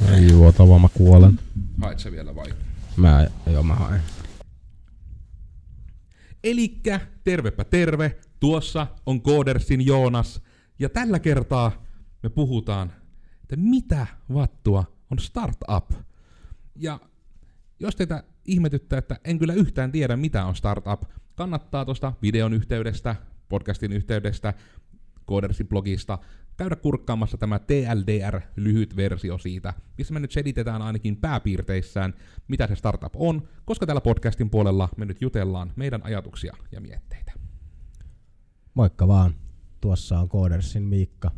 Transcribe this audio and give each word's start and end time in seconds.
Ei 0.00 0.30
juotava, 0.30 0.78
mä 0.78 0.88
kuolen. 0.94 1.38
Haet 1.80 1.98
sä 1.98 2.12
vielä 2.12 2.34
vai? 2.34 2.54
Mä, 2.96 3.26
joo 3.46 3.62
mä 3.62 3.74
haen. 3.74 4.02
Elikkä 6.44 7.00
tervepä 7.24 7.64
terve, 7.64 8.18
tuossa 8.40 8.86
on 9.06 9.22
Koodersin 9.22 9.86
Joonas, 9.86 10.42
ja 10.78 10.88
tällä 10.88 11.18
kertaa 11.18 11.84
me 12.22 12.28
puhutaan, 12.28 12.92
että 13.42 13.56
mitä 13.56 14.06
vattua 14.34 14.84
on 15.10 15.18
startup. 15.18 15.90
Ja 16.76 17.00
jos 17.80 17.96
teitä 17.96 18.24
ihmetyttää, 18.44 18.98
että 18.98 19.18
en 19.24 19.38
kyllä 19.38 19.54
yhtään 19.54 19.92
tiedä 19.92 20.16
mitä 20.16 20.44
on 20.44 20.56
startup, 20.56 21.02
kannattaa 21.34 21.84
tuosta 21.84 22.12
videon 22.22 22.52
yhteydestä, 22.52 23.16
podcastin 23.48 23.92
yhteydestä, 23.92 24.54
Koodersin 25.24 25.68
blogista, 25.68 26.18
käydä 26.62 26.76
kurkkaamassa 26.76 27.38
tämä 27.38 27.58
TLDR-lyhyt 27.58 28.96
versio 28.96 29.38
siitä, 29.38 29.74
missä 29.98 30.14
me 30.14 30.20
nyt 30.20 30.30
selitetään 30.30 30.82
ainakin 30.82 31.16
pääpiirteissään, 31.16 32.14
mitä 32.48 32.66
se 32.66 32.76
startup 32.76 33.12
on, 33.16 33.48
koska 33.64 33.86
tällä 33.86 34.00
podcastin 34.00 34.50
puolella 34.50 34.88
me 34.96 35.04
nyt 35.04 35.22
jutellaan 35.22 35.72
meidän 35.76 36.00
ajatuksia 36.04 36.56
ja 36.72 36.80
mietteitä. 36.80 37.32
Moikka 38.74 39.08
vaan. 39.08 39.34
Tuossa 39.80 40.18
on 40.18 40.28
Koodersin 40.28 40.82
Miikka. 40.82 41.30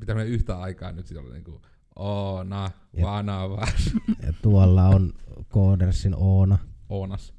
Pitää 0.00 0.14
me 0.14 0.24
yhtä 0.24 0.58
aikaa 0.58 0.92
nyt 0.92 1.06
sitten 1.06 1.24
olla 1.24 1.34
niinku 1.34 1.62
Oona, 1.96 2.70
Vanavas, 3.02 3.94
Ja 4.26 4.32
tuolla 4.42 4.88
on 4.88 5.12
Koodersin 5.48 6.14
Oona. 6.16 6.58
Oonas. 6.88 7.34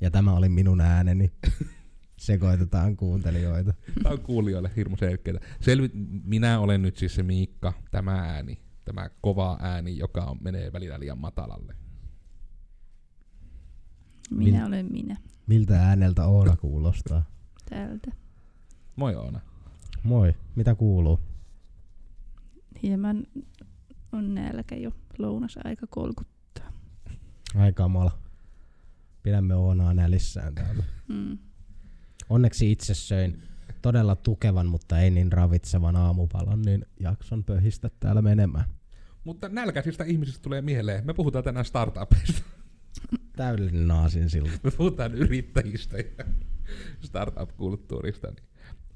Ja 0.00 0.10
tämä 0.10 0.32
oli 0.32 0.48
minun 0.48 0.80
ääneni. 0.80 1.32
Sekoitetaan 2.16 2.96
kuuntelijoita. 2.96 3.74
Tämä 4.02 4.12
on 4.12 4.20
kuulijoille 4.20 4.70
hirmu 4.76 4.96
selkeää. 4.96 5.38
Selvi- 5.60 5.90
minä 6.24 6.60
olen 6.60 6.82
nyt 6.82 6.96
siis 6.96 7.14
se 7.14 7.22
Miikka, 7.22 7.72
tämä 7.90 8.12
ääni, 8.12 8.60
tämä 8.84 9.10
kova 9.20 9.58
ääni, 9.60 9.98
joka 9.98 10.24
on, 10.24 10.38
menee 10.40 10.72
välillä 10.72 11.00
liian 11.00 11.18
matalalle. 11.18 11.74
Minä 14.30 14.58
Min- 14.58 14.66
olen 14.68 14.86
minä 14.92 15.16
Miltä 15.46 15.82
ääneltä 15.88 16.26
Oona 16.26 16.56
kuulostaa? 16.56 17.24
täältä. 17.70 18.10
Moi 18.96 19.14
Oona. 19.16 19.40
Moi, 20.02 20.34
mitä 20.56 20.74
kuuluu? 20.74 21.20
Hieman 22.82 23.26
on 24.12 24.34
nälkä 24.34 24.74
jo 24.76 24.90
lounasaika 25.18 25.86
kolkuttaa. 25.90 26.72
Aika 27.54 27.88
mala. 27.88 28.18
Pidämme 29.22 29.54
Oonaa 29.54 29.94
nälissään 29.94 30.54
täällä. 30.54 30.84
Mm. 31.08 31.38
Onneksi 32.30 32.72
itse 32.72 32.94
söin 32.94 33.42
todella 33.82 34.16
tukevan, 34.16 34.66
mutta 34.66 34.98
ei 34.98 35.10
niin 35.10 35.32
ravitsevan 35.32 35.96
aamupalan, 35.96 36.62
niin 36.62 36.86
jakson 37.00 37.44
pöhistä 37.44 37.90
täällä 38.00 38.22
menemään. 38.22 38.64
Mutta 39.24 39.48
nälkäisistä 39.48 40.04
ihmisistä 40.04 40.42
tulee 40.42 40.62
mieleen. 40.62 41.06
Me 41.06 41.14
puhutaan 41.14 41.44
tänään 41.44 41.64
startupeista. 41.64 42.42
Täydellinen 43.36 43.88
naasin 43.88 44.30
siltä. 44.30 44.50
Me 44.62 44.70
puhutaan 44.70 45.14
yrittäjistä 45.14 45.96
ja 45.98 46.24
startup-kulttuurista. 47.00 48.26
Niin 48.28 48.44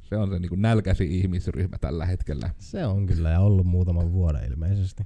se 0.09 0.17
on 0.17 0.31
se 0.31 0.39
niin 0.39 0.49
kuin 0.49 0.62
nälkäisin 0.62 1.11
ihmisryhmä 1.11 1.79
tällä 1.79 2.06
hetkellä. 2.06 2.51
Se 2.59 2.87
on 2.87 3.06
kyllä 3.06 3.31
ja 3.31 3.41
ollut 3.41 3.67
muutaman 3.67 4.12
vuoden 4.12 4.51
ilmeisesti. 4.51 5.05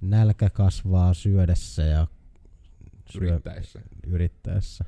Nälkä 0.00 0.50
kasvaa 0.50 1.14
syödessä 1.14 1.82
ja 1.82 2.06
syö- 3.10 3.30
Yrittäessä. 3.32 3.80
yrittäessä. 4.06 4.84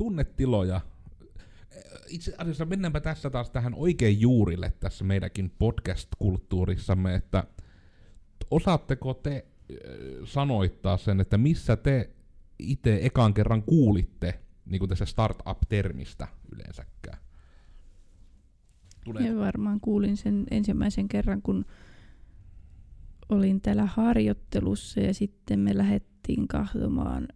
Tunnetiloja. 0.00 0.80
Itse 2.08 2.34
asiassa 2.38 2.64
mennäänpä 2.64 3.00
tässä 3.00 3.30
taas 3.30 3.50
tähän 3.50 3.74
oikein 3.74 4.20
juurille 4.20 4.72
tässä 4.80 5.04
meidänkin 5.04 5.50
podcast-kulttuurissamme, 5.58 7.14
että 7.14 7.44
osaatteko 8.50 9.14
te 9.14 9.46
äh, 9.70 9.76
sanoittaa 10.24 10.96
sen, 10.96 11.20
että 11.20 11.38
missä 11.38 11.76
te 11.76 12.10
itse 12.58 12.98
ekan 13.02 13.34
kerran 13.34 13.62
kuulitte 13.62 14.40
niin 14.64 14.78
kuin 14.78 14.88
tässä 14.88 15.04
startup-termistä 15.04 16.28
yleensäkään? 16.54 17.18
Tulee 19.04 19.26
Ja 19.26 19.36
varmaan 19.36 19.80
kuulin 19.80 20.16
sen 20.16 20.46
ensimmäisen 20.50 21.08
kerran, 21.08 21.42
kun 21.42 21.64
olin 23.28 23.60
täällä 23.60 23.86
harjoittelussa 23.86 25.00
ja 25.00 25.14
sitten 25.14 25.60
me 25.60 25.78
lähdettiin 25.78 26.48
kahdomaan 26.48 27.28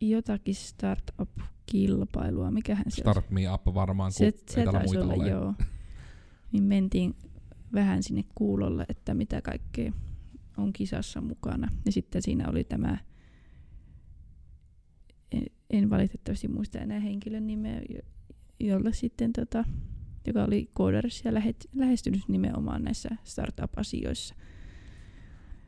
jotakin 0.00 0.54
startup-kilpailua. 0.54 2.50
Mikähän 2.50 2.84
se 2.88 3.00
Start 3.00 3.30
Me 3.30 3.52
Up 3.52 3.74
varmaan, 3.74 4.08
kun 4.08 4.18
se, 4.18 4.24
ei 4.24 4.32
se 4.32 4.54
täällä 4.54 4.72
taisi 4.72 4.94
muita 4.94 5.12
olla, 5.12 5.22
ole. 5.22 5.30
joo. 5.30 5.54
Niin 6.52 6.64
mentiin 6.64 7.14
vähän 7.72 8.02
sinne 8.02 8.24
kuulolle, 8.34 8.86
että 8.88 9.14
mitä 9.14 9.42
kaikkea 9.42 9.92
on 10.56 10.72
kisassa 10.72 11.20
mukana. 11.20 11.68
Ja 11.86 11.92
sitten 11.92 12.22
siinä 12.22 12.48
oli 12.48 12.64
tämä, 12.64 12.98
en, 15.32 15.46
en 15.70 15.90
valitettavasti 15.90 16.48
muista 16.48 16.78
enää 16.78 17.00
henkilön 17.00 17.46
nimeä, 17.46 17.82
jo- 17.88 18.02
jolla 18.60 18.92
sitten 18.92 19.32
tota, 19.32 19.64
joka 20.26 20.44
oli 20.44 20.70
Coders 20.76 21.24
ja 21.24 21.34
lähet, 21.34 21.68
lähestynyt 21.74 22.22
nimenomaan 22.28 22.84
näissä 22.84 23.08
startup-asioissa. 23.24 24.34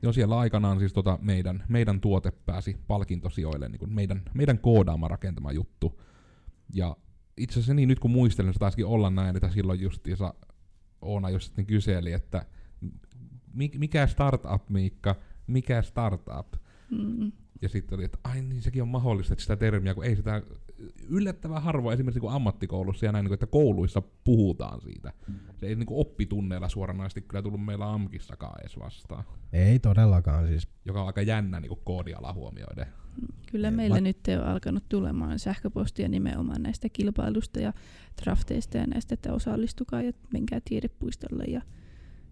Joo, 0.02 0.12
siellä 0.12 0.38
aikanaan 0.38 0.78
siis 0.78 0.92
tota 0.92 1.18
meidän, 1.22 1.64
meidän 1.68 2.00
tuote 2.00 2.30
pääsi 2.30 2.76
palkintosijoille, 2.86 3.68
niin 3.68 3.78
kuin 3.78 3.92
meidän, 3.92 4.22
meidän 4.34 4.58
koodaama 4.58 5.08
rakentama 5.08 5.52
juttu. 5.52 6.00
Ja 6.74 6.96
itse 7.36 7.52
asiassa 7.54 7.74
niin 7.74 7.88
nyt 7.88 7.98
kun 7.98 8.10
muistelen, 8.10 8.52
se 8.52 8.58
taisikin 8.58 8.86
olla 8.86 9.10
näin, 9.10 9.36
että 9.36 9.50
silloin 9.50 9.80
justiinsa 9.80 10.34
Oona 11.02 11.30
just 11.30 11.46
sitten 11.46 11.66
kyseli, 11.66 12.12
että 12.12 12.46
mi- 13.54 13.72
mikä 13.78 14.06
startup, 14.06 14.68
Miikka, 14.68 15.16
mikä 15.46 15.82
startup? 15.82 16.54
Mm. 16.90 17.32
Ja 17.62 17.68
sitten 17.68 17.96
oli, 17.96 18.04
että 18.04 18.18
ai 18.24 18.42
niin 18.42 18.62
sekin 18.62 18.82
on 18.82 18.88
mahdollista, 18.88 19.34
että 19.34 19.42
sitä 19.42 19.56
termiä, 19.56 19.94
kun 19.94 20.04
ei 20.04 20.16
sitä 20.16 20.42
yllättävän 21.08 21.62
harvoin 21.62 21.94
esimerkiksi 21.94 22.20
kun 22.20 22.32
ammattikoulussa 22.32 23.06
ja 23.06 23.12
näin, 23.12 23.22
niin 23.24 23.28
kuin, 23.28 23.34
että 23.36 23.46
kouluissa 23.46 24.02
puhutaan 24.24 24.80
siitä. 24.80 25.12
Se 25.56 25.66
ei 25.66 25.74
niin 25.74 25.86
kuin 25.86 26.00
oppitunneilla 26.00 26.68
suoranaisesti 26.68 27.20
kyllä 27.20 27.42
tullut 27.42 27.64
meillä 27.64 27.92
AMKissakaan 27.92 28.60
edes 28.60 28.78
vastaan 28.78 29.24
Ei 29.52 29.78
todellakaan 29.78 30.46
siis. 30.48 30.68
joka 30.84 31.00
on 31.00 31.06
aika 31.06 31.22
jännä 31.22 31.60
niin 31.60 31.72
koodiala 31.84 32.32
huomioiden. 32.32 32.86
Kyllä 33.50 33.66
Ja 33.66 33.72
meillä 33.72 33.94
va- 33.96 34.00
nyt 34.00 34.18
on 34.40 34.46
alkanut 34.46 34.88
tulemaan 34.88 35.38
sähköpostia 35.38 36.08
nimenomaan 36.08 36.62
näistä 36.62 36.88
kilpailusta 36.88 37.60
ja 37.60 37.72
drafteista 38.22 38.76
ja 38.78 38.86
näistä, 38.86 39.14
että 39.14 39.32
osallistukaa 39.32 40.02
ja 40.02 40.12
menkää 40.32 40.60
tiedepuistolle 40.64 41.44
ja 41.44 41.62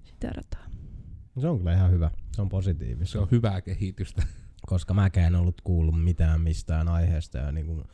sitä 0.04 0.28
rataa. 0.28 0.66
Se 1.38 1.48
on 1.48 1.58
kyllä 1.58 1.74
ihan 1.74 1.90
hyvä. 1.90 2.10
Se 2.32 2.42
on 2.42 2.48
positiivista. 2.48 3.12
Se 3.12 3.18
on 3.18 3.28
hyvää 3.30 3.60
kehitystä. 3.60 4.22
Koska 4.66 4.94
mäkään 4.94 5.26
en 5.26 5.40
ollut 5.40 5.60
kuullut 5.60 6.04
mitään 6.04 6.40
mistään 6.40 6.88
aiheesta. 6.88 7.38
Ja 7.38 7.52
niin 7.52 7.66
kuin, 7.66 7.84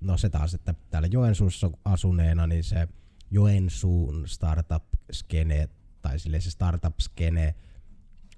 no 0.00 0.16
se 0.16 0.28
taas, 0.28 0.54
että 0.54 0.74
täällä 0.90 1.08
Joensuussa 1.12 1.70
asuneena, 1.84 2.46
niin 2.46 2.64
se 2.64 2.88
Joensuun 3.30 4.28
startup-skene, 4.28 5.68
tai 6.02 6.18
silleen 6.18 6.42
se 6.42 6.50
startup-skene 6.50 7.54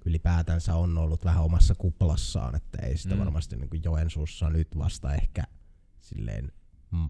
ylipäätänsä 0.05 0.75
on 0.75 0.97
ollut 0.97 1.25
vähän 1.25 1.43
omassa 1.43 1.75
kuplassaan, 1.75 2.55
että 2.55 2.77
ei 2.85 2.97
sitä 2.97 3.15
Mm. 3.15 3.19
varmasti 3.19 3.55
niin 3.55 3.69
kuin 3.69 3.81
Joensuussa 3.83 4.49
nyt 4.49 4.77
vasta 4.77 5.13
ehkä 5.13 5.43
silleen 6.01 6.51
mm, 6.91 7.09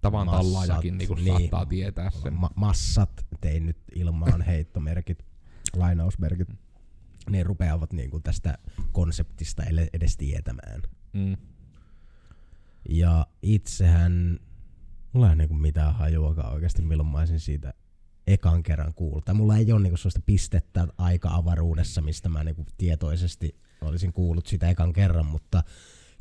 Tavan 0.00 0.26
tallaajakin 0.26 0.98
niin 0.98 1.08
niin. 1.14 1.26
saattaa 1.38 1.66
tietää 1.66 2.10
sen. 2.10 2.32
ma- 2.34 2.50
massat, 2.54 3.26
tein 3.40 3.66
nyt 3.66 3.78
ilmaan 3.94 4.42
heittomerkit, 4.42 5.24
lainausmerkit, 5.76 6.48
ne 7.30 7.42
rupeavat 7.42 7.92
niin 7.92 8.10
kuin 8.10 8.22
tästä 8.22 8.58
konseptista 8.92 9.62
edes 9.92 10.16
tietämään. 10.16 10.82
Mm. 11.12 11.36
Ja 12.88 13.26
itsehän, 13.42 14.38
mulla 15.12 15.26
ei 15.26 15.30
ole 15.30 15.36
niinku 15.36 15.54
mitään 15.54 15.94
hajuakaan 15.94 16.52
oikeasti, 16.52 16.82
milloin 16.82 17.08
mä 17.08 17.18
olisin 17.18 17.40
siitä 17.40 17.74
ekan 18.26 18.62
kerran 18.62 18.94
kuullut. 18.94 19.24
Tai 19.24 19.34
mulla 19.34 19.56
ei 19.56 19.72
ole 19.72 19.82
niinku 19.82 19.96
sellaista 19.96 20.20
pistettä 20.26 20.88
aika-avaruudessa, 20.98 22.02
mistä 22.02 22.28
mä 22.28 22.44
niinku 22.44 22.66
tietoisesti 22.78 23.60
olisin 23.80 24.12
kuullut 24.12 24.46
sitä 24.46 24.68
ekan 24.68 24.92
kerran, 24.92 25.26
mutta 25.26 25.62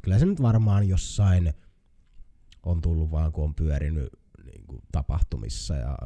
kyllä 0.02 0.20
se 0.20 0.26
nyt 0.26 0.42
varmaan 0.42 0.88
jossain 0.88 1.54
on 2.64 2.82
tullut 2.82 3.12
vaan, 3.12 3.32
kun 3.32 3.44
on 3.44 3.56
pyörinyt 3.56 4.10
niinku 4.46 4.82
tapahtumissa 4.92 5.76
ja 5.76 5.98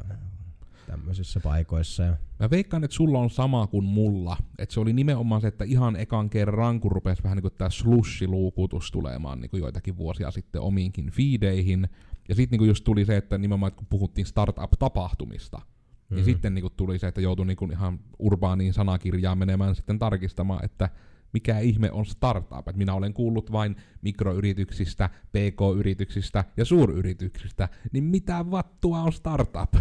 tämmöisissä 0.89 1.39
paikoissa. 1.39 2.03
Ja 2.03 2.17
Mä 2.39 2.49
veikkaan, 2.49 2.83
että 2.83 2.95
sulla 2.95 3.19
on 3.19 3.29
sama 3.29 3.67
kuin 3.67 3.85
mulla. 3.85 4.37
Että 4.59 4.73
se 4.73 4.79
oli 4.79 4.93
nimenomaan 4.93 5.41
se, 5.41 5.47
että 5.47 5.63
ihan 5.63 5.95
ekan 5.95 6.29
kerran, 6.29 6.79
kun 6.79 6.91
rupesi 6.91 7.23
vähän 7.23 7.35
niin 7.35 7.41
kuin 7.41 7.53
tää 7.57 7.69
slushi-luukutus 7.69 8.91
tulemaan 8.91 9.41
niin 9.41 9.49
kuin 9.49 9.61
joitakin 9.61 9.97
vuosia 9.97 10.31
sitten 10.31 10.61
omiinkin 10.61 11.11
feedeihin. 11.11 11.89
Ja 12.29 12.35
sitten 12.35 12.59
niin 12.59 12.67
just 12.67 12.83
tuli 12.83 13.05
se, 13.05 13.17
että 13.17 13.37
nimenomaan 13.37 13.71
kun 13.71 13.87
puhuttiin 13.89 14.25
startup-tapahtumista, 14.25 15.57
mm. 15.57 16.15
niin 16.15 16.25
Mhm. 16.25 16.31
sitten 16.31 16.53
niin 16.53 16.61
kuin 16.63 16.73
tuli 16.77 16.99
se, 16.99 17.07
että 17.07 17.21
joutui 17.21 17.45
niin 17.45 17.57
kuin 17.57 17.71
ihan 17.71 17.99
urbaaniin 18.19 18.73
sanakirjaan 18.73 19.37
menemään 19.37 19.75
sitten 19.75 19.99
tarkistamaan, 19.99 20.65
että 20.65 20.89
mikä 21.33 21.59
ihme 21.59 21.91
on 21.91 22.05
startup. 22.05 22.67
Et 22.67 22.75
minä 22.75 22.93
olen 22.93 23.13
kuullut 23.13 23.51
vain 23.51 23.75
mikroyrityksistä, 24.01 25.09
pk-yrityksistä 25.31 26.43
ja 26.57 26.65
suuryrityksistä, 26.65 27.69
niin 27.91 28.03
mitä 28.03 28.51
vattua 28.51 28.99
on 28.99 29.13
startup? 29.13 29.73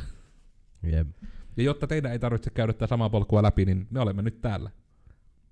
Jep. 0.83 1.09
Ja 1.57 1.63
jotta 1.63 1.87
teidän 1.87 2.13
ei 2.13 2.19
tarvitse 2.19 2.51
käydä 2.51 2.73
tätä 2.73 2.87
samaa 2.87 3.11
polkua 3.11 3.43
läpi, 3.43 3.65
niin 3.65 3.87
me 3.91 4.01
olemme 4.01 4.23
nyt 4.23 4.41
täällä. 4.41 4.71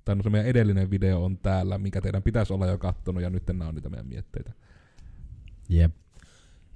Tai 0.04 0.16
no 0.16 0.22
se 0.22 0.30
meidän 0.30 0.48
edellinen 0.48 0.90
video 0.90 1.24
on 1.24 1.38
täällä, 1.38 1.78
mikä 1.78 2.00
teidän 2.00 2.22
pitäisi 2.22 2.52
olla 2.52 2.66
jo 2.66 2.78
kattonut, 2.78 3.22
ja 3.22 3.30
nyt 3.30 3.46
nämä 3.46 3.68
on 3.68 3.74
niitä 3.74 3.88
meidän 3.88 4.06
mietteitä. 4.06 4.52
Jep. 5.68 5.94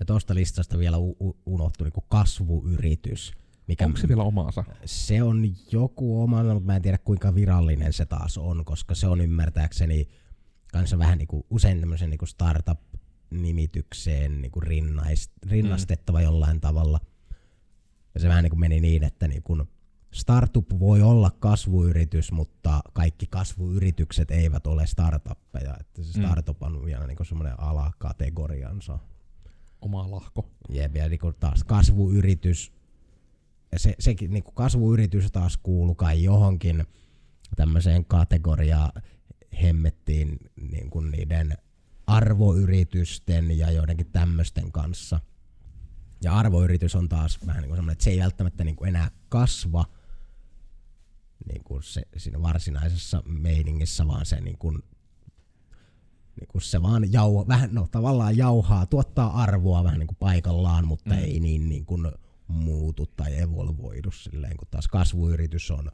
Ja 0.00 0.06
tuosta 0.06 0.34
listasta 0.34 0.78
vielä 0.78 0.98
u- 0.98 1.16
u- 1.20 1.38
unohtui 1.46 1.84
niin 1.84 2.04
kasvuyritys. 2.08 3.32
Mikä 3.68 3.84
Onko 3.84 3.98
se 3.98 4.08
vielä 4.08 4.22
omaansa? 4.22 4.64
Se 4.84 5.22
on 5.22 5.44
joku 5.72 6.22
oma, 6.22 6.42
mutta 6.42 6.66
mä 6.66 6.76
en 6.76 6.82
tiedä 6.82 6.98
kuinka 6.98 7.34
virallinen 7.34 7.92
se 7.92 8.06
taas 8.06 8.38
on, 8.38 8.64
koska 8.64 8.94
se 8.94 9.06
on 9.06 9.20
ymmärtääkseni 9.20 10.08
kanssa 10.72 10.98
vähän 10.98 11.18
niin 11.18 11.28
kuin, 11.28 11.44
usein 11.50 11.80
tämmöisen 11.80 12.10
niin 12.10 12.18
kuin 12.18 12.28
startup-nimitykseen 12.28 14.42
niin 14.42 14.52
kuin 14.52 14.62
rinnast, 14.62 15.32
rinnastettava 15.50 16.18
mm. 16.18 16.24
jollain 16.24 16.60
tavalla. 16.60 17.00
Ja 18.14 18.20
se 18.20 18.28
vähän 18.28 18.42
niin 18.42 18.50
kuin 18.50 18.60
meni 18.60 18.80
niin, 18.80 19.04
että 19.04 19.28
niin 19.28 19.42
kuin 19.42 19.62
startup 20.12 20.66
voi 20.78 21.02
olla 21.02 21.30
kasvuyritys, 21.30 22.32
mutta 22.32 22.80
kaikki 22.92 23.26
kasvuyritykset 23.26 24.30
eivät 24.30 24.66
ole 24.66 24.86
startuppeja. 24.86 25.76
Että 25.80 26.02
se 26.02 26.18
mm. 26.18 26.24
startup 26.24 26.62
on 26.62 26.84
vielä 26.84 27.06
niin 27.06 27.26
semmoinen 27.28 27.60
alakategoriansa. 27.60 28.98
Oma 29.80 30.10
lahko. 30.10 30.50
Jep, 30.68 30.96
ja 30.96 31.08
niin 31.08 31.20
taas 31.40 31.64
kasvuyritys, 31.64 32.72
ja 33.72 33.78
se, 33.78 33.94
sekin 33.98 34.30
niin 34.30 34.44
kasvuyritys 34.54 35.32
taas 35.32 35.56
kuuluu 35.56 35.94
kai 35.94 36.22
johonkin 36.22 36.86
tämmöiseen 37.56 38.04
kategoriaan 38.04 38.92
hemmettiin 39.62 40.38
niin 40.70 40.90
kuin 40.90 41.10
niiden 41.10 41.52
arvoyritysten 42.06 43.58
ja 43.58 43.70
joidenkin 43.70 44.10
tämmöisten 44.12 44.72
kanssa. 44.72 45.20
Ja 46.22 46.36
arvoyritys 46.36 46.94
on 46.94 47.08
taas 47.08 47.38
vähän 47.46 47.62
niin 47.62 47.68
kuin 47.68 47.76
semmoinen, 47.76 47.92
että 47.92 48.04
se 48.04 48.10
ei 48.10 48.20
välttämättä 48.20 48.64
niin 48.64 48.76
kuin 48.76 48.88
enää 48.88 49.10
kasva 49.28 49.84
niin 51.48 51.64
kuin 51.64 51.82
se, 51.82 52.02
siinä 52.16 52.42
varsinaisessa 52.42 53.22
meiningissä, 53.26 54.06
vaan 54.06 54.26
se 54.26 54.40
niin 54.40 54.58
kuin, 54.58 54.78
niin 56.40 56.48
kuin 56.48 56.62
se 56.62 56.82
vaan 56.82 57.12
jau, 57.12 57.48
vähän, 57.48 57.68
no, 57.72 57.88
tavallaan 57.90 58.36
jauhaa, 58.36 58.86
tuottaa 58.86 59.42
arvoa 59.42 59.84
vähän 59.84 59.98
niin 59.98 60.06
kuin 60.06 60.16
paikallaan, 60.20 60.86
mutta 60.86 61.10
mm. 61.10 61.18
ei 61.18 61.40
niin, 61.40 61.68
niin 61.68 61.86
kuin 61.86 62.12
muutu 62.46 63.06
tai 63.06 63.38
evolvoidu 63.38 64.10
silleen, 64.10 64.56
kun 64.56 64.68
taas 64.70 64.88
kasvuyritys 64.88 65.70
on 65.70 65.90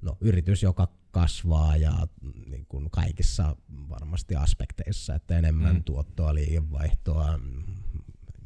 no, 0.00 0.16
yritys, 0.20 0.62
joka 0.62 0.88
kasvaa 1.10 1.76
ja 1.76 2.08
niin 2.46 2.66
kuin 2.66 2.90
kaikissa 2.90 3.56
varmasti 3.88 4.36
aspekteissa, 4.36 5.14
että 5.14 5.38
enemmän 5.38 5.74
mm. 5.76 5.84
tuottoa, 5.84 6.34
liikevaihtoa, 6.34 7.40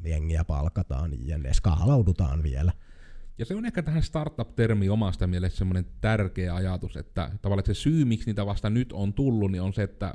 jengiä 0.09 0.45
palkataan 0.45 1.11
ja 1.27 1.39
ne 1.39 1.53
skaalaudutaan 1.53 2.43
vielä. 2.43 2.73
Ja 3.39 3.45
se 3.45 3.55
on 3.55 3.67
ehkä 3.67 3.83
tähän 3.83 4.03
startup-termi 4.03 4.89
omasta 4.89 5.27
mielestä 5.27 5.59
semmoinen 5.59 5.87
tärkeä 6.01 6.55
ajatus, 6.55 6.97
että 6.97 7.31
tavallaan 7.43 7.67
se 7.67 7.75
syy, 7.75 8.05
miksi 8.05 8.27
niitä 8.27 8.47
vasta 8.47 8.71
nyt 8.71 8.93
on 8.93 9.13
tullut, 9.13 9.51
niin 9.51 9.63
on 9.63 9.73
se, 9.73 9.83
että 9.83 10.15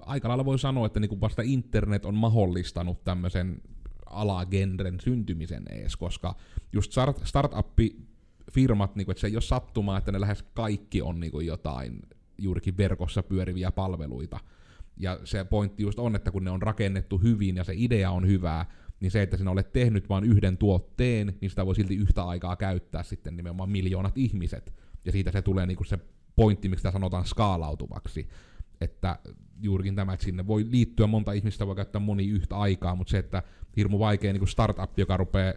aika 0.00 0.28
lailla 0.28 0.44
voi 0.44 0.58
sanoa, 0.58 0.86
että 0.86 1.00
niin 1.00 1.20
vasta 1.20 1.42
internet 1.42 2.04
on 2.04 2.14
mahdollistanut 2.14 3.04
tämmöisen 3.04 3.62
alagenren 4.06 5.00
syntymisen 5.00 5.62
ees, 5.70 5.96
koska 5.96 6.34
just 6.72 6.92
start, 6.92 7.20
startup-firmat, 7.24 8.96
niin 8.96 9.04
kuin, 9.04 9.12
että 9.12 9.20
se 9.20 9.26
ei 9.26 9.36
ole 9.36 9.42
sattumaa, 9.42 9.98
että 9.98 10.12
ne 10.12 10.20
lähes 10.20 10.42
kaikki 10.42 11.02
on 11.02 11.20
niin 11.20 11.32
kuin 11.32 11.46
jotain 11.46 12.02
juurikin 12.38 12.76
verkossa 12.76 13.22
pyöriviä 13.22 13.72
palveluita. 13.72 14.40
Ja 14.96 15.20
se 15.24 15.44
pointti 15.44 15.82
just 15.82 15.98
on, 15.98 16.16
että 16.16 16.30
kun 16.30 16.44
ne 16.44 16.50
on 16.50 16.62
rakennettu 16.62 17.18
hyvin 17.18 17.56
ja 17.56 17.64
se 17.64 17.72
idea 17.76 18.10
on 18.10 18.26
hyvää, 18.26 18.66
niin 19.00 19.10
se, 19.10 19.22
että 19.22 19.36
sinä 19.36 19.50
olet 19.50 19.72
tehnyt 19.72 20.08
vain 20.08 20.24
yhden 20.24 20.58
tuotteen, 20.58 21.34
niin 21.40 21.50
sitä 21.50 21.66
voi 21.66 21.74
silti 21.74 21.96
yhtä 21.96 22.22
aikaa 22.22 22.56
käyttää 22.56 23.02
sitten 23.02 23.36
nimenomaan 23.36 23.70
miljoonat 23.70 24.18
ihmiset. 24.18 24.74
Ja 25.04 25.12
siitä 25.12 25.32
se 25.32 25.42
tulee 25.42 25.66
niinku 25.66 25.84
se 25.84 25.98
pointti, 26.36 26.68
miksi 26.68 26.80
sitä 26.80 26.92
sanotaan 26.92 27.24
skaalautuvaksi. 27.24 28.28
Että 28.80 29.18
juurikin 29.60 29.94
tämä, 29.94 30.12
että 30.12 30.24
sinne 30.24 30.46
voi 30.46 30.66
liittyä 30.70 31.06
monta 31.06 31.32
ihmistä, 31.32 31.66
voi 31.66 31.76
käyttää 31.76 32.00
moni 32.00 32.28
yhtä 32.28 32.56
aikaa, 32.56 32.94
mutta 32.94 33.10
se, 33.10 33.18
että 33.18 33.42
hirmu 33.76 33.98
vaikea 33.98 34.32
niin 34.32 34.48
startup, 34.48 34.98
joka 34.98 35.16
rupeaa 35.16 35.54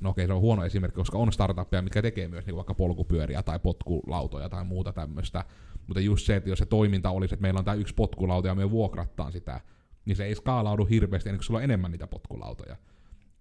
no 0.00 0.10
okei, 0.10 0.26
se 0.26 0.32
on 0.32 0.40
huono 0.40 0.64
esimerkki, 0.64 0.96
koska 0.96 1.18
on 1.18 1.32
startuppeja, 1.32 1.82
mitkä 1.82 2.02
tekee 2.02 2.28
myös 2.28 2.46
niin 2.46 2.56
vaikka 2.56 2.74
polkupyöriä 2.74 3.42
tai 3.42 3.58
potkulautoja 3.58 4.48
tai 4.48 4.64
muuta 4.64 4.92
tämmöistä. 4.92 5.44
Mutta 5.86 6.00
just 6.00 6.26
se, 6.26 6.36
että 6.36 6.50
jos 6.50 6.58
se 6.58 6.66
toiminta 6.66 7.10
olisi, 7.10 7.34
että 7.34 7.42
meillä 7.42 7.58
on 7.58 7.64
tämä 7.64 7.74
yksi 7.74 7.94
potkulauta 7.94 8.48
ja 8.48 8.54
me 8.54 8.70
vuokrattaan 8.70 9.32
sitä, 9.32 9.60
niin 10.04 10.16
se 10.16 10.24
ei 10.24 10.34
skaalaudu 10.34 10.84
hirveästi 10.84 11.28
ennen 11.28 11.38
kuin 11.38 11.44
sulla 11.44 11.58
on 11.58 11.64
enemmän 11.64 11.90
niitä 11.90 12.06
potkulautoja. 12.06 12.76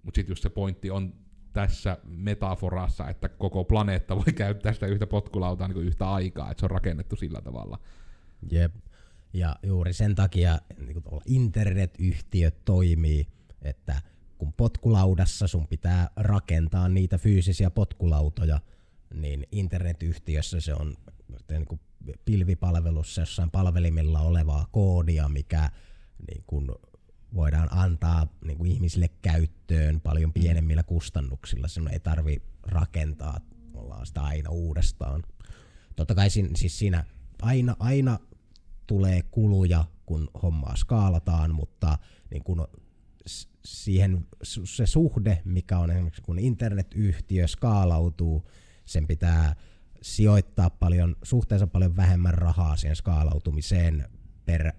Mutta 0.04 0.18
sitten 0.18 0.32
just 0.32 0.44
se 0.44 0.50
pointti 0.50 0.92
on 0.92 1.14
tässä 1.54 1.98
metaforassa, 2.04 3.10
että 3.10 3.30
koko 3.30 3.64
planeetta 3.64 4.16
voi 4.16 4.34
käyttää 4.36 4.74
sitä 4.74 4.86
yhtä 4.86 5.08
potkulautaa 5.08 5.68
niin 5.68 5.86
yhtä 5.86 6.12
aikaa, 6.12 6.52
että 6.52 6.62
se 6.62 6.66
on 6.66 6.72
rakennettu 6.72 7.16
sillä 7.16 7.42
tavalla. 7.42 7.80
Jep. 8.52 8.76
Ja 9.34 9.56
juuri 9.64 9.94
sen 9.94 10.16
takia 10.16 10.60
niin 10.80 11.04
internetyhtiöt 11.26 12.66
toimii, 12.66 13.28
että 13.62 14.02
kun 14.38 14.54
potkulaudassa 14.54 15.48
sun 15.48 15.68
pitää 15.68 16.10
rakentaa 16.16 16.90
niitä 16.90 17.18
fyysisiä 17.18 17.70
potkulautoja, 17.70 18.60
niin 19.14 19.48
internetyhtiössä 19.52 20.62
se 20.62 20.74
on 20.74 20.96
niin 21.50 21.66
kuin 21.66 21.82
pilvipalvelussa 22.26 23.22
jossain 23.22 23.52
palvelimella 23.52 24.20
olevaa 24.20 24.68
koodia, 24.72 25.30
mikä 25.30 25.70
niin 26.28 26.44
kuin 26.48 26.70
voidaan 27.36 27.68
antaa 27.72 28.28
niin 28.46 28.58
kuin 28.58 28.72
ihmisille 28.72 29.10
käyttöön 29.22 30.02
paljon 30.02 30.30
mm. 30.30 30.34
pienemmillä 30.34 30.84
kustannuksilla. 30.84 31.68
Sinun 31.68 31.94
ei 31.94 32.00
tarvi 32.00 32.42
rakentaa 32.64 33.40
sitä 34.04 34.22
aina 34.22 34.50
uudestaan. 34.50 35.24
Totta 35.96 36.16
kai 36.16 36.30
siinä, 36.30 36.50
siis 36.56 36.80
siinä 36.80 37.06
aina, 37.42 37.76
aina 37.80 38.20
tulee 38.88 39.22
kuluja, 39.22 39.86
kun 40.06 40.30
hommaa 40.44 40.76
skaalataan, 40.76 41.56
mutta 41.56 41.98
niin 42.32 42.44
kun 42.44 42.68
siihen 43.66 44.28
se 44.64 44.86
suhde, 44.86 45.42
mikä 45.46 45.80
on 45.80 45.92
esimerkiksi 45.92 46.22
kun 46.22 46.40
internetyhtiö 46.40 47.48
skaalautuu, 47.48 48.50
sen 48.86 49.08
pitää 49.08 49.56
sijoittaa 50.02 50.70
paljon, 50.70 51.16
suhteessa 51.24 51.68
paljon 51.68 51.96
vähemmän 51.96 52.34
rahaa 52.34 52.78
siihen 52.78 52.96
skaalautumiseen 52.96 54.10
per 54.46 54.72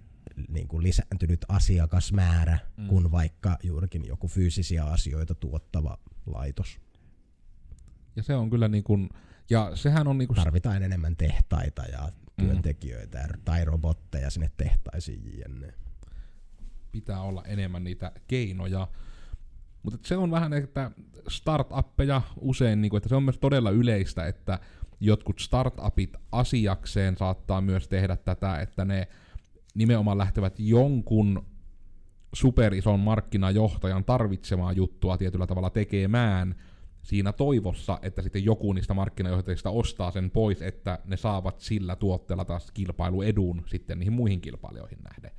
niin 0.48 0.68
kuin 0.68 0.82
lisääntynyt 0.82 1.44
asiakasmäärä 1.48 2.58
mm. 2.76 2.86
kuin 2.86 3.10
vaikka 3.10 3.58
juurikin 3.62 4.06
joku 4.06 4.28
fyysisiä 4.28 4.84
asioita 4.84 5.34
tuottava 5.34 5.98
laitos. 6.26 6.80
Ja 8.16 8.22
se 8.22 8.34
on 8.34 8.50
kyllä 8.50 8.68
niin 8.68 8.84
kuin, 8.84 9.08
ja 9.50 9.76
sehän 9.76 10.06
on 10.06 10.18
niin 10.18 10.28
kuin... 10.28 10.36
Tarvitaan 10.36 10.82
enemmän 10.82 11.16
tehtaita 11.16 11.82
ja 11.82 12.08
mm. 12.38 12.46
työntekijöitä 12.46 13.18
mm. 13.18 13.42
tai 13.44 13.64
robotteja 13.64 14.30
sinne 14.30 14.50
tehtaisiin 14.56 15.38
jne. 15.38 15.74
Pitää 16.92 17.20
olla 17.20 17.44
enemmän 17.44 17.84
niitä 17.84 18.12
keinoja. 18.28 18.88
Mutta 19.82 19.98
se 20.08 20.16
on 20.16 20.30
vähän, 20.30 20.52
että 20.52 20.90
startuppeja 21.28 22.22
usein, 22.40 22.80
niin 22.80 22.90
kuin, 22.90 22.98
että 22.98 23.08
se 23.08 23.14
on 23.14 23.22
myös 23.22 23.38
todella 23.38 23.70
yleistä, 23.70 24.26
että 24.26 24.58
jotkut 25.00 25.38
startupit 25.38 26.16
asiakseen 26.32 27.16
saattaa 27.16 27.60
myös 27.60 27.88
tehdä 27.88 28.16
tätä, 28.16 28.60
että 28.60 28.84
ne 28.84 29.08
nimenomaan 29.74 30.18
lähtevät 30.18 30.54
jonkun 30.58 31.46
superison 32.32 33.00
markkinajohtajan 33.00 34.04
tarvitsemaa 34.04 34.72
juttua 34.72 35.18
tietyllä 35.18 35.46
tavalla 35.46 35.70
tekemään 35.70 36.54
siinä 37.02 37.32
toivossa, 37.32 37.98
että 38.02 38.22
sitten 38.22 38.44
joku 38.44 38.72
niistä 38.72 38.94
markkinajohtajista 38.94 39.70
ostaa 39.70 40.10
sen 40.10 40.30
pois, 40.30 40.62
että 40.62 40.98
ne 41.04 41.16
saavat 41.16 41.60
sillä 41.60 41.96
tuotteella 41.96 42.44
taas 42.44 42.70
kilpailuedun 42.70 43.62
sitten 43.66 43.98
niihin 43.98 44.12
muihin 44.12 44.40
kilpailijoihin 44.40 44.98
nähden. 45.02 45.30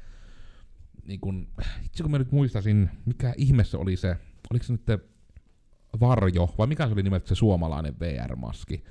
Niin 1.08 1.20
kun, 1.20 1.48
itse 1.86 2.04
kun 2.04 2.12
mä 2.12 2.18
nyt 2.18 2.32
muistasin, 2.32 2.90
mikä 3.06 3.34
ihme 3.38 3.64
se 3.64 3.78
oli 3.78 3.96
se, 3.96 4.18
oliko 4.52 4.66
se 4.66 4.74
nyt 4.74 5.02
Varjo, 6.00 6.54
vai 6.58 6.68
mikä 6.68 6.88
se 6.88 6.94
oli 6.94 7.04
nimeltä 7.04 7.28
se 7.28 7.36
suomalainen 7.36 8.00
VR-maski, 8.00 8.84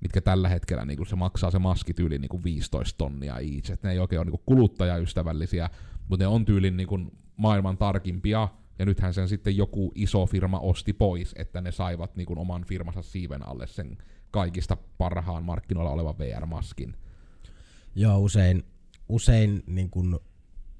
mitkä 0.00 0.20
tällä 0.20 0.48
hetkellä 0.48 0.84
niin 0.84 1.06
se 1.06 1.16
maksaa 1.16 1.50
se 1.50 1.58
maski 1.58 1.94
tyyli 1.94 2.18
niin 2.18 2.44
15 2.44 2.98
tonnia 2.98 3.38
itse. 3.38 3.78
Ne 3.82 3.90
ei 3.90 3.98
oikein 3.98 4.20
ole 4.20 4.30
niin 4.30 4.42
kuluttajaystävällisiä, 4.46 5.70
mutta 6.08 6.24
ne 6.24 6.26
on 6.26 6.44
tyylin 6.44 6.76
niin 6.76 7.12
maailman 7.36 7.78
tarkimpia, 7.78 8.48
ja 8.78 8.86
nythän 8.86 9.14
sen 9.14 9.28
sitten 9.28 9.56
joku 9.56 9.92
iso 9.94 10.26
firma 10.26 10.58
osti 10.58 10.92
pois, 10.92 11.34
että 11.38 11.60
ne 11.60 11.72
saivat 11.72 12.16
niin 12.16 12.38
oman 12.38 12.64
firmansa 12.64 13.02
siiven 13.02 13.48
alle 13.48 13.66
sen 13.66 13.98
kaikista 14.30 14.76
parhaan 14.98 15.44
markkinoilla 15.44 15.90
olevan 15.90 16.18
VR-maskin. 16.18 16.96
Joo, 17.94 18.18
usein, 18.18 18.62
usein 19.08 19.62
niin 19.66 19.90
kuin 19.90 20.18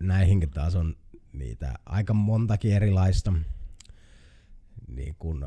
näihinkin 0.01 0.51
taas 0.51 0.75
on 0.75 0.97
niitä 1.33 1.75
aika 1.87 2.15
montakin 2.15 2.73
erilaista 2.73 3.33
niin 4.89 5.15
kuin 5.19 5.45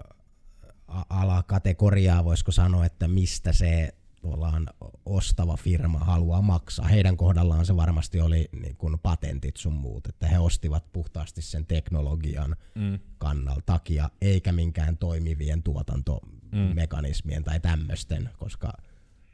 alakategoriaa, 1.10 2.26
voisiko 2.26 2.52
sanoa, 2.52 2.86
että 2.86 3.08
mistä 3.08 3.54
se 3.54 3.94
tavallaan 4.22 4.68
ostava 5.06 5.58
firma 5.58 6.00
haluaa 6.00 6.42
maksaa. 6.42 6.88
Heidän 6.88 7.18
kohdallaan 7.18 7.66
se 7.66 7.76
varmasti 7.76 8.22
oli 8.22 8.50
niin 8.62 8.76
kuin 8.76 9.00
patentit 9.00 9.58
sun 9.58 9.74
muut, 9.74 10.08
että 10.08 10.28
he 10.28 10.40
ostivat 10.40 10.92
puhtaasti 10.94 11.42
sen 11.42 11.66
teknologian 11.66 12.56
Mm. 12.76 13.00
kannalta 13.18 13.62
takia, 13.66 14.10
eikä 14.22 14.52
minkään 14.52 14.98
toimivien 14.98 15.64
tuotantomekanismien 15.64 17.44
tai 17.44 17.60
tämmöisten, 17.60 18.30
koska 18.38 18.74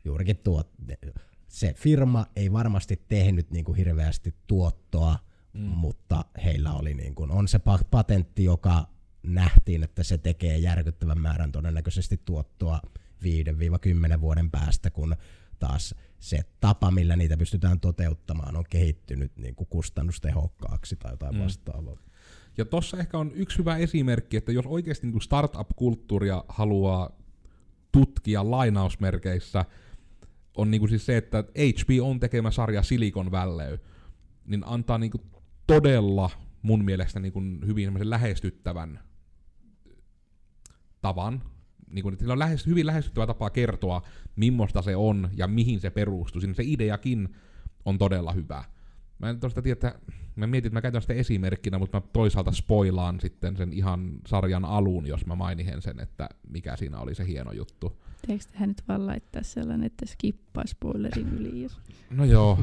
juurikin 0.05 0.37
tuo, 0.37 0.63
se 1.47 1.73
firma 1.73 2.25
ei 2.35 2.51
varmasti 2.53 3.01
tehnyt 3.07 3.51
niin 3.51 3.65
kuin 3.65 3.77
hirveästi 3.77 4.35
tuottoa, 4.47 5.19
mm. 5.53 5.61
mutta 5.61 6.25
heillä 6.43 6.73
oli 6.73 6.93
niin 6.93 7.15
kuin, 7.15 7.31
on 7.31 7.47
se 7.47 7.57
pa- 7.57 7.85
patentti, 7.91 8.43
joka 8.43 8.87
nähtiin, 9.23 9.83
että 9.83 10.03
se 10.03 10.17
tekee 10.17 10.57
järkyttävän 10.57 11.21
määrän 11.21 11.51
todennäköisesti 11.51 12.21
tuottoa 12.25 12.79
5-10 14.17 14.21
vuoden 14.21 14.51
päästä, 14.51 14.89
kun 14.89 15.15
taas 15.59 15.95
se 16.19 16.39
tapa, 16.59 16.91
millä 16.91 17.15
niitä 17.15 17.37
pystytään 17.37 17.79
toteuttamaan, 17.79 18.57
on 18.57 18.65
kehittynyt 18.69 19.37
niin 19.37 19.55
kuin 19.55 19.67
kustannustehokkaaksi 19.69 20.95
tai 20.95 21.11
jotain 21.13 21.35
Mm. 21.35 21.41
vastaavaa. 21.43 21.97
Ja 22.57 22.65
tossa 22.65 22.97
ehkä 22.97 23.17
on 23.17 23.31
yksi 23.35 23.57
hyvä 23.57 23.77
esimerkki, 23.77 24.37
että 24.37 24.51
jos 24.51 24.65
oikeasti 24.65 25.07
niin 25.07 25.21
startup-kulttuuria 25.21 26.43
haluaa 26.47 27.11
tutkia 27.91 28.51
lainausmerkeissä, 28.51 29.65
on 30.57 30.71
niin 30.71 30.81
kuin 30.81 30.89
siis 30.89 31.05
se, 31.05 31.17
että 31.17 31.43
HBO 31.83 32.09
on 32.09 32.19
tekemä 32.19 32.51
sarja 32.51 32.83
Silicon 32.83 33.31
Valley, 33.31 33.79
niin 34.45 34.63
antaa 34.65 34.97
niin 34.97 35.11
kuin 35.11 35.23
todella 35.67 36.29
mun 36.61 36.85
mielestä 36.85 37.19
niin 37.19 37.33
kuin 37.33 37.59
hyvin 37.65 38.09
lähestyttävän 38.09 38.99
tavan. 41.01 41.43
Niin 41.89 42.03
kuin, 42.03 42.13
että 42.13 42.23
sillä 42.23 42.33
on 42.33 42.39
lähes, 42.39 42.67
hyvin 42.67 42.85
lähestyttävä 42.85 43.27
tapa 43.27 43.49
kertoa, 43.49 44.01
millaista 44.35 44.81
se 44.81 44.95
on 44.95 45.29
ja 45.35 45.47
mihin 45.47 45.79
se 45.79 45.89
perustuu. 45.89 46.41
Siinä 46.41 46.53
se 46.53 46.63
ideakin 46.65 47.35
on 47.85 47.97
todella 47.97 48.31
hyvä. 48.31 48.63
Mä 49.19 49.29
en 49.29 49.39
tosta 49.39 49.61
tiedä, 49.61 49.73
että 49.73 49.99
mä 50.35 50.47
mietin, 50.47 50.67
että 50.67 50.77
mä 50.77 50.81
käytän 50.81 51.01
sitä 51.01 51.13
esimerkkinä, 51.13 51.79
mutta 51.79 51.97
mä 51.97 52.07
toisaalta 52.13 52.51
spoilaan 52.51 53.19
sitten 53.19 53.57
sen 53.57 53.73
ihan 53.73 54.11
sarjan 54.27 54.65
alun, 54.65 55.07
jos 55.07 55.25
mä 55.25 55.35
mainihen 55.35 55.81
sen, 55.81 55.99
että 55.99 56.29
mikä 56.49 56.75
siinä 56.75 56.99
oli 56.99 57.15
se 57.15 57.27
hieno 57.27 57.51
juttu. 57.51 58.01
Eikö 58.27 58.43
tähän 58.51 58.69
nyt 58.69 58.83
vaan 58.87 59.07
laittaa 59.07 59.43
sellainen, 59.43 59.85
että 59.85 60.05
skippaa 60.05 60.63
spoilerin 60.67 61.29
yli? 61.29 61.63
Jos... 61.63 61.79
No 62.09 62.25
joo. 62.25 62.59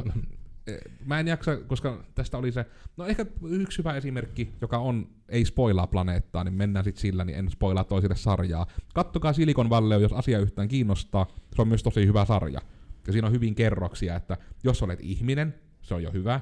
Mä 1.05 1.21
en 1.21 1.29
jaksa, 1.29 1.57
koska 1.57 2.05
tästä 2.15 2.39
oli 2.39 2.53
se, 2.53 2.67
no 2.97 3.07
ehkä 3.07 3.27
yksi 3.51 3.79
hyvä 3.79 3.95
esimerkki, 3.95 4.53
joka 4.61 4.79
on, 4.79 5.09
ei 5.29 5.45
spoilaa 5.45 5.87
planeettaa, 5.87 6.45
niin 6.45 6.55
mennään 6.55 6.85
sitten 6.85 7.01
sillä, 7.01 7.25
niin 7.25 7.39
en 7.39 7.51
spoilaa 7.51 7.85
toisille 7.85 8.17
sarjaa. 8.17 8.67
Kattokaa 8.95 9.33
Silicon 9.33 9.71
Valley, 9.71 10.03
jos 10.03 10.13
asia 10.13 10.39
yhtään 10.39 10.69
kiinnostaa, 10.69 11.27
se 11.55 11.63
on 11.63 11.69
myös 11.69 11.83
tosi 11.83 12.07
hyvä 12.07 12.25
sarja. 12.25 12.61
Ja 13.07 13.13
siinä 13.13 13.27
on 13.27 13.33
hyvin 13.33 13.55
kerroksia, 13.55 14.17
että 14.17 14.37
jos 14.65 14.83
olet 14.83 14.99
ihminen, 15.03 15.55
se 15.83 15.95
on 15.95 16.03
jo 16.03 16.13
hyvä. 16.13 16.41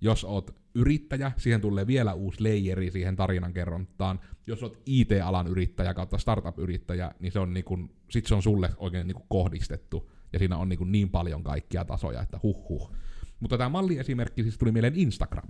Jos 0.00 0.24
oot 0.24 0.54
yrittäjä, 0.74 1.32
siihen 1.36 1.60
tulee 1.60 1.86
vielä 1.86 2.14
uusi 2.14 2.42
leijeri 2.42 2.90
siihen 2.90 3.16
tarinan 3.16 3.52
kerrontaan. 3.52 4.20
Jos 4.46 4.62
oot 4.62 4.78
IT-alan 4.86 5.46
yrittäjä 5.46 5.94
kautta 5.94 6.18
startup-yrittäjä, 6.18 7.12
niin 7.20 7.32
se 7.32 7.38
on 7.38 7.54
niinku, 7.54 7.78
sit 8.10 8.26
se 8.26 8.34
on 8.34 8.42
sulle 8.42 8.70
oikein 8.76 9.06
niinku 9.06 9.24
kohdistettu. 9.28 10.10
Ja 10.32 10.38
siinä 10.38 10.56
on 10.56 10.68
niinku 10.68 10.84
niin 10.84 11.10
paljon 11.10 11.42
kaikkia 11.42 11.84
tasoja, 11.84 12.22
että 12.22 12.40
huh 12.42 12.68
huh. 12.68 12.92
Mutta 13.40 13.58
tämä 13.58 13.68
malliesimerkki 13.68 14.42
siis 14.42 14.58
tuli 14.58 14.72
mieleen 14.72 14.96
Instagram. 14.96 15.48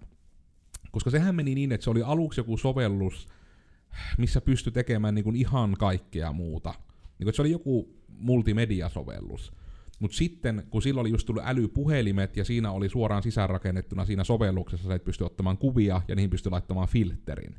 Koska 0.90 1.10
sehän 1.10 1.34
meni 1.34 1.54
niin, 1.54 1.72
että 1.72 1.84
se 1.84 1.90
oli 1.90 2.02
aluksi 2.02 2.40
joku 2.40 2.56
sovellus, 2.56 3.28
missä 4.18 4.40
pystyi 4.40 4.72
tekemään 4.72 5.14
niinku 5.14 5.32
ihan 5.34 5.72
kaikkea 5.78 6.32
muuta. 6.32 6.74
Niinku, 7.18 7.28
että 7.28 7.36
se 7.36 7.42
oli 7.42 7.50
joku 7.50 7.96
multimediasovellus. 8.08 9.52
Mutta 9.98 10.16
sitten, 10.16 10.66
kun 10.70 10.82
silloin 10.82 11.02
oli 11.02 11.10
just 11.10 11.26
tullut 11.26 11.42
älypuhelimet 11.46 12.36
ja 12.36 12.44
siinä 12.44 12.70
oli 12.70 12.88
suoraan 12.88 13.22
sisäänrakennettuna 13.22 14.04
siinä 14.04 14.24
sovelluksessa, 14.24 14.94
että 14.94 15.04
pystyi 15.04 15.24
ottamaan 15.24 15.58
kuvia 15.58 16.02
ja 16.08 16.14
niihin 16.14 16.30
pystyi 16.30 16.50
laittamaan 16.50 16.88
filterin. 16.88 17.54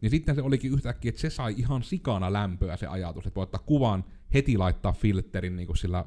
Niin 0.00 0.10
sitten 0.10 0.34
se 0.34 0.42
olikin 0.42 0.72
yhtäkkiä, 0.72 1.08
että 1.08 1.20
se 1.20 1.30
sai 1.30 1.54
ihan 1.56 1.82
sikana 1.82 2.32
lämpöä 2.32 2.76
se 2.76 2.86
ajatus, 2.86 3.26
että 3.26 3.36
voi 3.36 3.42
ottaa 3.42 3.62
kuvan, 3.66 4.04
heti 4.34 4.58
laittaa 4.58 4.92
filterin 4.92 5.56
niin 5.56 5.66
kuin 5.66 5.76
sillä 5.76 6.04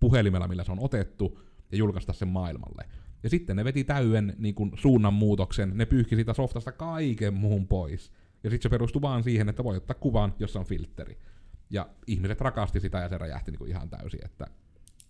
puhelimella, 0.00 0.48
millä 0.48 0.64
se 0.64 0.72
on 0.72 0.80
otettu, 0.80 1.40
ja 1.72 1.78
julkaista 1.78 2.12
sen 2.12 2.28
maailmalle. 2.28 2.88
Ja 3.22 3.30
sitten 3.30 3.56
ne 3.56 3.64
veti 3.64 3.84
täyden 3.84 4.34
niin 4.38 4.54
kuin, 4.54 4.72
suunnanmuutoksen, 4.74 5.72
ne 5.74 5.86
pyyhki 5.86 6.14
siitä 6.14 6.34
softasta 6.34 6.72
kaiken 6.72 7.34
muun 7.34 7.68
pois. 7.68 8.12
Ja 8.44 8.50
sitten 8.50 8.62
se 8.62 8.68
perustui 8.68 9.02
vaan 9.02 9.22
siihen, 9.22 9.48
että 9.48 9.64
voi 9.64 9.76
ottaa 9.76 9.96
kuvan, 10.00 10.34
jossa 10.38 10.60
on 10.60 10.66
filteri. 10.66 11.18
Ja 11.70 11.88
ihmiset 12.06 12.40
rakasti 12.40 12.80
sitä 12.80 12.98
ja 12.98 13.08
se 13.08 13.18
räjähti 13.18 13.50
niin 13.50 13.58
kuin 13.58 13.70
ihan 13.70 13.90
täysin, 13.90 14.24
että 14.24 14.46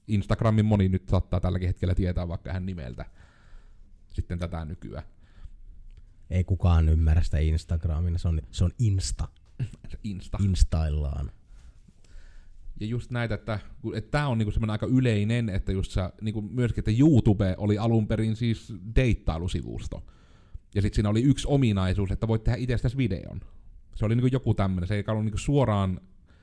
Instagramin 0.09 0.65
moni 0.65 0.89
nyt 0.89 1.09
saattaa 1.09 1.41
tälläkin 1.41 1.69
hetkellä 1.69 1.95
tietää 1.95 2.29
vaikka 2.29 2.53
hän 2.53 2.67
nimeltä 2.67 3.05
sitten 4.11 4.39
tätä 4.39 4.65
nykyään. 4.65 5.05
Ei 6.31 6.45
kukaan 6.45 6.89
ymmärrä 6.89 7.23
sitä 7.23 7.39
Instagramina, 7.39 8.19
se 8.19 8.29
on, 8.29 8.43
se 8.51 8.65
on 8.65 8.71
Insta. 8.79 9.29
Insta. 10.05 10.39
Instaillaan. 10.43 11.31
Ja 12.83 12.89
just 12.89 13.11
näitä, 13.11 13.35
että, 13.35 13.59
että 13.95 14.11
tämä 14.11 14.29
on 14.29 14.39
niinku 14.39 14.53
semmoinen 14.53 14.73
aika 14.73 14.87
yleinen, 14.87 15.49
että 15.49 15.73
just 15.73 15.93
sä, 15.93 16.13
niinku 16.21 16.43
myöskin, 16.43 16.81
että 16.81 17.01
YouTube 17.01 17.55
oli 17.59 17.79
alun 17.79 18.09
perin 18.09 18.37
siis 18.37 18.75
deittailusivusto. 18.97 20.03
Ja 20.75 20.83
sitten 20.83 20.97
siinä 20.97 21.09
oli 21.09 21.23
yksi 21.23 21.47
ominaisuus, 21.51 22.11
että 22.11 22.29
voit 22.29 22.45
tehdä 22.45 22.59
itsestäsi 22.59 22.97
videon. 22.97 23.41
Se 23.95 24.05
oli 24.05 24.15
niinku 24.15 24.29
joku 24.33 24.55
tämmöinen, 24.55 24.89
se 24.89 24.95
ei 24.95 25.05
ollut 25.09 25.25
niinku 25.25 25.39
suoraan, 25.39 26.01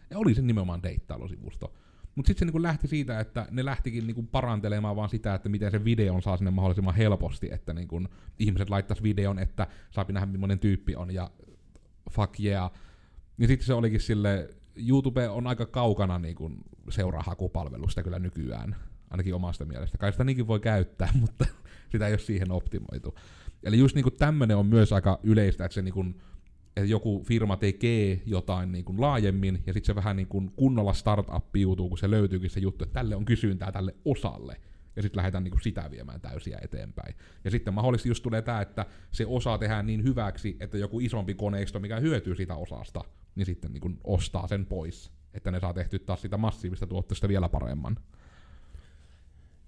ja 0.10 0.18
oli 0.18 0.36
se 0.36 0.42
nimenomaan 0.42 0.84
deittailusivusto. 0.84 1.74
Mutta 2.16 2.28
sitten 2.28 2.40
se 2.40 2.46
niinku 2.46 2.62
lähti 2.62 2.88
siitä, 2.88 3.20
että 3.20 3.48
ne 3.52 3.66
lähtikin 3.66 4.08
niinku 4.08 4.24
parantelemaan 4.24 4.96
vaan 4.96 5.10
sitä, 5.10 5.34
että 5.34 5.50
miten 5.50 5.72
se 5.72 5.84
videon 5.84 6.22
saa 6.22 6.38
sinne 6.38 6.52
mahdollisimman 6.52 6.96
helposti, 6.96 7.50
että 7.52 7.74
niinku 7.74 8.02
ihmiset 8.40 8.70
laittaisi 8.70 9.04
videon, 9.04 9.40
että 9.40 9.68
saapi 9.92 10.14
nähdä 10.14 10.26
millainen 10.26 10.60
tyyppi 10.60 10.96
on, 10.96 11.14
ja 11.14 11.32
fuck 12.12 12.40
yeah. 12.40 12.72
Niin 13.38 13.48
sitten 13.48 13.68
se 13.68 13.74
olikin 13.74 14.00
sille 14.00 14.50
YouTube 14.88 15.30
on 15.30 15.48
aika 15.48 15.66
kaukana 15.66 16.20
niin 16.20 16.36
kuin 16.36 16.58
seurahakupalvelusta 16.90 18.04
kyllä 18.04 18.20
nykyään, 18.20 18.76
ainakin 19.10 19.36
omasta 19.36 19.66
mielestä. 19.66 19.98
Kai 19.98 20.12
sitä 20.12 20.24
niinkin 20.24 20.48
voi 20.48 20.60
käyttää, 20.60 21.10
mutta 21.22 21.46
sitä 21.92 22.08
ei 22.08 22.14
ole 22.14 22.20
siihen 22.20 22.52
optimoitu. 22.52 23.16
Eli 23.64 23.80
just 23.80 23.96
niin 23.96 24.06
tämmöinen 24.18 24.58
on 24.58 24.66
myös 24.66 24.94
aika 24.94 25.20
yleistä, 25.24 25.66
että, 25.66 25.76
se 25.76 25.82
niin 25.82 25.94
kuin, 25.94 26.22
että 26.78 26.90
joku 26.90 27.24
firma 27.24 27.58
tekee 27.58 28.22
jotain 28.26 28.72
niin 28.72 28.86
kuin 28.86 29.02
laajemmin, 29.02 29.64
ja 29.68 29.74
sitten 29.74 29.86
se 29.86 29.96
vähän 29.96 30.16
niin 30.16 30.28
kuin 30.28 30.52
kunnolla 30.56 30.94
startuppiutuu, 30.94 31.90
kun 31.90 31.98
se 31.98 32.12
löytyykin 32.12 32.50
se 32.50 32.60
juttu, 32.60 32.84
että 32.84 32.94
tälle 32.94 33.16
on 33.16 33.26
kysyntää 33.26 33.72
tälle 33.72 33.96
osalle, 34.06 34.62
ja 34.96 35.02
sitten 35.02 35.18
lähdetään 35.18 35.44
niin 35.44 35.52
kuin 35.52 35.62
sitä 35.62 35.92
viemään 35.92 36.22
täysiä 36.22 36.60
eteenpäin. 36.62 37.16
Ja 37.44 37.52
sitten 37.52 37.74
mahdollisesti 37.74 38.10
just 38.10 38.24
tulee 38.24 38.42
tämä, 38.42 38.62
että 38.62 38.86
se 39.12 39.26
osa 39.26 39.58
tehdään 39.58 39.86
niin 39.86 40.04
hyväksi, 40.04 40.58
että 40.60 40.78
joku 40.78 41.00
isompi 41.00 41.34
koneisto, 41.34 41.80
mikä 41.80 42.00
hyötyy 42.00 42.36
siitä 42.36 42.56
osasta, 42.56 43.04
niin 43.40 43.46
sitten 43.46 43.74
niin 43.74 43.82
kuin 43.82 44.00
ostaa 44.04 44.48
sen 44.48 44.66
pois, 44.66 45.12
että 45.34 45.52
ne 45.52 45.60
saa 45.60 45.74
tehty 45.74 46.00
taas 46.00 46.22
sitä 46.22 46.38
massiivista 46.38 46.88
tuotteesta 46.88 47.28
vielä 47.28 47.50
paremman. 47.50 47.98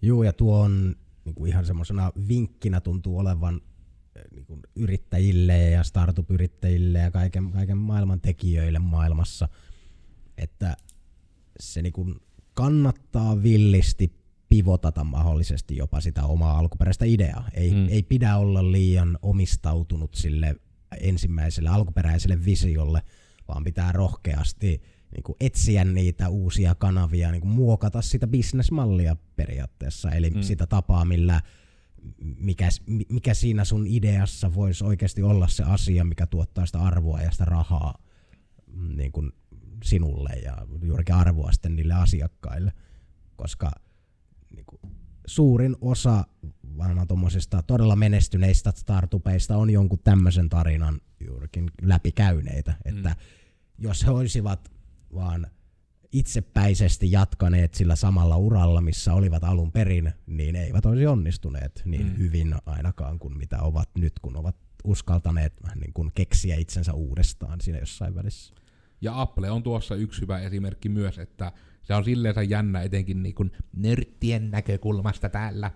Joo, 0.02 0.24
ja 0.24 0.34
tuo 0.34 0.62
on 0.62 0.96
niin 1.26 1.36
kuin 1.36 1.50
ihan 1.50 1.66
semmoisena 1.66 2.12
vinkkinä 2.28 2.82
tuntuu 2.82 3.18
olevan 3.18 3.62
eh, 4.16 4.24
niin 4.32 4.46
kuin 4.46 4.62
yrittäjille 4.76 5.70
ja 5.70 5.84
startup-yrittäjille 5.84 7.00
ja 7.00 7.12
kaiken, 7.12 7.52
kaiken 7.52 7.78
maailman 7.78 8.22
tekijöille 8.22 8.80
maailmassa, 8.80 9.50
että 10.38 10.78
se 11.60 11.82
niin 11.82 11.94
kuin 11.94 12.16
kannattaa 12.54 13.44
villisti 13.44 14.22
pivotata 14.50 15.04
mahdollisesti 15.04 15.76
jopa 15.78 16.02
sitä 16.02 16.26
omaa 16.26 16.58
alkuperäistä 16.58 17.06
ideaa. 17.06 17.50
Ei, 17.54 17.72
mm. 17.72 17.88
ei 17.90 18.04
pidä 18.04 18.38
olla 18.38 18.72
liian 18.72 19.18
omistautunut 19.22 20.14
sille 20.14 20.56
ensimmäiselle 21.02 21.70
alkuperäiselle 21.70 22.46
visiolle, 22.46 23.02
vaan 23.52 23.64
pitää 23.64 23.92
rohkeasti 23.92 24.82
niin 25.16 25.24
kuin 25.24 25.36
etsiä 25.40 25.84
niitä 25.86 26.30
uusia 26.30 26.76
kanavia, 26.76 27.32
niin 27.32 27.42
kuin 27.42 27.52
muokata 27.52 28.02
sitä 28.02 28.28
bisnesmallia 28.28 29.16
periaatteessa, 29.36 30.12
eli 30.12 30.30
Mm. 30.30 30.36
mm. 30.36 30.42
sitä 30.42 30.68
tapaa, 30.68 31.06
millä 31.06 31.42
mikä, 32.38 32.70
mikä 33.10 33.34
siinä 33.34 33.66
sun 33.66 33.88
ideassa 33.88 34.54
voisi 34.54 34.84
oikeasti 34.84 35.22
olla 35.24 35.48
se 35.48 35.64
asia, 35.64 36.04
mikä 36.04 36.28
tuottaa 36.28 36.66
sitä 36.66 36.80
arvoa 36.80 37.22
ja 37.22 37.32
sitä 37.32 37.46
rahaa 37.46 37.98
mm, 38.74 38.98
niin 38.98 39.12
kuin 39.12 39.32
sinulle 39.84 40.30
ja 40.30 40.58
juurikin 40.82 41.16
arvoa 41.16 41.52
sitten 41.52 41.76
niille 41.76 41.94
asiakkaille, 41.94 42.74
koska 43.36 43.72
niin 44.56 44.66
kuin, 44.66 44.80
suurin 45.28 45.76
osa 45.82 46.26
varmaan 46.78 47.08
tuommoisista 47.08 47.64
todella 47.64 47.96
menestyneistä 47.96 48.72
startupeista 48.76 49.58
on 49.58 49.70
jonkun 49.70 50.00
tämmöisen 50.04 50.50
tarinan 50.50 51.02
juurikin 51.28 51.72
läpikäyneitä, 51.82 52.74
että 52.86 53.10
Mm. 53.10 53.16
Jos 53.82 54.06
he 54.06 54.12
olisivat 54.12 54.72
vaan 55.16 55.48
itsepäisesti 56.12 57.12
jatkaneet 57.12 57.74
sillä 57.74 57.96
samalla 57.96 58.38
uralla, 58.38 58.82
missä 58.82 59.14
olivat 59.14 59.44
alun 59.44 59.72
perin, 59.72 60.12
niin 60.28 60.56
eivät 60.56 60.86
olisi 60.86 61.08
onnistuneet 61.08 61.82
niin 61.86 62.08
Mm. 62.08 62.18
hyvin 62.18 62.56
ainakaan 62.66 63.20
kuin 63.20 63.38
mitä 63.38 63.62
ovat 63.62 63.90
nyt, 63.98 64.14
kun 64.22 64.38
ovat 64.38 64.56
uskaltaneet 64.84 65.54
vähän 65.64 65.80
niin 65.80 65.94
kuin 65.94 66.12
keksiä 66.16 66.56
itsensä 66.56 66.94
uudestaan 66.94 67.62
siinä 67.62 67.80
jossain 67.80 68.16
välissä. 68.16 68.54
Ja 69.02 69.22
Apple 69.22 69.52
on 69.52 69.64
tuossa 69.64 69.96
yksi 69.96 70.22
hyvä 70.22 70.40
esimerkki 70.40 70.90
myös, 70.90 71.20
että 71.20 71.52
se 71.84 71.94
on 71.96 72.04
silleensä 72.06 72.42
jännä 72.42 72.82
etenkin 72.82 73.24
niin 73.24 73.36
kuin 73.36 73.52
nörttien 73.74 74.52
näkökulmasta 74.52 75.30
täällä, 75.30 75.72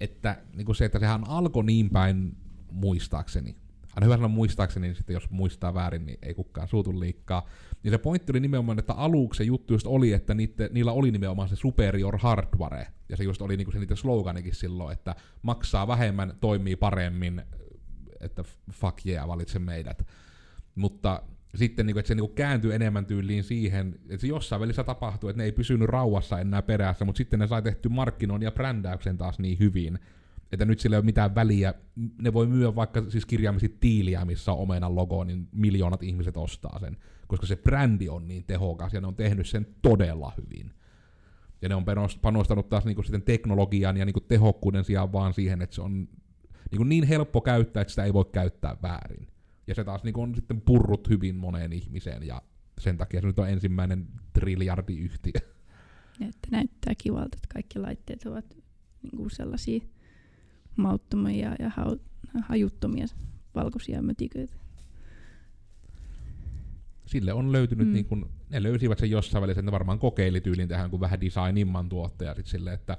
että 0.00 0.42
niin 0.54 0.66
kuin 0.66 0.76
se, 0.76 0.84
että 0.84 0.98
sehän 0.98 1.28
alkoi 1.28 1.64
niin 1.64 1.90
päin 1.90 2.36
muistaakseni, 2.72 3.56
aina 3.98 4.04
hyvä 4.04 4.16
sanoa 4.16 4.28
muistaakseni, 4.28 4.86
niin 4.86 4.96
sitten 4.96 5.14
jos 5.14 5.30
muistaa 5.30 5.74
väärin, 5.74 6.06
niin 6.06 6.18
ei 6.22 6.34
kukaan 6.34 6.68
suutu 6.68 7.00
liikkaa. 7.00 7.46
Niin 7.82 7.92
se 7.92 7.98
pointti 7.98 8.32
oli 8.32 8.40
nimenomaan, 8.40 8.78
että 8.78 8.92
aluksi 8.92 9.38
se 9.38 9.44
juttu 9.44 9.74
just 9.74 9.86
oli, 9.86 10.12
että 10.12 10.34
niitte, 10.34 10.70
niillä 10.72 10.92
oli 10.92 11.10
nimenomaan 11.10 11.48
se 11.48 11.56
superior 11.56 12.18
hardware, 12.18 12.86
ja 13.08 13.16
se 13.16 13.24
just 13.24 13.42
oli 13.42 13.56
niinku 13.56 13.72
se 13.72 13.78
niiden 13.78 13.96
sloganikin 13.96 14.54
silloin, 14.54 14.92
että 14.92 15.14
maksaa 15.42 15.86
vähemmän, 15.86 16.32
toimii 16.40 16.76
paremmin, 16.76 17.42
että 18.20 18.44
fuck 18.72 19.06
yeah, 19.06 19.28
valitse 19.28 19.58
meidät. 19.58 20.06
Mutta 20.74 21.22
sitten, 21.54 21.86
niin 21.86 21.98
että 21.98 22.08
se 22.08 22.14
niin 22.14 22.34
kääntyi 22.34 22.74
enemmän 22.74 23.06
tyyliin 23.06 23.44
siihen, 23.44 23.94
että 24.02 24.20
se 24.20 24.26
jossain 24.26 24.60
välissä 24.60 24.84
tapahtui, 24.84 25.30
että 25.30 25.38
ne 25.38 25.44
ei 25.44 25.52
pysynyt 25.52 25.88
rauhassa 25.88 26.38
enää 26.38 26.62
perässä, 26.62 27.04
mutta 27.04 27.18
sitten 27.18 27.38
ne 27.38 27.46
sai 27.46 27.62
tehty 27.62 27.88
markkinoinnin 27.88 28.46
ja 28.46 28.52
brändäyksen 28.52 29.18
taas 29.18 29.38
niin 29.38 29.58
hyvin, 29.58 29.98
että 30.52 30.64
nyt 30.64 30.80
sillä 30.80 30.96
ei 30.96 30.98
ole 30.98 31.04
mitään 31.04 31.34
väliä. 31.34 31.74
Ne 32.22 32.32
voi 32.32 32.46
myyä 32.46 32.74
vaikka 32.74 33.10
siis 33.10 33.26
kirjaimisesti 33.26 33.76
tiiliä, 33.80 34.24
missä 34.24 34.52
on 34.52 34.58
omenan 34.58 34.94
logo, 34.94 35.24
niin 35.24 35.48
miljoonat 35.52 36.02
ihmiset 36.02 36.36
ostaa 36.36 36.78
sen, 36.78 36.96
koska 37.26 37.46
se 37.46 37.56
brändi 37.56 38.08
on 38.08 38.28
niin 38.28 38.44
tehokas 38.44 38.92
ja 38.92 39.00
ne 39.00 39.06
on 39.06 39.16
tehnyt 39.16 39.46
sen 39.46 39.66
todella 39.82 40.32
hyvin. 40.36 40.72
Ja 41.62 41.68
ne 41.68 41.74
on 41.74 41.84
panostanut 42.22 42.68
taas 42.68 42.84
niinku 42.84 43.02
sitten 43.02 43.22
teknologian 43.22 43.96
ja 43.96 44.04
niinku 44.04 44.20
tehokkuuden 44.20 44.84
sijaan 44.84 45.12
vaan 45.12 45.34
siihen, 45.34 45.62
että 45.62 45.74
se 45.74 45.82
on 45.82 46.08
niinku 46.70 46.84
niin 46.84 47.04
helppo 47.04 47.40
käyttää, 47.40 47.80
että 47.80 47.92
sitä 47.92 48.04
ei 48.04 48.12
voi 48.12 48.24
käyttää 48.32 48.76
väärin. 48.82 49.28
Ja 49.66 49.74
se 49.74 49.84
taas 49.84 50.04
niinku 50.04 50.22
on 50.22 50.34
sitten 50.34 50.60
purrut 50.60 51.08
hyvin 51.08 51.36
moneen 51.36 51.72
ihmiseen 51.72 52.22
ja 52.22 52.42
sen 52.78 52.96
takia 52.96 53.20
se 53.20 53.26
nyt 53.26 53.38
on 53.38 53.48
ensimmäinen 53.48 54.06
triljardiyhtiö. 54.32 55.40
Ja 56.20 56.28
että 56.28 56.48
näyttää 56.50 56.94
kivalta, 56.98 57.36
että 57.36 57.48
kaikki 57.52 57.78
laitteet 57.78 58.26
ovat 58.26 58.56
niinku 59.02 59.28
sellaisia 59.28 59.80
mauttomia 60.78 61.56
ja 61.58 61.70
hajuttomia 62.42 63.06
valkoisia 63.54 64.02
mötiköitä. 64.02 64.54
Sille 67.06 67.32
on 67.32 67.52
löytynyt, 67.52 67.86
mm. 67.86 67.92
niin 67.92 68.04
kun, 68.04 68.30
ne 68.50 68.62
löysivät 68.62 68.98
sen 68.98 69.10
jossain 69.10 69.42
välissä, 69.42 69.62
ne 69.62 69.72
varmaan 69.72 69.98
kokeili 69.98 70.40
tyylin 70.40 70.68
tähän 70.68 70.90
kuin 70.90 71.00
vähän 71.00 71.20
designimman 71.20 71.88
tuottaja 71.88 72.34
sit 72.34 72.46
sille, 72.46 72.72
että 72.72 72.96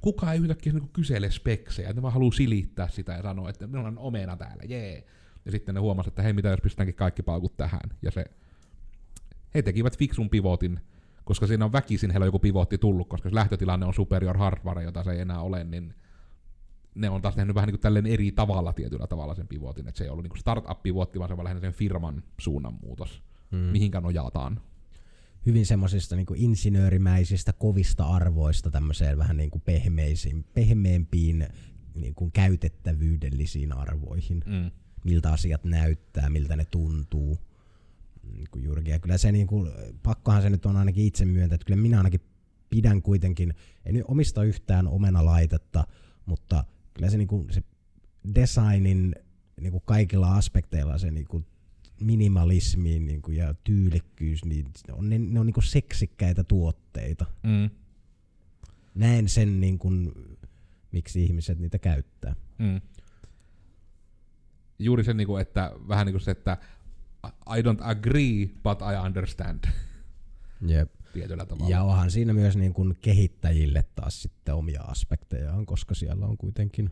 kukaan 0.00 0.32
ei 0.32 0.40
yhtäkkiä 0.40 0.72
niin 0.72 0.88
kysele 0.92 1.30
speksejä, 1.30 1.92
ne 1.92 2.02
vaan 2.02 2.12
haluaa 2.12 2.32
silittää 2.32 2.88
sitä 2.88 3.12
ja 3.12 3.22
sanoa, 3.22 3.50
että 3.50 3.66
minulla 3.66 3.88
on 3.88 3.98
omena 3.98 4.36
täällä, 4.36 4.62
jee. 4.68 5.06
Ja 5.44 5.50
sitten 5.50 5.74
ne 5.74 5.80
huomasivat, 5.80 6.12
että 6.12 6.22
hei, 6.22 6.32
mitä 6.32 6.48
jos 6.48 6.60
pistäänkin 6.60 6.94
kaikki 6.94 7.22
paukut 7.22 7.56
tähän. 7.56 7.90
Ja 8.02 8.10
se, 8.10 8.24
he 9.54 9.62
tekivät 9.62 9.98
fiksun 9.98 10.30
pivotin, 10.30 10.80
koska 11.24 11.46
siinä 11.46 11.64
on 11.64 11.72
väkisin 11.72 12.10
heillä 12.10 12.24
on 12.24 12.28
joku 12.28 12.38
pivotti 12.38 12.78
tullut, 12.78 13.08
koska 13.08 13.26
jos 13.26 13.34
lähtötilanne 13.34 13.86
on 13.86 13.94
superior 13.94 14.38
hardware, 14.38 14.82
jota 14.82 15.04
se 15.04 15.12
ei 15.12 15.20
enää 15.20 15.40
ole, 15.40 15.64
niin 15.64 15.94
ne 16.94 17.10
on 17.10 17.22
taas 17.22 17.34
tehnyt 17.34 17.54
vähän 17.54 17.66
niin 17.66 17.74
kuin 17.74 17.80
tälleen 17.80 18.06
eri 18.06 18.32
tavalla 18.32 18.72
tietyllä 18.72 19.06
tavalla 19.06 19.34
sen 19.34 19.48
pivotin, 19.48 19.88
että 19.88 19.98
se 19.98 20.04
ei 20.04 20.10
ollut 20.10 20.22
niin 20.22 20.38
startup-pivotti, 20.38 21.18
vaan 21.18 21.28
se 21.28 21.34
on 21.34 21.44
lähinnä 21.44 21.60
sen 21.60 21.72
firman 21.72 22.22
suunnanmuutos, 22.40 23.22
mm. 23.50 23.58
mihinkä 23.58 24.00
nojataan. 24.00 24.60
Hyvin 25.46 25.66
semmoisista 25.66 26.16
niin 26.16 26.26
insinöörimäisistä 26.34 27.52
kovista 27.52 28.04
arvoista 28.04 28.70
tämmöiseen 28.70 29.18
vähän 29.18 29.36
niin 29.36 29.50
kuin 29.50 29.62
pehmeisiin, 29.62 30.44
pehmeämpiin 30.54 31.46
niin 31.94 32.14
kuin 32.14 32.32
käytettävyydellisiin 32.32 33.72
arvoihin. 33.72 34.44
Mm. 34.46 34.70
Miltä 35.04 35.32
asiat 35.32 35.64
näyttää, 35.64 36.30
miltä 36.30 36.56
ne 36.56 36.64
tuntuu. 36.64 37.38
Niin 38.32 38.48
kuin 38.50 38.64
juurikin. 38.64 38.92
Ja 38.92 38.98
kyllä 38.98 39.18
se, 39.18 39.32
niin 39.32 39.46
kuin, 39.46 39.70
pakkohan 40.02 40.42
se 40.42 40.50
nyt 40.50 40.66
on 40.66 40.76
ainakin 40.76 41.04
itse 41.04 41.24
myöntää, 41.24 41.54
että 41.54 41.64
kyllä 41.64 41.82
minä 41.82 41.96
ainakin 41.96 42.20
pidän 42.70 43.02
kuitenkin, 43.02 43.54
en 43.84 44.04
omista 44.08 44.44
yhtään 44.44 44.88
omenalaitetta, 44.88 45.86
mutta 46.26 46.64
kyllä 46.98 47.10
se, 47.10 47.18
niinku, 47.18 47.46
se 47.50 47.62
designin 48.34 49.14
niinku 49.60 49.80
kaikilla 49.80 50.34
aspekteilla 50.34 50.98
se 50.98 51.10
niinku 51.10 51.44
minimalismi 52.00 52.98
niinku, 52.98 53.30
ja 53.30 53.54
tyylikkyys, 53.54 54.44
niin 54.44 54.66
on, 54.92 55.08
ne, 55.08 55.18
ne 55.18 55.40
on 55.40 55.46
niinku 55.46 55.60
seksikkäitä 55.60 56.44
tuotteita. 56.44 57.26
Mm. 57.42 57.70
Näen 58.94 59.28
sen, 59.28 59.60
niinku, 59.60 59.90
miksi 60.92 61.24
ihmiset 61.24 61.58
niitä 61.58 61.78
käyttää. 61.78 62.36
Mm. 62.58 62.80
Juuri 64.78 65.04
se, 65.04 65.14
niinku, 65.14 65.36
että 65.36 65.72
vähän 65.88 66.06
niin 66.06 66.14
kuin 66.14 66.22
se, 66.22 66.30
että 66.30 66.56
I 67.26 67.62
don't 67.62 67.80
agree, 67.80 68.48
but 68.62 68.80
I 68.80 69.06
understand. 69.06 69.64
Jep. 70.66 70.97
Tietyllä 71.20 71.46
tavalla. 71.46 71.70
Ja 71.70 71.82
onhan 71.82 72.10
siinä 72.10 72.32
myös 72.32 72.56
niin 72.56 72.74
kuin 72.74 72.96
kehittäjille 73.00 73.84
taas 73.94 74.22
sitten 74.22 74.54
omia 74.54 74.82
aspektejaan, 74.82 75.66
koska 75.66 75.94
siellä 75.94 76.26
on 76.26 76.36
kuitenkin 76.36 76.90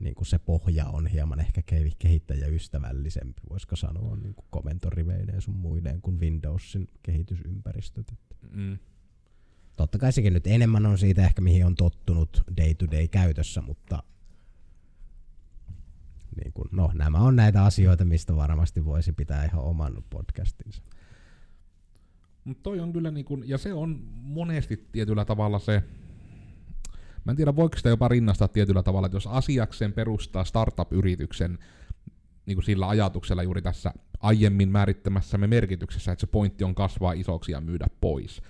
niin 0.00 0.14
kuin 0.14 0.26
se 0.26 0.38
pohja 0.38 0.86
on 0.86 1.06
hieman 1.06 1.40
ehkä 1.40 1.62
kehittäjäystävällisempi, 1.98 3.40
voisiko 3.50 3.76
sanoa, 3.76 4.16
niin 4.16 4.34
kuin 4.34 4.46
komentoriveineen 4.50 5.42
sun 5.42 5.56
muiden 5.56 6.00
kuin 6.00 6.20
Windowsin 6.20 6.88
kehitysympäristöt. 7.02 8.14
Mm. 8.50 8.78
Totta 9.76 9.98
kai 9.98 10.12
sekin 10.12 10.32
nyt 10.32 10.46
enemmän 10.46 10.86
on 10.86 10.98
siitä 10.98 11.24
ehkä, 11.24 11.42
mihin 11.42 11.66
on 11.66 11.74
tottunut 11.74 12.42
day-to-day 12.56 13.08
käytössä, 13.08 13.60
mutta 13.60 14.02
niin 16.36 16.52
kuin, 16.52 16.68
no, 16.72 16.90
nämä 16.94 17.18
on 17.18 17.36
näitä 17.36 17.64
asioita, 17.64 18.04
mistä 18.04 18.36
varmasti 18.36 18.84
voisi 18.84 19.12
pitää 19.12 19.44
ihan 19.44 19.60
oman 19.60 20.04
podcastinsa. 20.10 20.82
Mutta 22.48 22.62
toi 22.62 22.80
on 22.80 22.92
kyllä 22.92 23.10
niinku, 23.10 23.42
ja 23.44 23.58
se 23.58 23.74
on 23.74 24.00
monesti 24.12 24.88
tietyllä 24.92 25.24
tavalla 25.24 25.58
se, 25.58 25.82
mä 27.24 27.32
en 27.32 27.36
tiedä 27.36 27.56
voiko 27.56 27.76
sitä 27.76 27.88
jopa 27.88 28.08
rinnastaa 28.08 28.48
tietyllä 28.48 28.82
tavalla, 28.82 29.06
että 29.06 29.16
jos 29.16 29.26
asiakseen 29.26 29.92
perustaa 29.92 30.44
startup-yrityksen 30.44 31.58
niin 32.46 32.62
sillä 32.62 32.88
ajatuksella 32.88 33.42
juuri 33.42 33.62
tässä 33.62 33.92
aiemmin 34.20 34.68
määrittämässämme 34.68 35.46
merkityksessä, 35.46 36.12
että 36.12 36.20
se 36.20 36.26
pointti 36.26 36.64
on 36.64 36.74
kasvaa 36.74 37.12
isoksi 37.12 37.52
ja 37.52 37.60
myydä 37.60 37.86
pois, 38.00 38.42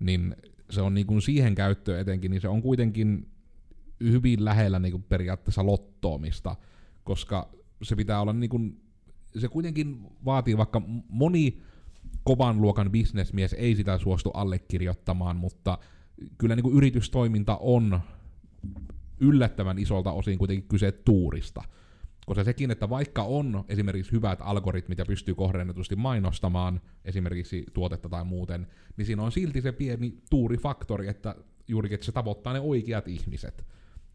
niin 0.00 0.36
se 0.70 0.82
on 0.82 0.94
niin 0.94 1.22
siihen 1.22 1.54
käyttöön 1.54 2.00
etenkin, 2.00 2.30
niin 2.30 2.40
se 2.40 2.48
on 2.48 2.62
kuitenkin 2.62 3.30
hyvin 4.00 4.44
lähellä 4.44 4.78
niin 4.78 5.02
periaatteessa 5.02 5.66
lottoomista, 5.66 6.56
koska 7.04 7.50
se 7.82 7.96
pitää 7.96 8.20
olla 8.20 8.32
niin 8.32 8.82
se 9.38 9.48
kuitenkin 9.48 10.06
vaatii 10.24 10.56
vaikka 10.56 10.82
moni 11.08 11.62
kovan 12.24 12.60
luokan 12.60 12.90
bisnesmies 12.90 13.52
ei 13.52 13.76
sitä 13.76 13.98
suostu 13.98 14.30
allekirjoittamaan, 14.30 15.36
mutta 15.36 15.78
kyllä 16.38 16.56
niin 16.56 16.62
kuin 16.64 16.76
yritystoiminta 16.76 17.56
on 17.56 18.00
yllättävän 19.20 19.78
isolta 19.78 20.12
osin 20.12 20.38
kuitenkin 20.38 20.68
kyse 20.68 20.92
tuurista. 20.92 21.62
Koska 22.26 22.44
sekin, 22.44 22.70
että 22.70 22.88
vaikka 22.88 23.22
on 23.22 23.64
esimerkiksi 23.68 24.12
hyvät 24.12 24.38
algoritmit 24.42 24.98
ja 24.98 25.04
pystyy 25.04 25.34
kohdennetusti 25.34 25.96
mainostamaan 25.96 26.80
esimerkiksi 27.04 27.66
tuotetta 27.74 28.08
tai 28.08 28.24
muuten, 28.24 28.66
niin 28.96 29.06
siinä 29.06 29.22
on 29.22 29.32
silti 29.32 29.60
se 29.60 29.72
pieni 29.72 30.18
tuurifaktori, 30.30 31.08
että 31.08 31.34
juurikin, 31.68 31.94
että 31.94 32.06
se 32.06 32.12
tavoittaa 32.12 32.52
ne 32.52 32.60
oikeat 32.60 33.08
ihmiset. 33.08 33.66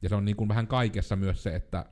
Ja 0.01 0.09
se 0.09 0.15
on 0.15 0.25
niin 0.25 0.35
kuin 0.35 0.49
vähän 0.49 0.67
kaikessa 0.67 1.15
myös 1.15 1.43
se, 1.43 1.55
että 1.55 1.85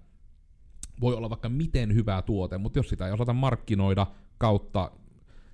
voi 1.01 1.15
olla 1.15 1.29
vaikka 1.29 1.49
miten 1.49 1.93
hyvä 1.93 2.21
tuote, 2.21 2.57
mutta 2.57 2.79
jos 2.79 2.89
sitä 2.89 3.07
ei 3.07 3.13
osata 3.13 3.33
markkinoida 3.33 4.07
kautta 4.37 4.91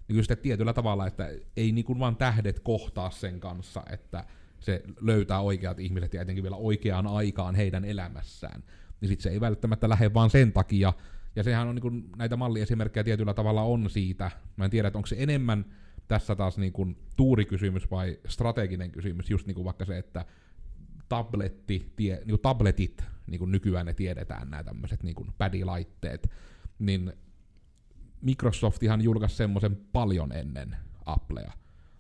niin 0.10 0.16
kuin 0.16 0.24
sitten 0.24 0.38
tietyllä 0.38 0.74
tavalla, 0.74 1.08
että 1.08 1.30
ei 1.58 1.72
niin 1.72 1.86
kuin 1.86 2.00
vaan 2.00 2.16
tähdet 2.16 2.60
kohtaa 2.60 3.12
sen 3.12 3.40
kanssa, 3.40 3.84
että 3.90 4.26
se 4.60 4.84
löytää 5.02 5.40
oikeat 5.40 5.80
ihmiset 5.80 6.14
ja 6.14 6.22
etenkin 6.22 6.44
vielä 6.44 6.56
oikeaan 6.56 7.08
aikaan 7.08 7.56
heidän 7.56 7.86
elämässään. 7.86 8.64
Niin 9.02 9.10
sitten 9.10 9.24
se 9.24 9.30
ei 9.30 9.42
välttämättä 9.42 9.90
lähde 9.90 10.14
vaan 10.14 10.30
sen 10.30 10.54
takia. 10.54 10.94
Ja 11.36 11.44
sehän 11.44 11.68
on 11.68 11.76
niin 11.76 11.82
kuin, 11.82 12.10
näitä 12.18 12.38
malliesimerkkejä 12.38 13.04
tietyllä 13.04 13.34
tavalla 13.34 13.62
on 13.62 13.90
siitä. 13.90 14.32
Mä 14.58 14.66
en 14.66 14.72
tiedä, 14.72 14.88
että 14.88 14.98
onko 14.98 15.08
se 15.08 15.16
enemmän 15.20 15.66
tässä 16.08 16.36
taas 16.36 16.58
niin 16.58 16.74
kuin 16.74 16.98
tuurikysymys 17.16 17.92
vai 17.92 18.20
strateginen 18.28 18.92
kysymys, 18.92 19.30
just 19.30 19.48
niin 19.48 19.56
kuin 19.56 19.66
vaikka 19.66 19.86
se, 19.86 19.98
että 19.98 20.26
tabletti, 21.10 21.94
tie, 21.96 22.16
niin 22.16 22.30
kuin 22.30 22.42
tabletit, 22.42 23.04
niin 23.28 23.40
kuin 23.40 23.52
nykyään 23.52 23.86
ne 23.86 23.94
tiedetään, 23.94 24.50
nämä 24.50 24.64
tämmöiset 24.64 25.04
niin 25.04 25.16
pädilaitteet, 25.38 26.32
niin 26.80 27.14
Microsoftihan 28.22 29.02
julkaisi 29.02 29.36
semmoisen 29.36 29.76
paljon 29.92 30.32
ennen 30.32 30.76
Applea. 31.06 31.52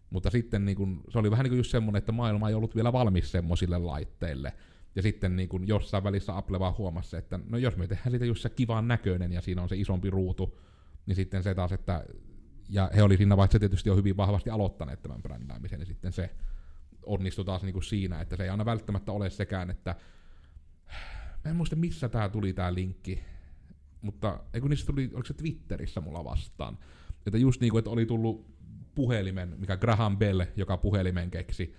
Mutta 0.09 0.29
sitten 0.29 0.65
niin 0.65 0.77
kun, 0.77 1.03
se 1.09 1.19
oli 1.19 1.31
vähän 1.31 1.43
niin 1.43 1.51
kuin 1.51 1.57
just 1.57 1.71
semmoinen, 1.71 1.97
että 1.99 2.11
maailma 2.11 2.49
ei 2.49 2.55
ollut 2.55 2.75
vielä 2.75 2.93
valmis 2.93 3.31
semmoisille 3.31 3.77
laitteille. 3.77 4.53
Ja 4.95 5.01
sitten 5.01 5.35
niin 5.35 5.49
kun 5.49 5.67
jossain 5.67 6.03
välissä 6.03 6.37
Apple 6.37 6.59
vaan 6.59 6.77
huomasi, 6.77 7.17
että 7.17 7.39
no 7.49 7.57
jos 7.57 7.77
me 7.77 7.87
tehdään 7.87 8.11
siitä 8.11 8.25
just 8.25 8.41
se 8.41 8.49
kivan 8.49 8.87
näköinen 8.87 9.33
ja 9.33 9.41
siinä 9.41 9.61
on 9.61 9.69
se 9.69 9.75
isompi 9.75 10.09
ruutu, 10.09 10.59
niin 11.05 11.15
sitten 11.15 11.43
se 11.43 11.55
taas, 11.55 11.71
että 11.71 12.05
ja 12.69 12.91
he 12.95 13.03
oli 13.03 13.17
siinä 13.17 13.37
vaiheessa 13.37 13.59
tietysti 13.59 13.89
jo 13.89 13.95
hyvin 13.95 14.17
vahvasti 14.17 14.49
aloittaneet 14.49 15.01
tämän 15.01 15.21
brändäämisen, 15.21 15.79
niin 15.79 15.87
sitten 15.87 16.13
se 16.13 16.29
onnistui 17.05 17.45
taas 17.45 17.63
niin 17.63 17.73
kuin 17.73 17.83
siinä, 17.83 18.21
että 18.21 18.35
se 18.35 18.43
ei 18.43 18.49
aina 18.49 18.65
välttämättä 18.65 19.11
ole 19.11 19.29
sekään, 19.29 19.69
että 19.69 19.95
mä 21.45 21.51
en 21.51 21.55
muista 21.55 21.75
missä 21.75 22.09
tämä 22.09 22.29
tuli 22.29 22.53
tämä 22.53 22.73
linkki, 22.73 23.23
mutta 24.01 24.39
ei 24.53 24.61
kun 24.61 24.69
niistä 24.69 24.85
tuli, 24.85 25.09
oliko 25.13 25.25
se 25.25 25.33
Twitterissä 25.33 26.01
mulla 26.01 26.23
vastaan, 26.23 26.77
Että 27.25 27.37
just 27.37 27.61
niin 27.61 27.71
kuin, 27.71 27.79
että 27.79 27.89
oli 27.89 28.05
tullut 28.05 28.45
puhelimen, 28.95 29.55
mikä 29.57 29.77
Graham 29.77 30.17
Bell, 30.17 30.41
joka 30.55 30.77
puhelimen 30.77 31.31
keksi, 31.31 31.75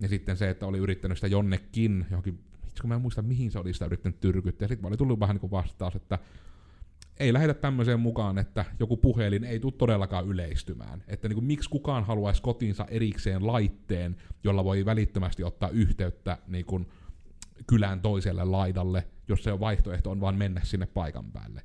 ja 0.00 0.08
sitten 0.08 0.36
se, 0.36 0.50
että 0.50 0.66
oli 0.66 0.78
yrittänyt 0.78 1.18
sitä 1.18 1.26
jonnekin, 1.26 2.06
johonkin, 2.10 2.40
itse 2.68 2.80
kun 2.80 2.88
mä 2.88 2.94
en 2.94 3.00
muista 3.00 3.22
mihin 3.22 3.50
se 3.50 3.58
oli 3.58 3.72
sitä 3.72 3.86
yrittänyt 3.86 4.20
tyrkyttää, 4.20 4.64
ja 4.64 4.68
sitten 4.68 4.88
oli 4.88 4.96
tullut 4.96 5.20
vähän 5.20 5.34
niin 5.34 5.40
kuin 5.40 5.50
vastaus, 5.50 5.96
että 5.96 6.18
ei 7.20 7.32
lähetä 7.32 7.54
tämmöiseen 7.54 8.00
mukaan, 8.00 8.38
että 8.38 8.64
joku 8.78 8.96
puhelin 8.96 9.44
ei 9.44 9.60
tule 9.60 9.72
todellakaan 9.78 10.26
yleistymään. 10.26 11.04
Että 11.08 11.28
niin 11.28 11.34
kuin, 11.34 11.44
miksi 11.44 11.70
kukaan 11.70 12.04
haluaisi 12.04 12.42
kotiinsa 12.42 12.86
erikseen 12.88 13.46
laitteen, 13.46 14.16
jolla 14.44 14.64
voi 14.64 14.84
välittömästi 14.84 15.44
ottaa 15.44 15.68
yhteyttä 15.68 16.38
niin 16.46 16.64
kuin, 16.64 16.86
kylän 17.66 18.00
toiselle 18.00 18.44
laidalle, 18.44 19.06
jos 19.30 19.44
se 19.44 19.52
on 19.52 19.60
vaihtoehto 19.60 20.10
on 20.10 20.20
vaan 20.20 20.36
mennä 20.36 20.60
sinne 20.64 20.86
paikan 20.86 21.32
päälle. 21.32 21.62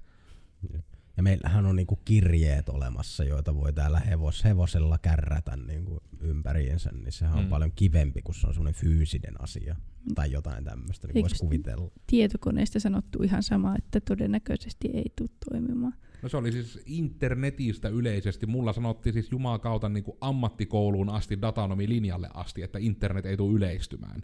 Ja 1.17 1.23
meillähän 1.23 1.65
on 1.65 1.75
niinku 1.75 1.95
kirjeet 2.05 2.69
olemassa, 2.69 3.23
joita 3.23 3.55
voi 3.55 3.73
täällä 3.73 3.99
hevos, 3.99 4.43
hevosella 4.43 4.97
kärrätä 4.97 5.55
niinku 5.57 5.97
ympäriinsä, 6.19 6.89
niin 6.91 7.11
sehän 7.11 7.35
on 7.37 7.43
Mm. 7.43 7.49
paljon 7.49 7.71
kivempi, 7.75 8.21
kun 8.21 8.35
se 8.35 8.47
on 8.47 8.53
semmoinen 8.53 8.79
fyysinen 8.81 9.41
asia. 9.41 9.75
Tai 10.15 10.31
jotain 10.31 10.63
tämmöistä, 10.63 11.07
niin 11.07 11.21
voisi 11.21 11.35
kuvitella. 11.39 11.91
Tietokoneesta 12.07 12.79
sanottu 12.79 13.23
ihan 13.23 13.43
sama, 13.43 13.75
että 13.77 13.99
todennäköisesti 14.01 14.87
ei 14.93 15.11
tule 15.17 15.29
toimimaan. 15.51 15.93
No 16.21 16.29
se 16.29 16.37
oli 16.37 16.51
siis 16.51 16.79
internetistä 16.85 17.89
yleisesti. 17.89 18.45
Mulla 18.45 18.73
sanottiin 18.73 19.13
siis 19.13 19.31
Jumalan 19.31 19.59
kautta 19.59 19.89
niin 19.89 20.03
kuin 20.03 20.17
ammattikouluun 20.21 21.09
asti, 21.09 21.41
datanomi-linjalle 21.41 22.29
asti, 22.33 22.61
että 22.63 22.79
internet 22.79 23.25
ei 23.25 23.37
tule 23.37 23.55
yleistymään. 23.57 24.23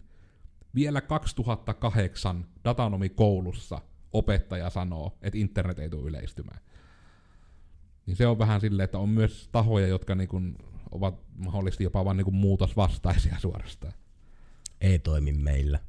Vielä 0.74 1.00
2008 1.00 2.44
datanomikoulussa 2.64 3.78
opettaja 4.12 4.70
sanoo, 4.70 5.18
että 5.22 5.38
internet 5.38 5.78
ei 5.78 5.90
tule 5.90 6.08
yleistymään. 6.08 6.60
Niin 8.06 8.16
se 8.16 8.26
on 8.26 8.38
vähän 8.38 8.60
silleen, 8.60 8.84
että 8.84 8.98
on 8.98 9.08
myös 9.08 9.48
tahoja, 9.52 9.86
jotka 9.86 10.14
niin 10.14 10.28
kuin 10.28 10.58
ovat 10.90 11.14
mahdollisesti 11.36 11.84
jopa 11.84 12.04
vain 12.04 12.16
niin 12.16 12.34
muutosvastaisia 12.34 13.36
suorastaan. 13.40 13.92
Ei 14.80 14.98
toimi 14.98 15.32
meillä. 15.32 15.78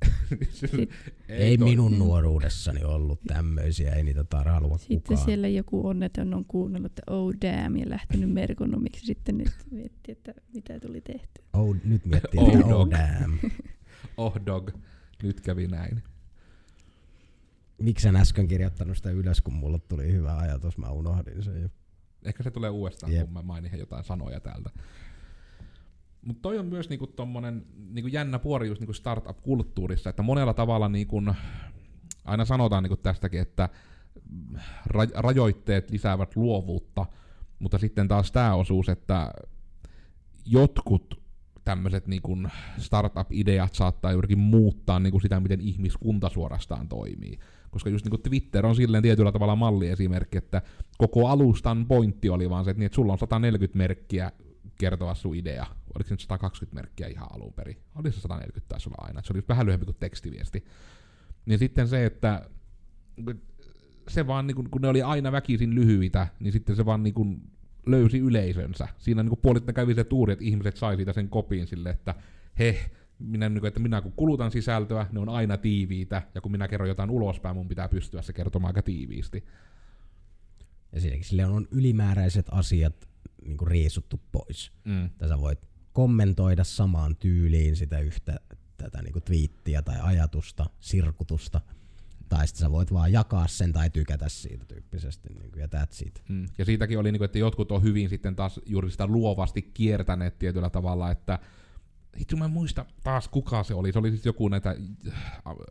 Ei, 0.72 0.88
ei 1.30 1.58
toi- 1.58 1.70
minun 1.70 2.00
nuoruudessani 2.00 2.84
ollut 2.84 3.20
tämmöisiä, 3.28 3.92
ei 3.94 4.04
niitä 4.04 4.24
tarhalua 4.24 4.78
Sitten 4.78 5.02
kukaan. 5.02 5.26
siellä 5.26 5.48
joku 5.48 5.88
onneton 5.88 6.34
on 6.34 6.46
kuunnellut, 6.46 6.92
että 6.92 7.02
oh 7.14 7.34
damn, 7.42 7.78
ja 7.78 7.90
lähtenyt 7.90 8.32
merkonomiksi 8.32 9.06
sitten 9.06 9.38
nyt 9.38 9.52
miettii, 9.72 10.12
että 10.12 10.34
mitä 10.54 10.80
tuli 10.80 11.02
tehty. 11.02 11.42
Oh, 11.54 11.76
nyt 11.84 12.06
miettii, 12.06 12.40
Oh, 12.40 12.54
että 12.54 12.66
oh 12.66 12.72
dog. 12.72 12.92
damn. 12.92 13.38
Oh 14.18 14.34
dog, 14.46 14.72
nyt 15.24 15.42
kävi 15.42 15.68
näin. 15.68 16.04
Miksi 17.78 18.08
en 18.08 18.16
äsken 18.16 18.48
kirjoittanut 18.48 18.98
sitä 18.98 19.10
ylös, 19.10 19.42
kun 19.42 19.54
mulla 19.54 19.80
tuli 19.80 20.12
hyvä 20.12 20.38
ajatus, 20.38 20.78
mä 20.78 20.90
unohdin 20.90 21.44
sen 21.44 21.62
jo. 21.62 21.70
Ehkä 22.24 22.44
se 22.44 22.52
tulee 22.52 22.70
uudestaan. 22.70 23.14
Jep. 23.14 23.26
kun 23.26 23.34
mä 23.34 23.42
mainin 23.42 23.80
jotain 23.80 24.04
sanoja 24.04 24.40
täältä. 24.40 24.70
Mutta 26.22 26.42
toi 26.42 26.60
on 26.60 26.66
myös 26.66 26.90
niinku 26.90 27.08
tommonen 27.08 27.66
niinku 27.90 28.08
jännä 28.08 28.40
puori 28.40 28.68
just 28.68 28.82
niinku 28.82 28.94
startup-kulttuurissa, 28.94 30.10
että 30.10 30.24
monella 30.24 30.54
tavalla 30.54 30.90
niinku, 30.90 31.22
aina 32.26 32.46
sanotaan 32.46 32.84
niinku 32.84 32.98
tästäkin, 32.98 33.42
että 33.42 33.70
ra- 34.90 35.14
rajoitteet 35.14 35.90
lisäävät 35.90 36.36
luovuutta, 36.36 37.06
mutta 37.60 37.78
sitten 37.78 38.08
taas 38.08 38.32
tämä 38.32 38.56
osuus, 38.56 38.90
että 38.90 39.34
jotkut 40.46 41.23
tämmöiset 41.64 42.08
niinku 42.08 42.38
startup-ideat 42.78 43.74
saattaa 43.74 44.12
juurikin 44.12 44.40
muuttaa 44.40 45.00
niinku 45.00 45.20
sitä, 45.20 45.40
miten 45.40 45.62
ihmiskunta 45.62 46.30
suorastaan 46.30 46.88
toimii. 46.88 47.40
Koska 47.72 47.90
just 47.90 48.06
niinku 48.06 48.18
Twitter 48.18 48.66
on 48.66 48.76
silleen 48.76 49.04
tietyllä 49.04 49.32
tavalla 49.32 49.56
malliesimerkki, 49.56 50.38
että 50.38 50.62
koko 50.98 51.28
alustan 51.28 51.86
pointti 51.86 52.30
oli 52.30 52.50
vaan 52.50 52.66
se, 52.66 52.72
että, 52.72 52.80
niin, 52.80 52.86
että 52.86 52.96
sulla 52.96 53.14
on 53.14 53.20
140 53.20 53.78
merkkiä 53.78 54.32
kertoa 54.80 55.16
sun 55.16 55.36
idea. 55.36 55.66
Oliko 55.96 56.08
se 56.08 56.14
nyt 56.14 56.20
120 56.20 56.76
merkkiä 56.76 57.08
ihan 57.08 57.28
alun 57.34 57.54
perin? 57.54 57.78
Oli 57.96 58.12
se 58.12 58.22
140 58.22 58.70
taisi 58.70 58.90
aina. 58.98 59.22
Se 59.24 59.34
oli 59.34 59.44
vähän 59.50 59.66
lyhyempi 59.66 59.86
kuin 59.86 59.98
tekstiviesti. 60.00 60.66
Niin 61.46 61.60
sitten 61.60 61.88
se, 61.88 62.06
että 62.06 62.50
se 64.08 64.28
vaan, 64.28 64.48
niin 64.48 64.56
kun, 64.56 64.70
kun 64.70 64.82
ne 64.82 64.88
oli 64.88 65.02
aina 65.02 65.32
väkisin 65.32 65.76
lyhyitä, 65.76 66.28
niin 66.40 66.54
sitten 66.54 66.76
se 66.76 66.86
vaan 66.86 67.04
niin 67.04 67.14
kun 67.14 67.42
löysi 67.86 68.20
yleisönsä. 68.20 68.88
Siinä 68.98 69.24
niin 69.24 69.38
puolittain 69.42 69.76
kävi 69.76 69.94
se 69.94 70.04
tuuri, 70.04 70.34
että 70.34 70.46
ihmiset 70.46 70.78
sai 70.78 70.96
siitä 70.96 71.14
sen 71.14 71.30
kopin 71.30 71.68
sille, 71.68 71.90
että 71.90 72.16
he, 72.60 72.92
minä, 73.20 73.50
niin 73.50 73.60
kun, 73.60 73.68
että 73.68 73.80
minä 73.80 74.02
kun 74.02 74.12
kulutan 74.12 74.52
sisältöä, 74.52 75.08
ne 75.12 75.20
on 75.20 75.30
aina 75.30 75.58
tiiviitä, 75.58 76.22
ja 76.36 76.42
kun 76.42 76.52
minä 76.52 76.68
kerron 76.68 76.90
jotain 76.90 77.10
ulospäin, 77.10 77.56
mun 77.56 77.68
pitää 77.68 77.90
pystyä 77.90 78.22
se 78.22 78.34
kertomaan 78.34 78.70
aika 78.70 78.82
tiiviisti. 78.82 79.44
Ja 80.92 81.02
siinäkin 81.02 81.26
sille 81.26 81.46
on 81.46 81.68
ylimääräiset 81.72 82.46
asiat 82.52 83.10
niin 83.46 83.58
kuin 83.58 83.68
riisuttu 83.68 84.22
pois. 84.32 84.72
Mm. 84.86 85.06
Että 85.06 85.28
sä 85.28 85.40
voit 85.40 85.60
kommentoida 85.94 86.64
samaan 86.64 87.16
tyyliin 87.16 87.76
sitä 87.76 88.00
yhtä 88.00 88.40
tätä 88.78 89.02
niin 89.02 89.14
kuin 89.14 89.24
twiittiä 89.24 89.82
tai 89.82 89.96
ajatusta, 90.02 90.70
sirkutusta. 90.80 91.62
Tai 92.34 92.48
sitten 92.48 92.62
sä 92.62 92.72
voit 92.72 92.94
vaan 92.94 93.12
jakaa 93.12 93.48
sen 93.48 93.74
tai 93.74 93.90
tykätä 93.90 94.30
siitä 94.30 94.66
tyyppisesti. 94.66 95.34
Niin 95.34 95.52
kuin, 95.52 95.62
ja 95.62 95.68
that's 95.68 96.08
it. 96.08 96.24
Mm. 96.30 96.46
Ja 96.58 96.66
siitäkin 96.66 97.00
oli, 97.00 97.12
niinku, 97.12 97.24
että 97.24 97.38
jotkut 97.38 97.72
on 97.72 97.84
hyvin 97.84 98.10
sitten 98.10 98.36
taas 98.36 98.60
juuri 98.66 98.92
sitä 98.92 99.08
luovasti 99.08 99.62
kiertäneet 99.62 100.40
tietyllä 100.40 100.70
tavalla, 100.70 101.12
että 101.12 101.40
itse 102.18 102.36
mä 102.36 102.46
en 102.46 102.52
muista 102.52 102.86
taas 103.04 103.28
kuka 103.28 103.64
se 103.64 103.74
oli, 103.74 103.92
se 103.92 104.00
oli 104.00 104.10
siis 104.10 104.26
joku 104.26 104.48
näitä 104.48 104.76
äh, 105.08 105.16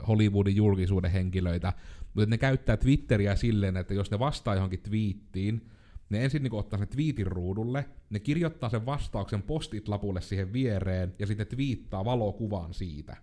Hollywoodin 0.08 0.56
julkisuuden 0.56 1.10
henkilöitä, 1.10 1.72
mutta 2.14 2.30
ne 2.30 2.38
käyttää 2.38 2.76
Twitteriä 2.76 3.36
silleen, 3.36 3.76
että 3.76 3.94
jos 3.94 4.10
ne 4.10 4.18
vastaa 4.18 4.54
johonkin 4.54 4.82
twiittiin, 4.82 5.70
ne 6.10 6.24
ensin 6.24 6.42
niin 6.42 6.54
ottaa 6.54 6.78
sen 6.78 6.88
twiitin 6.88 7.26
ruudulle, 7.26 7.84
ne 8.10 8.20
kirjoittaa 8.20 8.70
sen 8.70 8.86
vastauksen 8.86 9.42
postit-lapulle 9.42 10.20
siihen 10.20 10.52
viereen, 10.52 11.14
ja 11.18 11.26
sitten 11.26 11.46
twiittaa 11.46 12.04
valokuvan 12.04 12.74
siitä. 12.74 13.16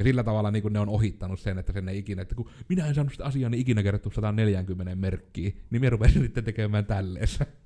Ja 0.00 0.04
sillä 0.04 0.24
tavalla 0.24 0.50
niin 0.50 0.72
ne 0.72 0.78
on 0.78 0.88
ohittanut 0.88 1.40
sen, 1.40 1.58
että 1.58 1.72
sen 1.72 1.88
ei 1.88 1.98
ikinä, 1.98 2.22
että 2.22 2.34
kun 2.34 2.50
minä 2.68 2.86
en 2.86 2.94
saanut 2.94 3.12
sitä 3.12 3.24
asiaa 3.24 3.50
niin 3.50 3.60
ikinä 3.60 3.82
kerrottu 3.82 4.10
140 4.10 4.96
merkkiä, 4.96 5.50
niin 5.70 5.80
minä 5.80 5.90
rupesin 5.90 6.22
sitten 6.22 6.44
tekemään 6.44 6.86
tälleensä. 6.86 7.46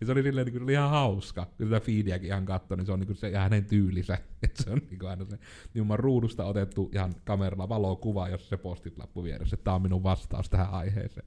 Ja 0.00 0.06
se 0.06 0.12
oli 0.12 0.22
silleen, 0.22 0.46
niin 0.46 0.52
kuin, 0.52 0.62
oli 0.62 0.72
ihan 0.72 0.90
hauska, 0.90 1.46
kun 1.56 1.66
sitä 1.66 1.80
feediäkin 1.80 2.26
ihan 2.26 2.44
katsoi, 2.44 2.76
niin 2.76 2.86
se 2.86 2.92
on 2.92 3.00
niin 3.00 3.06
kuin 3.06 3.16
se 3.16 3.36
hänen 3.36 3.64
tyylisä. 3.64 4.18
Että 4.42 4.62
se 4.62 4.70
on 4.70 4.80
niin 4.90 4.98
kuin 4.98 5.10
aina 5.10 5.24
se 5.24 5.38
nimenomaan 5.74 5.98
ruudusta 5.98 6.44
otettu 6.44 6.90
ihan 6.92 7.14
kameralla 7.24 7.68
valokuva, 7.68 8.28
jos 8.28 8.48
se 8.48 8.56
postit 8.56 8.98
lappu 8.98 9.24
vieressä. 9.24 9.56
Tämä 9.56 9.74
on 9.74 9.82
minun 9.82 10.02
vastaus 10.02 10.50
tähän 10.50 10.70
aiheeseen. 10.70 11.26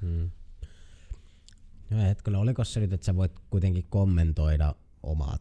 Hmm. 0.00 0.30
No 1.90 2.02
hetkellä, 2.02 2.38
oliko 2.38 2.64
se 2.64 2.80
nyt, 2.80 2.92
että 2.92 3.06
sä 3.06 3.16
voit 3.16 3.32
kuitenkin 3.50 3.86
kommentoida 3.88 4.74
omaa 5.02 5.36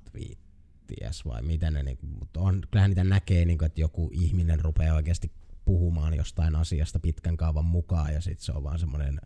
twiittiäs 0.88 1.26
vai 1.26 1.42
miten 1.42 1.74
ne, 1.74 1.84
niin, 1.84 1.98
mutta 2.20 2.40
on, 2.40 2.62
kyllähän 2.72 2.92
niitä 2.92 3.04
näkee, 3.04 3.46
niin 3.46 3.58
kuin, 3.58 3.66
että 3.66 3.82
joku 3.82 4.10
ihminen 4.14 4.60
rupeaa 4.60 4.96
oikeasti 4.96 5.32
puhumaan 5.66 6.14
jostain 6.14 6.56
asiasta 6.56 7.00
pitkän 7.00 7.38
kaavan 7.38 7.66
mukaan 7.66 8.14
ja 8.14 8.22
sitten 8.22 8.46
se 8.46 8.52
on 8.52 8.64
vaan 8.64 8.80
semmoinen 8.80 9.20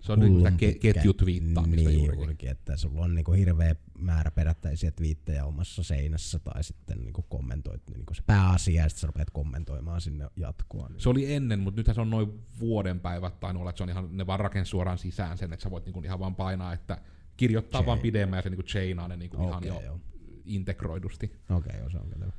Se 0.00 0.12
on 0.12 0.20
niin 0.20 0.32
kuin 0.32 0.40
sitä 0.40 0.50
hullun 0.50 0.60
ke- 0.60 0.72
pitkä- 0.72 0.92
ketjutviittaamista 0.92 1.90
niin, 1.90 2.06
juurikin. 2.06 2.50
että 2.50 2.76
sulla 2.76 3.04
on 3.04 3.14
niinku 3.14 3.32
hirveä 3.32 3.76
määrä 3.98 4.30
perättäisiä 4.30 4.90
twiittejä 4.90 5.44
omassa 5.44 5.82
seinässä 5.82 6.38
tai 6.38 6.64
sitten 6.64 6.98
niinku 6.98 7.22
kommentoit 7.22 7.82
niinku 7.90 8.14
se 8.14 8.22
pääasia 8.26 8.82
ja 8.82 8.88
sitten 8.88 9.00
sä 9.00 9.06
rupeat 9.06 9.30
kommentoimaan 9.30 10.00
sinne 10.00 10.30
jatkoa. 10.36 10.88
Niin. 10.88 11.00
Se 11.00 11.08
oli 11.08 11.32
ennen, 11.32 11.60
mutta 11.60 11.80
nythän 11.80 11.94
se 11.94 12.00
on 12.00 12.10
noin 12.10 12.40
vuoden 12.60 13.00
päivät 13.00 13.40
tai 13.40 13.54
olla, 13.56 13.70
että 13.70 13.78
se 13.78 13.82
on 13.82 13.90
ihan, 13.90 14.08
ne 14.16 14.26
vaan 14.26 14.40
rakensi 14.40 14.70
suoraan 14.70 14.98
sisään 14.98 15.38
sen, 15.38 15.52
että 15.52 15.62
sä 15.62 15.70
voit 15.70 15.84
niinku 15.84 16.00
ihan 16.04 16.18
vaan 16.18 16.34
painaa, 16.34 16.72
että 16.72 16.98
kirjoittaa 17.36 17.78
Chain. 17.78 17.86
vaan 17.86 17.98
pidemmän 17.98 18.38
ja 18.38 18.42
se 18.42 18.50
niinku 18.50 18.62
chainaa 18.62 19.08
ne 19.08 19.16
niinku 19.16 19.36
Okei, 19.36 19.48
ihan 19.48 19.64
jo 19.64 19.80
joo. 19.80 20.00
Integroidusti. 20.48 21.32
Okei, 21.50 21.78
okay, 21.78 21.90
se 21.90 21.98
on 21.98 22.10
kätevä. 22.10 22.32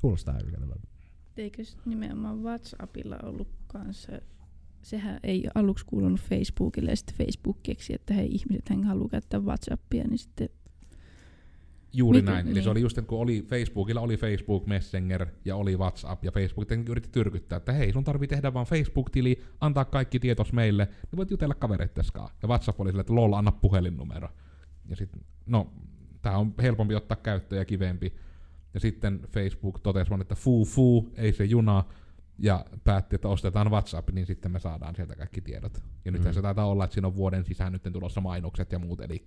Kuulostaa 0.00 0.34
hyvin 0.40 0.54
kätevältä. 0.54 0.88
Eikö 1.36 1.62
nimenomaan 1.84 2.42
WhatsAppilla 2.42 3.18
ollut 3.22 3.48
kanssa, 3.66 4.12
sehän 4.82 5.20
ei 5.22 5.44
aluksi 5.54 5.86
kuulunut 5.86 6.20
Facebookille 6.20 6.90
ja 6.90 6.96
sitten 6.96 7.16
Facebook 7.16 7.62
keksi, 7.62 7.94
että 7.94 8.14
hei 8.14 8.26
ihmiset 8.26 8.68
hän 8.68 8.84
haluaa 8.84 9.08
käyttää 9.08 9.40
WhatsAppia, 9.40 10.04
niin 10.04 10.18
sitten 10.18 10.48
Juuri 11.92 12.18
Miten- 12.18 12.32
näin. 12.34 12.46
Eli 12.46 12.54
niin. 12.54 12.64
se 12.64 12.70
oli 12.70 12.80
just, 12.80 12.98
että 12.98 13.08
kun 13.08 13.18
oli 13.18 13.42
Facebookilla 13.42 14.00
oli 14.00 14.16
Facebook 14.16 14.66
Messenger 14.66 15.26
ja 15.44 15.56
oli 15.56 15.76
WhatsApp 15.76 16.24
ja 16.24 16.32
Facebook 16.32 16.88
yritti 16.88 17.08
tyrkyttää, 17.12 17.56
että 17.56 17.72
hei, 17.72 17.92
sun 17.92 18.04
tarvii 18.04 18.28
tehdä 18.28 18.54
vaan 18.54 18.66
Facebook-tili, 18.66 19.42
antaa 19.60 19.84
kaikki 19.84 20.20
tietos 20.20 20.52
meille, 20.52 20.84
niin 20.84 21.16
voit 21.16 21.30
jutella 21.30 21.54
kavereitteskaan. 21.54 22.30
Ja 22.42 22.48
WhatsApp 22.48 22.80
oli 22.80 22.90
silleen, 22.90 23.00
että 23.00 23.14
lol, 23.14 23.32
anna 23.32 23.52
puhelinnumero. 23.52 24.28
Ja 24.88 24.96
sitten, 24.96 25.20
no, 25.46 25.72
tää 26.22 26.38
on 26.38 26.54
helpompi 26.62 26.94
ottaa 26.94 27.16
käyttöön 27.22 27.58
ja 27.58 27.64
kivempi. 27.64 28.12
Ja 28.74 28.80
sitten 28.80 29.20
Facebook 29.28 29.80
totesi 29.80 30.10
vaan, 30.10 30.20
että 30.20 30.34
fuu 30.34 30.64
fuu, 30.64 31.12
ei 31.16 31.32
se 31.32 31.44
juna, 31.44 31.84
ja 32.38 32.64
päätti, 32.84 33.14
että 33.14 33.28
ostetaan 33.28 33.70
WhatsApp, 33.70 34.10
niin 34.10 34.26
sitten 34.26 34.52
me 34.52 34.58
saadaan 34.58 34.94
sieltä 34.94 35.16
kaikki 35.16 35.40
tiedot. 35.40 35.82
Ja 36.04 36.10
nyt 36.12 36.24
Mm. 36.24 36.32
se 36.32 36.42
taitaa 36.42 36.66
olla, 36.66 36.84
että 36.84 36.94
siinä 36.94 37.06
on 37.08 37.16
vuoden 37.16 37.44
sisään 37.44 37.72
nyt 37.72 37.82
tulossa 37.92 38.20
mainokset 38.20 38.72
ja 38.72 38.78
muut, 38.78 39.00
eli 39.00 39.26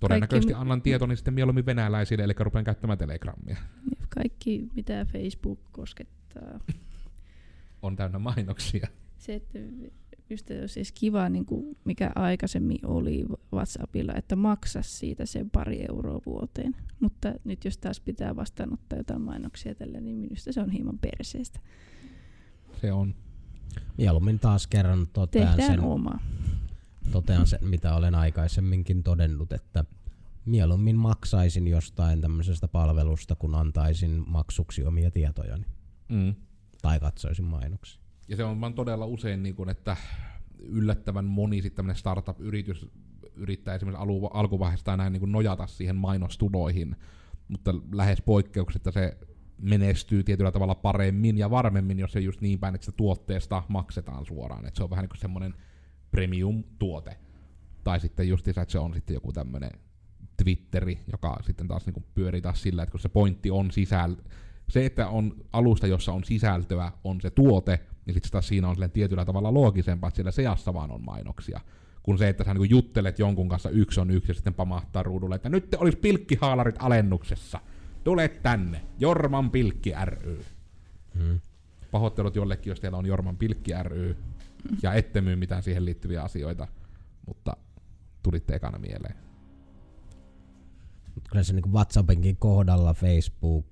todennäköisesti 0.00 0.52
Kaikki- 0.52 0.60
annan 0.62 0.82
tietoni 0.82 1.16
sitten 1.16 1.34
mieluummin 1.34 1.66
venäläisille, 1.66 2.24
eli 2.24 2.32
rupean 2.38 2.64
käyttämään 2.64 2.98
Telegramia. 2.98 3.56
kaikki 4.08 4.68
mitä 4.74 5.04
Facebook 5.12 5.60
koskettaa. 5.72 6.60
On 7.82 7.96
täynnä 7.96 8.18
mainoksia. 8.18 8.88
Se, 9.18 9.34
että 9.34 9.58
just 10.30 10.50
jos 10.50 10.76
olisi 10.76 10.94
kiva, 10.94 11.28
niin 11.28 11.46
kuin 11.46 11.76
mikä 11.84 12.12
aikaisemmin 12.14 12.78
oli 12.86 13.24
WhatsAppilla, 13.52 14.14
että 14.14 14.36
maksa 14.36 14.82
siitä 14.82 15.26
sen 15.26 15.50
pari 15.50 15.84
euroa 15.88 16.20
vuoteen. 16.26 16.76
Mutta 17.00 17.34
nyt 17.44 17.64
jos 17.64 17.78
taas 17.78 18.00
pitää 18.00 18.36
vastaanottaa 18.36 18.98
jotain 18.98 19.22
mainoksia 19.22 19.74
tälle, 19.74 20.00
niin 20.00 20.16
minusta 20.16 20.52
se 20.52 20.60
on 20.60 20.70
hieman 20.70 20.98
perseestä. 20.98 21.60
Se 22.80 22.92
on. 22.92 23.14
Mieluummin 23.98 24.38
taas 24.38 24.66
kerran 24.66 25.06
totean 25.12 25.56
Tehdään 25.56 25.78
sen, 25.78 25.80
oma. 25.80 26.18
totean 27.12 27.46
sen, 27.46 27.58
mitä 27.62 27.94
olen 27.94 28.14
aikaisemminkin 28.14 29.02
todennut, 29.02 29.52
että 29.52 29.84
mieluummin 30.44 30.96
maksaisin 30.96 31.68
jostain 31.68 32.20
tämmöisestä 32.20 32.68
palvelusta, 32.68 33.34
kun 33.34 33.54
antaisin 33.54 34.24
maksuksi 34.26 34.84
omia 34.84 35.10
tietojani. 35.10 35.66
Mm. 36.08 36.34
Tai 36.82 37.00
katsoisin 37.00 37.44
mainoksia. 37.44 38.05
Ja 38.28 38.36
se 38.36 38.44
on 38.44 38.60
vaan 38.60 38.74
todella 38.74 39.06
usein, 39.06 39.42
niin 39.42 39.54
kuin, 39.54 39.68
että 39.68 39.96
yllättävän 40.58 41.24
moni 41.24 41.62
sitten 41.62 41.94
startup-yritys 41.94 42.86
yrittää 43.36 43.74
esimerkiksi 43.74 44.02
alu, 44.02 44.26
alkuvaiheessa 44.26 44.96
näin 44.96 45.12
niin 45.12 45.20
kuin 45.20 45.32
nojata 45.32 45.66
siihen 45.66 45.96
mainostuloihin, 45.96 46.96
mutta 47.48 47.74
lähes 47.92 48.22
poikkeuksetta 48.22 48.90
se 48.90 49.18
menestyy 49.58 50.22
tietyllä 50.22 50.52
tavalla 50.52 50.74
paremmin 50.74 51.38
ja 51.38 51.50
varmemmin, 51.50 51.98
jos 51.98 52.12
se 52.12 52.20
just 52.20 52.40
niin 52.40 52.58
päin, 52.58 52.74
että 52.74 52.92
tuotteesta 52.92 53.62
maksetaan 53.68 54.26
suoraan. 54.26 54.66
Että 54.66 54.76
se 54.76 54.84
on 54.84 54.90
vähän 54.90 55.02
niin 55.02 55.10
kuin 55.10 55.20
semmoinen 55.20 55.54
premium-tuote. 56.10 57.16
Tai 57.84 58.00
sitten 58.00 58.28
just 58.28 58.48
että 58.48 58.64
se 58.68 58.78
on 58.78 58.94
sitten 58.94 59.14
joku 59.14 59.32
tämmöinen 59.32 59.70
Twitteri, 60.36 60.98
joka 61.12 61.38
sitten 61.42 61.68
taas 61.68 61.86
niin 61.86 61.94
kuin 61.94 62.04
pyörii 62.14 62.40
taas 62.40 62.62
sillä, 62.62 62.82
että 62.82 62.90
kun 62.90 63.00
se 63.00 63.08
pointti 63.08 63.50
on 63.50 63.70
sisällä, 63.70 64.16
se, 64.68 64.86
että 64.86 65.08
on 65.08 65.34
alusta, 65.52 65.86
jossa 65.86 66.12
on 66.12 66.24
sisältöä, 66.24 66.92
on 67.04 67.20
se 67.20 67.30
tuote, 67.30 67.80
niin 68.06 68.14
sitten 68.14 68.32
taas 68.32 68.48
siinä 68.48 68.68
on 68.68 68.76
tietyllä 68.92 69.24
tavalla 69.24 69.54
loogisempaa, 69.54 70.08
että 70.08 70.16
siellä 70.16 70.30
seassa 70.30 70.74
vaan 70.74 70.90
on 70.90 71.04
mainoksia. 71.04 71.60
Kun 72.02 72.18
se, 72.18 72.28
että 72.28 72.44
sä 72.44 72.54
niin 72.54 72.70
juttelet 72.70 73.18
jonkun 73.18 73.48
kanssa 73.48 73.70
yksi 73.70 74.00
on 74.00 74.10
yksi 74.10 74.30
ja 74.30 74.34
sitten 74.34 74.54
pamahtaa 74.54 75.02
ruudulle, 75.02 75.34
että 75.34 75.48
nyt 75.48 75.74
olisi 75.74 75.98
pilkkihaalarit 75.98 76.76
alennuksessa. 76.78 77.60
Tule 78.04 78.28
tänne, 78.28 78.82
Jorman 78.98 79.50
Pilkki 79.50 79.92
ry. 80.04 80.40
Hmm. 81.18 81.40
Pahoittelut 81.90 82.36
jollekin, 82.36 82.70
jos 82.70 82.80
teillä 82.80 82.98
on 82.98 83.06
Jorman 83.06 83.36
Pilkki 83.36 83.72
ry, 83.82 84.16
ja 84.82 84.94
ette 84.94 85.20
myy 85.20 85.36
mitään 85.36 85.62
siihen 85.62 85.84
liittyviä 85.84 86.22
asioita, 86.22 86.68
mutta 87.26 87.56
tulitte 88.22 88.54
ekana 88.54 88.78
mieleen. 88.78 89.14
Kyllä 91.30 91.44
se 91.44 91.52
niin 91.52 91.72
WhatsAppinkin 91.72 92.36
kohdalla 92.36 92.94
Facebook, 92.94 93.66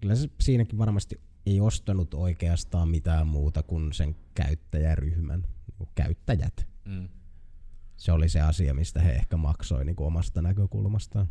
kyllä 0.00 0.14
se 0.14 0.28
siinäkin 0.40 0.78
varmasti 0.78 1.20
ei 1.48 1.60
ostanut 1.60 2.14
oikeastaan 2.14 2.88
mitään 2.88 3.26
muuta 3.26 3.62
kuin 3.62 3.92
sen 3.92 4.16
käyttäjäryhmän, 4.34 5.40
niin 5.66 5.88
käyttäjät. 5.94 6.68
Mm. 6.84 7.08
Se 7.96 8.12
oli 8.12 8.28
se 8.28 8.40
asia, 8.40 8.74
mistä 8.74 9.00
he 9.00 9.12
ehkä 9.12 9.36
maksoi 9.36 9.84
niin 9.84 9.96
omasta 9.98 10.42
näkökulmastaan. 10.42 11.28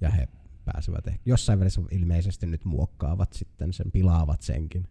Ja 0.00 0.10
he 0.10 0.28
pääsevät 0.64 1.06
ehkä 1.06 1.22
jossain 1.26 1.60
välissä 1.60 1.80
ilmeisesti 1.90 2.46
nyt 2.46 2.64
muokkaavat 2.64 3.32
sitten 3.32 3.72
sen, 3.72 3.90
pilaavat 3.90 4.42
senkin. 4.42 4.88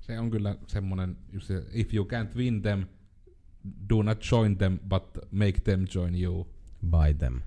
Se 0.00 0.18
on 0.18 0.30
kyllä 0.30 0.56
semmonen, 0.66 1.16
just 1.32 1.46
se, 1.46 1.62
if 1.72 1.94
you 1.94 2.06
can't 2.06 2.36
win 2.36 2.62
them, 2.62 2.86
do 3.88 4.02
not 4.02 4.30
join 4.30 4.58
them, 4.58 4.78
but 4.88 5.18
make 5.30 5.60
them 5.60 5.86
join 5.94 6.22
you. 6.22 6.54
By 6.86 7.14
them. 7.18 7.40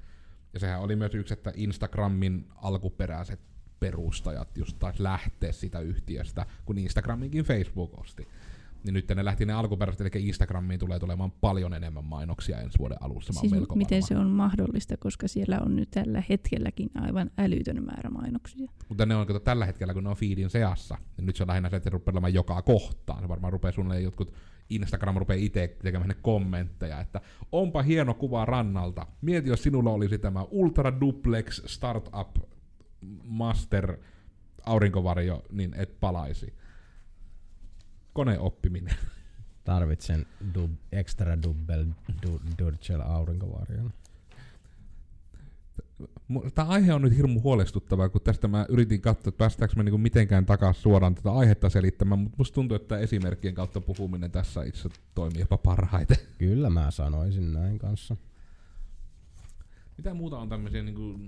Ja 0.54 0.60
sehän 0.60 0.80
oli 0.82 0.96
myös 0.96 1.16
yksi, 1.16 1.34
että 1.34 1.54
Instagramin 1.56 2.48
alkuperäiset 2.56 3.40
perustajat 3.80 4.58
just 4.58 4.80
taas 4.80 5.00
lähteä 5.00 5.52
sitä 5.52 5.80
yhtiöstä, 5.80 6.46
kun 6.66 6.78
Instagraminkin 6.78 7.44
Facebook 7.44 8.00
osti. 8.00 8.28
Niin 8.84 8.94
nyt 8.94 9.10
ne 9.10 9.26
lähti 9.26 9.46
ne 9.46 9.54
alkuperäiset, 9.54 10.16
eli 10.16 10.28
Instagramiin 10.28 10.80
tulee 10.80 11.00
tulemaan 11.00 11.32
paljon 11.32 11.74
enemmän 11.74 12.04
mainoksia 12.04 12.62
ensi 12.62 12.80
vuoden 12.80 12.98
alussa. 13.02 13.34
Siis 13.34 13.52
melko 13.52 13.76
miten 13.76 13.96
varma. 13.96 14.08
se 14.08 14.18
on 14.18 14.30
mahdollista, 14.30 14.98
koska 14.98 15.28
siellä 15.28 15.60
on 15.66 15.76
nyt 15.76 15.92
tällä 15.92 16.24
hetkelläkin 16.30 16.90
aivan 16.96 17.32
älytön 17.38 17.84
määrä 17.84 18.10
mainoksia. 18.10 18.72
Mutta 18.90 19.06
ne 19.06 19.16
on 19.16 19.28
kato, 19.28 19.40
tällä 19.40 19.66
hetkellä, 19.66 19.94
kun 19.94 20.04
ne 20.04 20.10
on 20.10 20.16
feedin 20.16 20.50
seassa, 20.50 20.98
niin 21.18 21.26
nyt 21.26 21.36
se 21.36 21.44
on 21.44 21.48
lähinnä 21.48 21.70
se, 21.70 21.76
että 21.76 21.90
rupeaa 21.90 22.14
olemaan 22.14 22.34
joka 22.34 22.62
kohtaan. 22.62 23.22
Se 23.22 23.28
varmaan 23.28 23.54
rupeaa 23.54 23.72
suunnilleen 23.72 24.04
jotkut, 24.04 24.34
Instagram 24.70 25.16
rupeaa 25.16 25.40
itse 25.40 25.78
tekemään 25.84 26.08
ne 26.08 26.16
kommentteja, 26.22 27.00
että 27.00 27.22
onpa 27.52 27.82
hieno 27.82 28.14
kuva 28.14 28.46
rannalta. 28.46 29.08
Mieti, 29.22 29.50
jos 29.50 29.64
sinulla 29.64 29.92
olisi 29.92 30.18
tämä 30.18 30.46
Ultra 30.52 31.00
Duplex 31.00 31.62
Startup 31.66 32.57
Master 33.24 33.98
aurinkovarjo, 34.66 35.44
niin 35.52 35.74
et 35.74 36.00
palaisi. 36.00 36.54
Koneoppiminen. 38.14 38.96
Tarvitsen 39.64 40.26
dub, 40.54 40.72
extra 40.92 41.42
double 41.44 41.86
du, 42.24 42.42
Duracell 42.60 43.02
aurinkovarjon. 43.02 43.94
Tämä 46.56 46.68
aihe 46.68 46.94
on 46.94 47.02
nyt 47.02 47.18
hirmu 47.18 47.42
huolestuttava, 47.42 48.10
kun 48.10 48.22
tästä 48.22 48.48
mä 48.48 48.66
yritin 48.70 49.02
katsoa, 49.02 49.30
että 49.30 49.38
päästäänkö 49.38 49.76
me 49.76 49.84
niinku 49.84 49.98
mitenkään 49.98 50.46
takaisin 50.46 50.82
suoraan 50.82 51.16
tätä 51.16 51.32
aihetta 51.32 51.70
selittämään, 51.70 52.20
mutta 52.20 52.36
musta 52.38 52.56
tuntuu, 52.56 52.76
että 52.76 52.98
esimerkkien 52.98 53.56
kautta 53.56 53.82
puhuminen 53.82 54.32
tässä 54.32 54.64
itse 54.64 54.90
toimii 55.16 55.40
jopa 55.40 55.58
parhaiten. 55.58 56.18
Kyllä 56.38 56.70
mä 56.70 56.92
sanoisin 56.92 57.54
näin 57.54 57.80
kanssa. 57.80 58.16
Mitä 59.98 60.14
muuta 60.14 60.38
on 60.38 60.50
tämmöisiä 60.50 60.84
niinku 60.84 61.20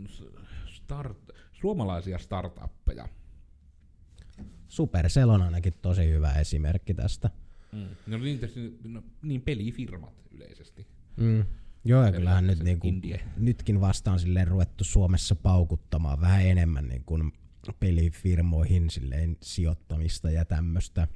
start, 0.66 1.18
suomalaisia 1.62 2.18
startuppeja? 2.18 3.08
Supercell 4.68 5.30
on 5.30 5.42
ainakin 5.42 5.74
tosi 5.82 6.10
hyvä 6.10 6.34
esimerkki 6.34 6.94
tästä. 6.94 7.30
Mm. 7.72 7.88
No, 8.08 8.18
niin, 8.18 8.40
no, 8.84 9.04
niin 9.22 9.42
pelifirmat 9.42 10.14
yleisesti. 10.32 10.88
Mm. 11.18 11.46
Joo, 11.86 12.04
ja 12.06 12.12
kyllähän 12.12 12.48
nyt 12.48 12.64
niinku, 12.64 12.88
indie. 12.88 13.22
nytkin 13.38 13.82
vastaan 13.82 14.20
silleen 14.20 14.48
ruvettu 14.48 14.84
Suomessa 14.84 15.36
paukuttamaan 15.36 16.22
vähän 16.22 16.46
enemmän 16.46 16.88
niin 16.88 17.04
kuin 17.06 17.32
pelifirmoihin 17.80 18.90
silleen 18.90 19.38
sijoittamista 19.42 20.32
ja 20.32 20.46
tämmöistä. 20.46 21.08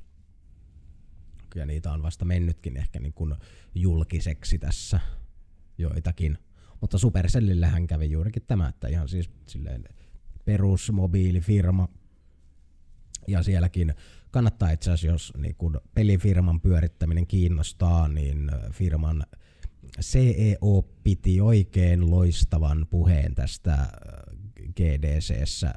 Ja 1.56 1.66
niitä 1.66 1.92
on 1.92 2.04
vasta 2.04 2.26
mennytkin 2.26 2.78
ehkä 2.78 3.00
niin 3.00 3.14
kuin 3.14 3.36
julkiseksi 3.76 4.60
tässä 4.60 5.00
joitakin. 5.78 6.38
Mutta 6.82 6.98
Supercellillähän 6.98 7.88
kävi 7.88 8.12
juurikin 8.12 8.44
tämä, 8.48 8.68
että 8.68 8.88
ihan 8.88 9.08
siis 9.08 9.30
silleen 9.48 9.84
perusmobiilifirma. 10.46 11.88
Ja 13.28 13.44
sielläkin 13.44 13.94
kannattaa 14.32 14.72
itse 14.72 14.92
asiassa, 14.92 15.08
jos 15.08 15.34
niin 15.38 15.56
kun 15.56 15.82
pelifirman 15.96 16.62
pyörittäminen 16.62 17.28
kiinnostaa, 17.28 18.08
niin 18.08 18.52
firman 18.72 19.24
CEO 20.02 20.82
piti 21.04 21.42
oikein 21.42 22.12
loistavan 22.12 22.88
puheen 22.90 23.36
tästä 23.36 23.88
GDCssä 24.76 25.74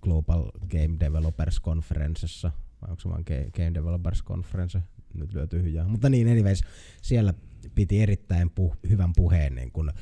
Global 0.00 0.50
Game 0.70 0.96
Developers 1.00 1.60
Conferencessa, 1.60 2.50
vai 2.82 2.90
onko 2.90 3.00
se 3.00 3.08
vaan 3.08 3.24
Ga- 3.30 3.50
Game 3.50 3.74
Developers 3.74 4.22
Conference, 4.24 4.82
nyt 5.14 5.34
lyö 5.34 5.46
tyhjää. 5.46 5.88
Mutta 5.88 6.08
niin, 6.08 6.28
anyways, 6.28 6.60
siellä 7.02 7.34
piti 7.74 8.02
erittäin 8.02 8.50
pu- 8.60 8.76
hyvän 8.88 9.12
puheen 9.16 9.54
niin 9.54 9.72
kun, 9.72 9.92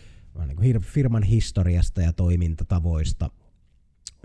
niin 0.46 0.58
hir- 0.58 0.84
firman 0.84 1.22
historiasta 1.22 2.02
ja 2.02 2.12
toimintatavoista. 2.12 3.30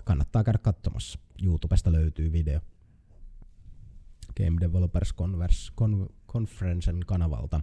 Kannattaa 0.06 0.44
käydä 0.44 0.58
katsomassa. 0.58 1.18
YouTubesta 1.42 1.92
löytyy 1.92 2.32
video. 2.32 2.60
Game 4.36 4.60
Developers 4.60 5.14
Converse, 5.14 5.72
Con, 5.76 6.08
Conferencen 6.28 7.00
kanavalta. 7.06 7.60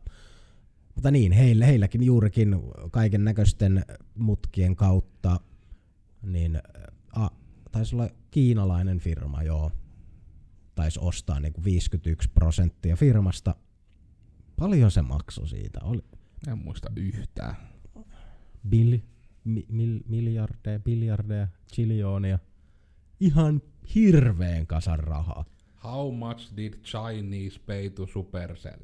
Mutta 0.95 1.11
niin, 1.11 1.31
heillä, 1.31 1.65
heilläkin 1.65 2.03
juurikin 2.03 2.55
kaiken 2.91 3.23
näköisten 3.23 3.85
mutkien 4.15 4.75
kautta, 4.75 5.39
niin 6.21 6.61
a, 7.15 7.27
taisi 7.71 7.95
olla 7.95 8.09
kiinalainen 8.31 8.99
firma, 8.99 9.43
joo, 9.43 9.71
taisi 10.75 10.99
ostaa 11.01 11.39
niin 11.39 11.53
kuin 11.53 11.63
51 11.63 12.29
prosenttia 12.29 12.95
firmasta. 12.95 13.55
Paljon 14.59 14.91
se 14.91 15.01
maksoi 15.01 15.47
siitä? 15.47 15.79
Oli 15.83 16.03
En 16.47 16.57
muista 16.57 16.89
yhtään. 16.95 17.55
bill, 18.69 18.97
mi, 19.43 19.65
mil, 19.69 19.99
miljardeja, 20.07 20.79
biljardeja, 20.79 21.47
chiljoonia. 21.73 22.39
Ihan 23.19 23.61
hirveen 23.95 24.67
kasan 24.67 24.99
rahaa. 24.99 25.45
How 25.83 26.11
much 26.11 26.55
did 26.55 26.73
Chinese 26.83 27.59
pay 27.59 27.89
to 27.89 28.07
Supercell? 28.07 28.79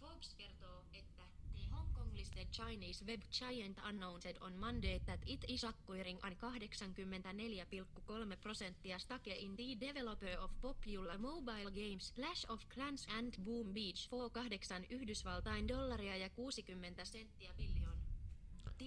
Forbes 0.00 0.34
kertoo, 0.34 0.84
että 0.92 1.22
the 1.52 1.60
Hongkong-listed 1.70 2.46
Chinese 2.50 3.04
web 3.04 3.20
giant 3.30 3.78
announced 3.82 4.36
on 4.40 4.52
Monday 4.52 5.00
that 5.00 5.20
it 5.26 5.44
is 5.48 5.64
acquiring 5.64 6.18
an 6.22 6.32
84,3 6.32 8.36
prosenttia 8.40 8.98
stake 8.98 9.36
in 9.38 9.56
the 9.56 9.86
developer 9.86 10.38
of 10.38 10.50
popular 10.60 11.18
mobile 11.18 11.70
games 11.70 12.12
Clash 12.12 12.46
of 12.48 12.60
Clans 12.74 13.06
and 13.18 13.34
Boom 13.44 13.74
Beach 13.74 14.08
for 14.10 14.30
8 14.30 14.86
Yhdysvaltain 14.90 15.68
dollaria 15.68 16.16
ja 16.16 16.28
60 16.28 17.04
senttiä 17.04 17.54
biljoon. 17.56 17.95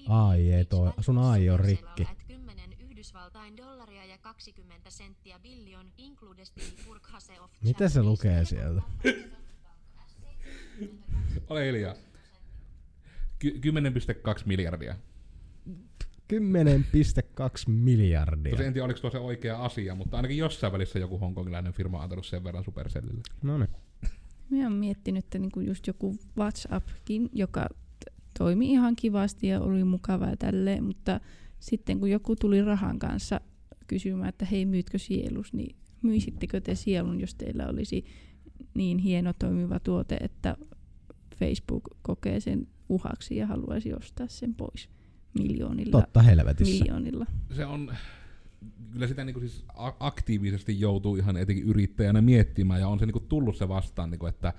Ai, 0.07 0.51
ei 0.53 0.65
toi- 0.65 0.93
sun 0.99 1.17
AI 1.17 1.49
on 1.49 1.59
rikki. 1.59 2.07
10 2.27 2.73
Yhdysvaltain 2.79 3.57
dollaria 3.57 4.05
ja 4.05 4.17
20 4.17 4.89
senttiä 4.89 5.39
billion 5.39 5.85
Mitä 7.63 7.89
se 7.89 8.03
lukee 8.03 8.45
sieltä? 8.45 8.81
Ole 11.49 11.65
hiljaa. 11.67 11.95
Ky- 13.39 13.59
10,2 14.37 14.43
miljardia. 14.45 14.95
10,2 16.27 16.37
miljardia. 17.67 18.51
Tosi 18.51 18.63
en 18.63 18.73
tiedä, 18.73 18.85
oliko 18.85 18.99
tuo 18.99 19.11
se 19.11 19.19
oikea 19.19 19.63
asia, 19.63 19.95
mutta 19.95 20.17
ainakin 20.17 20.37
jossain 20.37 20.73
välissä 20.73 20.99
joku 20.99 21.17
hongkongilainen 21.17 21.73
firma 21.73 21.97
on 21.97 22.03
antanut 22.03 22.25
sen 22.25 22.43
verran 22.43 22.63
Supercellille. 22.63 23.21
No 23.41 23.57
niin. 23.57 23.69
Mä 24.49 24.63
oon 24.63 24.73
miettinyt, 24.73 25.25
että 25.25 25.39
niinku 25.39 25.59
just 25.59 25.87
joku 25.87 26.15
WhatsAppkin, 26.37 27.29
joka 27.33 27.69
toimi 28.39 28.71
ihan 28.71 28.95
kivasti 28.95 29.47
ja 29.47 29.61
oli 29.61 29.83
mukava 29.83 30.27
ja 30.27 30.37
tälleen, 30.37 30.83
mutta 30.83 31.19
sitten 31.59 31.99
kun 31.99 32.09
joku 32.09 32.35
tuli 32.35 32.61
rahan 32.61 32.99
kanssa 32.99 33.41
kysymään, 33.87 34.29
että 34.29 34.45
hei 34.45 34.65
myytkö 34.65 34.97
sielus, 34.97 35.53
niin 35.53 35.75
myisittekö 36.01 36.61
te 36.61 36.75
sielun, 36.75 37.19
jos 37.19 37.35
teillä 37.35 37.67
olisi 37.67 38.05
niin 38.73 38.97
hieno 38.97 39.33
toimiva 39.39 39.79
tuote, 39.79 40.17
että 40.21 40.57
Facebook 41.35 41.83
kokee 42.01 42.39
sen 42.39 42.67
uhaksi 42.89 43.35
ja 43.35 43.47
haluaisi 43.47 43.93
ostaa 43.93 44.27
sen 44.27 44.55
pois 44.55 44.89
miljoonilla. 45.39 45.91
Totta 45.91 46.21
helvetissä. 46.21 46.73
miljoonilla. 46.73 47.25
se 47.55 47.65
on, 47.65 47.91
kyllä 48.91 49.07
sitä 49.07 49.25
niinku 49.25 49.39
siis 49.39 49.65
aktiivisesti 49.99 50.79
joutuu 50.79 51.15
ihan 51.15 51.37
etenkin 51.37 51.65
yrittäjänä 51.65 52.21
miettimään, 52.21 52.79
ja 52.79 52.87
on 52.87 52.99
se 52.99 53.05
niinku 53.05 53.19
tullut 53.19 53.57
se 53.57 53.67
vastaan, 53.67 54.11
niinku 54.11 54.25
että 54.25 54.53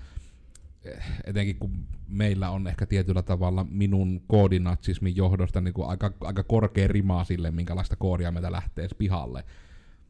etenkin 1.25 1.57
kun 1.59 1.87
meillä 2.09 2.51
on 2.51 2.69
ehkä 2.69 2.87
tietyllä 2.87 3.23
tavalla 3.23 3.67
minun 3.71 4.23
koodinatsismin 4.27 5.17
johdosta 5.17 5.61
niinku 5.61 5.83
aika, 5.85 6.13
aika 6.21 6.43
korkea 6.43 6.89
rima 6.89 7.25
sille, 7.25 7.51
minkälaista 7.51 7.97
koodia 7.97 8.33
meitä 8.33 8.53
lähtee 8.53 8.89
pihalle. 8.99 9.45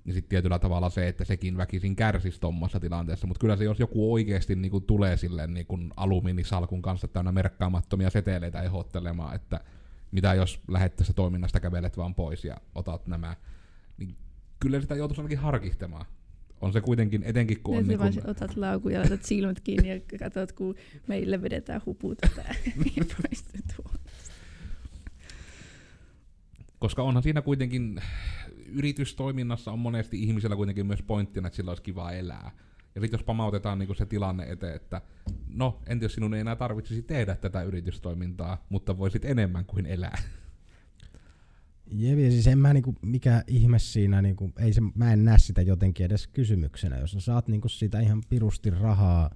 Niin 0.05 0.15
sitten 0.15 0.29
tietyllä 0.29 0.59
tavalla 0.59 0.91
se, 0.91 1.09
että 1.09 1.25
sekin 1.25 1.57
väkisin 1.57 1.97
kärsisi 1.97 2.41
tuommoisessa 2.41 2.81
tilanteessa, 2.81 3.27
mutta 3.27 3.41
kyllä 3.41 3.57
se 3.57 3.65
jos 3.65 3.81
joku 3.81 4.13
oikeasti 4.13 4.57
niinku 4.57 4.81
tulee 4.81 5.17
silleen 5.17 5.55
niinku 5.55 5.79
alumiinisalkun 5.97 6.83
kanssa 6.83 7.09
täynnä 7.09 7.33
merkkaamattomia 7.33 8.11
seteleitä 8.11 8.63
ehdottelemaan, 8.63 9.35
että 9.35 9.61
mitä 10.11 10.35
jos 10.35 10.61
lähdet 10.69 10.97
tästä 10.97 11.13
toiminnasta 11.13 11.61
kävelet 11.61 11.97
vaan 11.97 12.15
pois 12.15 12.45
ja 12.45 12.57
otat 12.75 13.07
nämä, 13.07 13.37
niin 13.99 14.17
kyllä 14.61 14.81
sitä 14.81 14.95
joutuisi 14.95 15.21
ainakin 15.21 15.39
harkihtamaan. 15.39 16.07
On 16.61 16.73
se 16.73 16.81
kuitenkin, 16.81 17.23
etenkin 17.23 17.61
kun 17.63 17.75
Ja 17.75 17.81
on 17.81 17.89
niin 17.89 17.99
kun, 17.99 18.31
otat 18.31 18.57
laukun 18.57 18.93
ja 18.93 19.01
laitat 19.01 19.23
silmät 19.23 19.61
kiinni 19.61 19.89
ja 19.89 20.01
katsot, 20.19 20.53
kun 20.53 20.75
meille 21.07 21.43
vedetään 21.43 21.81
huput 21.87 22.19
tätä 22.19 22.55
koska 26.81 27.03
onhan 27.03 27.23
siinä 27.23 27.43
kuitenkin, 27.43 28.03
yritystoiminnassa 28.73 29.73
on 29.73 29.79
monesti 29.79 30.23
ihmisellä 30.23 30.57
kuitenkin 30.57 30.87
myös 30.87 31.03
pointtina, 31.03 31.47
että 31.47 31.57
sillä 31.57 31.71
olisi 31.71 31.83
kiva 31.83 32.13
elää. 32.13 32.51
Ja 32.95 33.01
sitten 33.01 33.19
jos 33.19 33.25
pamautetaan 33.25 33.79
niin 33.79 33.97
se 33.97 34.07
tilanne 34.07 34.45
eteen, 34.45 34.77
että 34.77 35.03
no, 35.49 35.83
entä 35.87 36.05
jos 36.05 36.15
sinun 36.15 36.35
ei 36.35 36.41
enää 36.41 36.57
tarvitsisi 36.57 37.03
tehdä 37.03 37.35
tätä 37.35 37.63
yritystoimintaa, 37.63 38.67
mutta 38.69 38.99
voisit 38.99 39.25
enemmän 39.25 39.65
kuin 39.65 39.87
elää. 39.87 40.19
Jevi, 41.93 42.31
siis 42.31 42.47
en 42.47 42.59
mä 42.59 42.73
niinku, 42.73 42.95
mikä 43.03 43.45
ihme 43.47 43.79
siinä, 43.79 44.23
niinku, 44.23 44.53
ei 44.59 44.73
se, 44.73 44.81
mä 44.95 45.13
en 45.13 45.25
näe 45.25 45.39
sitä 45.39 45.63
jotenkin 45.63 46.07
edes 46.07 46.27
kysymyksenä. 46.27 46.99
Jos 46.99 47.13
sä 47.13 47.21
saat 47.21 47.49
niinku 47.49 47.69
sitä 47.69 48.01
ihan 48.01 48.23
pirusti 48.29 48.71
rahaa, 48.71 49.31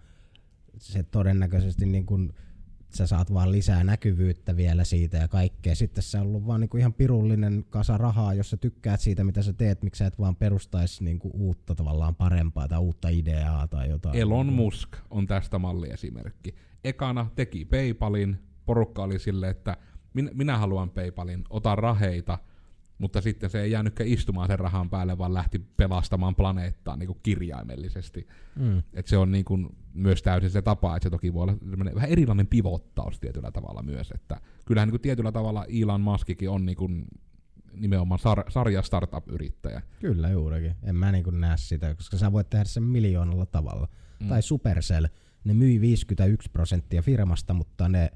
se 0.79 1.03
todennäköisesti 1.03 1.87
niinku, 1.87 2.19
sä 2.95 3.07
saat 3.07 3.33
vaan 3.33 3.53
lisää 3.53 3.85
näkyvyyttä 3.85 4.57
vielä 4.57 4.85
siitä 4.85 5.17
ja 5.17 5.29
kaikkea. 5.29 5.75
Sitten 5.75 6.03
se 6.03 6.19
on 6.19 6.27
ollut 6.27 6.47
vaan 6.47 6.61
niinku 6.61 6.77
ihan 6.77 6.93
pirullinen 6.93 7.65
kasa 7.71 7.99
rahaa, 7.99 8.35
jos 8.35 8.51
sä 8.51 8.57
tykkäät 8.57 9.01
siitä, 9.01 9.25
mitä 9.25 9.43
sä 9.43 9.53
teet, 9.53 9.83
miksi 9.83 9.99
sä 9.99 10.07
et 10.07 10.19
vaan 10.19 10.37
perustaisi 10.37 11.05
niinku 11.05 11.31
uutta 11.35 11.75
tavallaan 11.75 12.15
parempaa 12.15 12.69
tai 12.69 12.79
uutta 12.79 13.09
ideaa 13.09 13.69
tai 13.69 13.89
jotain. 13.89 14.17
Elon. 14.17 14.53
Musk 14.53 14.97
on 15.11 15.27
tästä 15.27 15.59
malliesimerkki. 15.59 16.55
Ekana 16.85 17.31
teki 17.35 17.65
PayPalin, 17.65 18.37
porukka 18.67 19.03
oli 19.03 19.19
silleen, 19.19 19.51
että 19.51 19.77
minä, 20.15 20.31
minä 20.35 20.59
haluan 20.59 20.91
PayPalin, 20.91 21.45
ota 21.51 21.77
raheita, 21.77 22.39
mutta 22.99 23.21
sitten 23.21 23.51
se 23.51 23.63
ei 23.63 23.71
jäänytkään 23.71 24.09
istumaan 24.09 24.49
sen 24.49 24.59
rahan 24.59 24.91
päälle, 24.91 25.19
vaan 25.19 25.35
lähti 25.35 25.59
pelastamaan 25.77 26.35
planeettaa 26.35 26.97
niin 26.97 27.07
kuin 27.07 27.19
kirjaimellisesti. 27.23 28.29
Mm. 28.57 28.83
Et 28.93 29.07
se 29.07 29.17
on 29.17 29.33
niin 29.33 29.45
kuin 29.45 29.77
myös 29.95 30.23
täysin 30.23 30.51
se 30.51 30.63
tapa, 30.63 30.97
että 30.97 31.07
se 31.07 31.11
toki 31.11 31.35
voi 31.35 31.43
olla 31.43 31.57
vähän 31.95 32.11
erilainen 32.11 32.47
pivottaus 32.47 33.21
tietyllä 33.21 33.51
tavalla 33.51 33.83
myös. 33.83 34.11
Että 34.11 34.41
kyllähän 34.67 34.89
niin 34.89 34.93
kuin 34.93 35.01
tietyllä 35.01 35.33
tavalla 35.33 35.65
Elon 35.83 36.01
Muskikin 36.01 36.51
on 36.51 36.67
niin 36.67 36.77
kuin 36.77 37.05
nimenomaan 37.73 38.21
sar- 38.21 38.51
sarja 38.51 38.83
startup-yrittäjä. 38.83 39.83
Kyllä 40.01 40.31
juurikin. 40.31 40.77
En 40.83 40.97
mä 40.97 41.13
niinku 41.13 41.31
näe 41.31 41.57
sitä, 41.57 41.95
koska 41.95 42.17
sä 42.17 42.33
voit 42.33 42.51
tehdä 42.51 42.65
sen 42.65 42.83
miljoonalla 42.83 43.47
tavalla. 43.47 43.89
Mm. 44.21 44.29
Tai 44.29 44.43
Supercell, 44.43 45.07
ne 45.45 45.55
myi 45.55 45.81
51 45.81 46.51
prosenttia 46.51 47.03
firmasta, 47.03 47.55
mutta 47.55 47.89
ne 47.89 48.11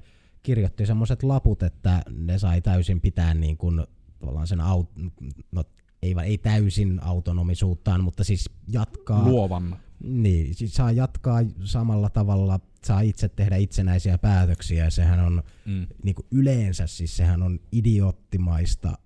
kirjoitti 0.49 0.85
semmoiset 0.85 1.23
laput, 1.23 1.63
että 1.63 2.01
ne 2.09 2.37
sai 2.37 2.61
täysin 2.61 3.01
pitää 3.01 3.33
niin 3.33 3.57
kuin, 3.57 3.85
tavallaan 4.19 4.47
sen 4.47 4.59
aut- 4.59 5.11
no, 5.51 5.63
ei, 6.01 6.15
ei 6.23 6.37
täysin 6.37 7.03
autonomisuuttaan, 7.03 8.03
mutta 8.03 8.23
siis 8.23 8.49
jatkaa. 8.67 9.23
Luovan. 9.25 9.77
Niin, 10.03 10.55
siis 10.55 10.73
saa 10.73 10.91
jatkaa 10.91 11.39
samalla 11.63 12.09
tavalla, 12.09 12.59
saa 12.85 13.01
itse 13.01 13.29
tehdä 13.29 13.55
itsenäisiä 13.55 14.17
päätöksiä 14.17 14.83
ja 14.83 14.89
sehän 14.91 15.19
on 15.19 15.43
Mm. 15.65 15.87
niin 16.03 16.15
kuin 16.15 16.27
yleensä, 16.31 16.87
siis 16.87 17.17
sehän 17.17 17.43
on 17.43 17.59
idioottimaista, 17.71 18.97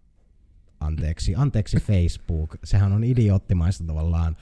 anteeksi, 0.79 1.35
anteeksi 1.35 1.77
Facebook, 1.77 2.55
sehän 2.63 2.91
on 2.93 3.03
idioottimaista 3.03 3.83
tavallaan 3.83 4.37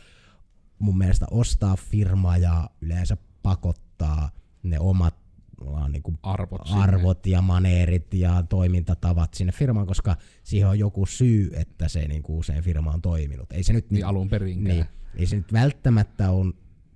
mun 0.80 0.98
mielestä 0.98 1.26
ostaa 1.32 1.76
firma 1.76 2.38
ja 2.38 2.70
yleensä 2.82 3.18
pakottaa 3.44 4.30
ne 4.64 4.80
omat 4.80 5.16
tavallaan 5.66 5.92
niin 5.92 6.04
kuin 6.04 6.18
Arvot 6.24 6.62
sinne. 6.68 6.82
arvot 6.84 7.26
ja 7.28 7.42
maneerit 7.42 8.14
ja 8.14 8.44
toimintatavat 8.50 9.34
sinne 9.34 9.52
firmaan, 9.52 9.88
koska 9.88 10.18
siihen 10.44 10.68
on 10.70 10.80
joku 10.80 11.06
syy, 11.06 11.52
että 11.54 11.88
se 11.88 12.08
niin 12.08 12.24
kuin 12.24 12.38
usein 12.40 12.64
firma 12.64 12.92
on 12.92 13.02
toiminut. 13.02 13.52
Ei 13.52 13.64
se 13.64 13.74
nyt 13.74 13.92
Niin 13.92 14.06
alun 14.06 14.30
perinkään. 14.30 14.76
niin, 14.76 14.86
ei 15.16 15.26
se 15.26 15.36
nyt 15.36 15.54
välttämättä 15.54 16.32
on 16.32 16.54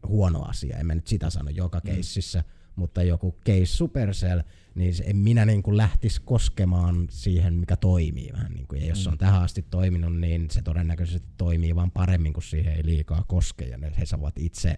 huono 0.07 0.41
asia, 0.41 0.77
en 0.77 0.85
mä 0.85 0.95
nyt 0.95 1.07
sitä 1.07 1.29
sano 1.29 1.49
joka 1.49 1.77
Mm. 1.79 1.85
keississä, 1.91 2.43
mutta 2.75 3.03
joku 3.03 3.35
case 3.45 3.65
Supercell, 3.65 4.41
niin 4.75 4.93
en 5.03 5.17
minä 5.17 5.45
niin 5.45 5.63
kuin 5.63 5.77
lähtisi 5.77 6.21
koskemaan 6.25 7.07
siihen, 7.09 7.53
mikä 7.53 7.75
toimii 7.75 8.29
vähän. 8.33 8.51
Niin 8.51 8.67
kuin, 8.67 8.81
ja 8.81 8.87
jos 8.87 9.03
se 9.03 9.09
Mm. 9.09 9.13
on 9.13 9.17
tähän 9.17 9.41
asti 9.41 9.61
toiminut, 9.69 10.19
niin 10.19 10.49
se 10.51 10.61
todennäköisesti 10.61 11.27
toimii 11.37 11.75
vaan 11.75 11.91
paremmin, 11.91 12.33
kun 12.33 12.43
siihen 12.43 12.73
ei 12.75 12.85
liikaa 12.85 13.23
koske, 13.27 13.65
ja 13.65 13.77
ne, 13.77 13.91
he 13.99 14.05
saavat 14.05 14.39
itse 14.39 14.75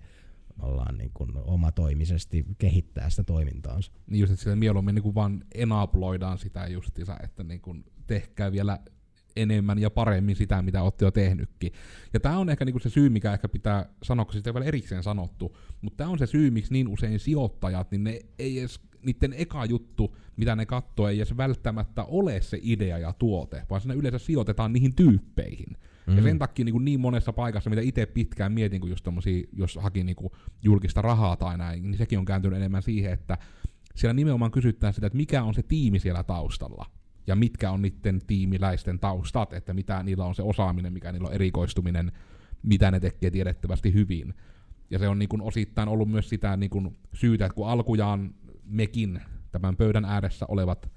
ollaan 0.62 0.98
niin 0.98 1.12
kuin 1.14 1.32
omatoimisesti 1.36 2.46
kehittää 2.58 3.10
sitä 3.10 3.24
toimintaansa. 3.24 3.92
Niin 4.08 4.20
just, 4.20 4.34
että 4.34 4.44
sitä 4.44 4.56
mieluummin 4.56 4.96
niin 4.96 5.04
kuin 5.04 5.16
vaan 5.16 5.44
enabloidaan 5.56 6.38
sitä 6.38 6.68
justiinsa, 6.68 7.18
että 7.24 7.44
niin 7.44 7.62
kuin 7.62 7.86
tehkää 8.08 8.52
vielä 8.52 8.80
enemmän 9.36 9.80
ja 9.80 9.90
paremmin 9.90 10.36
sitä, 10.36 10.62
mitä 10.62 10.82
olette 10.82 11.06
jo 11.06 11.12
tehnytkin. 11.12 11.72
Ja 12.14 12.20
tämä 12.20 12.38
on 12.38 12.50
ehkä 12.50 12.66
niinku 12.66 12.80
se 12.80 12.90
syy, 12.90 13.10
mikä 13.10 13.34
ehkä 13.34 13.50
pitää 13.50 13.90
sanoa, 14.04 14.26
kun 14.26 14.34
sitä 14.34 14.50
ei 14.50 14.54
vielä 14.54 14.66
erikseen 14.66 15.04
sanottu, 15.04 15.58
mutta 15.82 15.98
tämä 15.98 16.10
on 16.10 16.20
se 16.20 16.26
syy, 16.26 16.52
miksi 16.52 16.74
niin 16.74 16.88
usein 16.88 17.20
sijoittajat, 17.20 17.92
niin 17.92 18.04
ne 18.04 18.20
ei 18.40 18.60
edes, 18.60 18.80
niiden 19.02 19.34
eka 19.34 19.66
juttu, 19.66 20.16
mitä 20.38 20.56
ne 20.56 20.66
katsoo, 20.66 21.08
ei 21.08 21.18
edes 21.18 21.38
välttämättä 21.38 22.04
ole 22.04 22.42
se 22.42 22.60
idea 22.62 22.98
ja 22.98 23.14
tuote, 23.14 23.64
vaan 23.70 23.82
siinä 23.82 23.94
yleensä 23.94 24.20
sijoitetaan 24.20 24.74
niihin 24.74 24.96
tyyppeihin. 24.96 25.78
Mm. 26.08 26.18
Ja 26.18 26.24
sen 26.24 26.40
takia 26.40 26.66
niin, 26.66 26.74
kuin 26.74 26.86
niin 26.86 27.00
monessa 27.00 27.34
paikassa, 27.34 27.70
mitä 27.70 27.82
itse 27.82 28.06
pitkään 28.06 28.52
mietin, 28.52 28.82
kun 28.82 28.90
just 28.90 29.04
tommosia, 29.04 29.48
jos 29.54 29.80
haki 29.82 30.04
niin 30.04 30.16
kuin 30.16 30.30
julkista 30.64 31.02
rahaa 31.02 31.36
tai 31.36 31.58
näin, 31.58 31.84
niin 31.84 31.98
sekin 31.98 32.20
on 32.20 32.26
kääntynyt 32.26 32.58
enemmän 32.58 32.82
siihen, 32.82 33.14
että 33.14 33.38
siellä 33.96 34.14
nimenomaan 34.14 34.52
kysytään 34.52 34.94
sitä, 34.94 35.08
että 35.08 35.18
mikä 35.18 35.44
on 35.44 35.54
se 35.54 35.64
tiimi 35.64 36.00
siellä 36.00 36.24
taustalla. 36.24 36.86
Ja 37.28 37.36
mitkä 37.36 37.72
on 37.72 37.82
niiden 37.82 38.22
tiimiläisten 38.28 39.00
taustat, 39.00 39.54
että 39.54 39.74
mitä 39.74 40.04
niillä 40.04 40.26
on 40.26 40.36
se 40.36 40.42
osaaminen, 40.42 40.94
mikä 40.94 41.12
niillä 41.12 41.28
on 41.28 41.34
erikoistuminen, 41.34 42.12
mitä 42.64 42.92
ne 42.92 43.00
tekee 43.00 43.32
tiedettävästi 43.32 43.94
hyvin. 43.94 44.34
Ja 44.90 45.00
se 45.00 45.08
on 45.08 45.20
niin 45.20 45.30
kuin 45.30 45.42
osittain 45.42 45.90
ollut 45.90 46.10
myös 46.10 46.30
sitä 46.30 46.58
niin 46.58 46.70
kuin 46.70 46.98
syytä, 47.14 47.46
että 47.46 47.56
kun 47.56 47.70
alkujaan 47.70 48.36
mekin, 48.64 49.22
tämän 49.52 49.76
pöydän 49.76 50.06
ääressä 50.06 50.46
olevat 50.50 50.92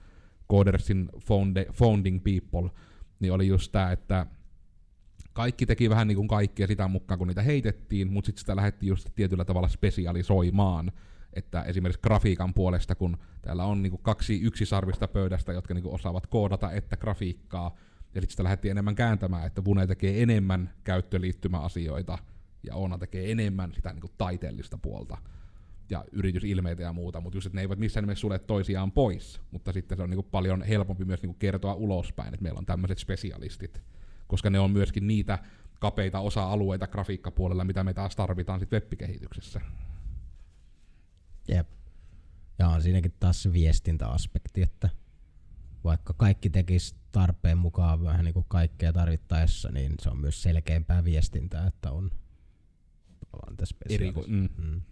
Codersin 0.51 1.09
founding 1.73 2.21
people, 2.25 2.71
niin 3.21 3.33
oli 3.33 3.47
just 3.47 3.73
tämä, 3.73 3.93
että 3.93 4.27
kaikki 5.41 5.67
teki 5.67 5.91
vähän 5.91 6.09
niin 6.09 6.17
kuin 6.17 6.29
kaikkea 6.29 6.67
sitä 6.67 6.89
mukaan, 6.89 7.19
kun 7.19 7.29
niitä 7.29 7.43
heitettiin, 7.43 8.13
mutta 8.13 8.27
sitten 8.27 8.41
sitä 8.41 8.57
lähdettiin 8.57 8.89
just 8.89 9.09
tietyllä 9.15 9.45
tavalla 9.45 9.69
spesialisoimaan. 9.69 10.93
Että 11.33 11.63
esimerkiksi 11.63 12.01
grafiikan 12.03 12.55
puolesta, 12.55 12.95
kun 12.95 13.19
täällä 13.43 13.65
on 13.65 13.83
niin 13.83 13.91
kuin 13.91 14.03
kaksi 14.03 14.41
yksisarvista 14.43 15.09
pöydästä, 15.09 15.53
jotka 15.53 15.75
niin 15.75 15.83
kuin 15.83 15.95
osaavat 15.95 16.27
koodata 16.27 16.73
että 16.73 16.97
grafiikkaa, 16.97 17.77
ja 18.15 18.21
sitten 18.21 18.31
sitä 18.31 18.45
lähdettiin 18.45 18.71
enemmän 18.71 18.95
kääntämään, 18.95 19.47
että 19.47 19.65
Vune 19.65 19.87
tekee 19.87 20.23
enemmän 20.23 20.71
käyttöliittymäasioita, 20.85 22.19
ja 22.63 22.75
Oona 22.75 22.99
tekee 22.99 23.33
enemmän 23.33 23.73
sitä 23.75 23.93
niin 23.93 24.01
kuin 24.01 24.13
taiteellista 24.19 24.79
puolta 24.79 25.19
ja 25.91 26.05
yritysilmeitä 26.13 26.83
ja 26.83 26.93
muuta, 26.93 27.21
mutta 27.21 27.37
just, 27.37 27.47
että 27.47 27.57
ne 27.57 27.61
eivät 27.61 27.79
missään 27.79 28.03
nimessä 28.05 28.21
sulle 28.21 28.39
toisiaan 28.39 28.93
pois, 28.93 29.41
mutta 29.51 29.73
sitten 29.73 29.97
se 29.99 30.03
on 30.03 30.11
niinku 30.11 30.23
paljon 30.31 30.63
helpompi 30.63 31.05
myös 31.05 31.23
niinku 31.23 31.37
kertoa 31.39 31.75
ulospäin, 31.75 32.35
että 32.35 32.43
meillä 32.43 32.59
on 32.59 32.67
tämmöiset 32.67 32.99
spesialistit, 32.99 33.83
koska 34.31 34.51
ne 34.51 34.59
on 34.59 34.71
myöskin 34.71 35.07
niitä 35.07 35.39
kapeita 35.81 36.21
osa-alueita 36.21 36.87
grafiikkapuolella, 36.87 37.65
mitä 37.65 37.85
me 37.85 37.95
taas 37.95 38.17
tarvitaan 38.17 38.61
sitten 38.61 38.77
webbikehityksessä. 38.77 39.61
Jep. 41.49 41.69
Ja 42.59 42.69
on 42.69 42.83
siinäkin 42.83 43.15
taas 43.21 43.43
se 43.43 43.53
viestintäaspekti, 43.53 44.63
että 44.63 44.89
vaikka 45.85 46.13
kaikki 46.13 46.51
tekisi 46.51 46.95
tarpeen 47.13 47.59
mukaan 47.59 48.05
vähän 48.05 48.25
niin 48.25 48.35
kuin 48.35 48.47
kaikkea 48.49 48.93
tarvittaessa, 48.93 49.71
niin 49.73 49.95
se 50.01 50.11
on 50.11 50.21
myös 50.21 50.43
selkeämpää 50.43 51.05
viestintää, 51.05 51.67
että 51.67 51.91
on 51.91 52.11
Eriko, 53.89 54.25
mm, 54.29 54.49
mm. 54.59 54.83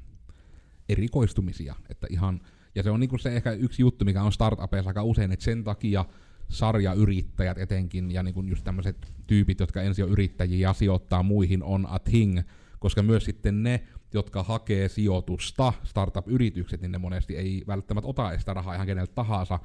erikoistumisia. 0.89 1.75
Että 1.89 2.07
ihan, 2.11 2.41
ja 2.75 2.83
se 2.83 2.91
on 2.91 3.01
niinku 3.01 3.19
se 3.19 3.37
ehkä 3.37 3.53
yksi 3.53 3.83
juttu, 3.83 4.05
mikä 4.05 4.23
on 4.23 4.33
startupeissa 4.33 4.91
aika 4.91 5.03
usein, 5.03 5.33
että 5.33 5.45
sen 5.45 5.65
takia 5.65 6.05
sarjayrittäjät 6.49 7.59
etenkin 7.59 8.11
ja 8.11 8.23
niinku 8.23 8.43
just 8.43 8.65
tämmöiset 8.65 9.13
tyypit, 9.27 9.61
jotka 9.61 9.83
ensin 9.83 10.05
on 10.05 10.11
yrittäjiä 10.11 10.69
ja 10.69 10.73
sijoittaa 10.73 11.23
muihin, 11.23 11.63
on 11.63 11.87
a 11.91 11.99
thing, 11.99 12.41
koska 12.79 13.03
myös 13.03 13.25
sitten 13.25 13.63
ne, 13.63 13.83
jotka 14.15 14.43
hakee 14.43 14.89
sijoitusta, 14.89 15.73
startup-yritykset, 15.85 16.81
niin 16.81 16.93
ne 16.93 16.99
monesti 16.99 17.37
ei 17.37 17.65
välttämättä 17.67 18.09
ota 18.09 18.39
sitä 18.39 18.55
rahaa 18.55 18.75
ihan 18.75 18.87
keneltä 18.87 19.13
tahansa, 19.15 19.59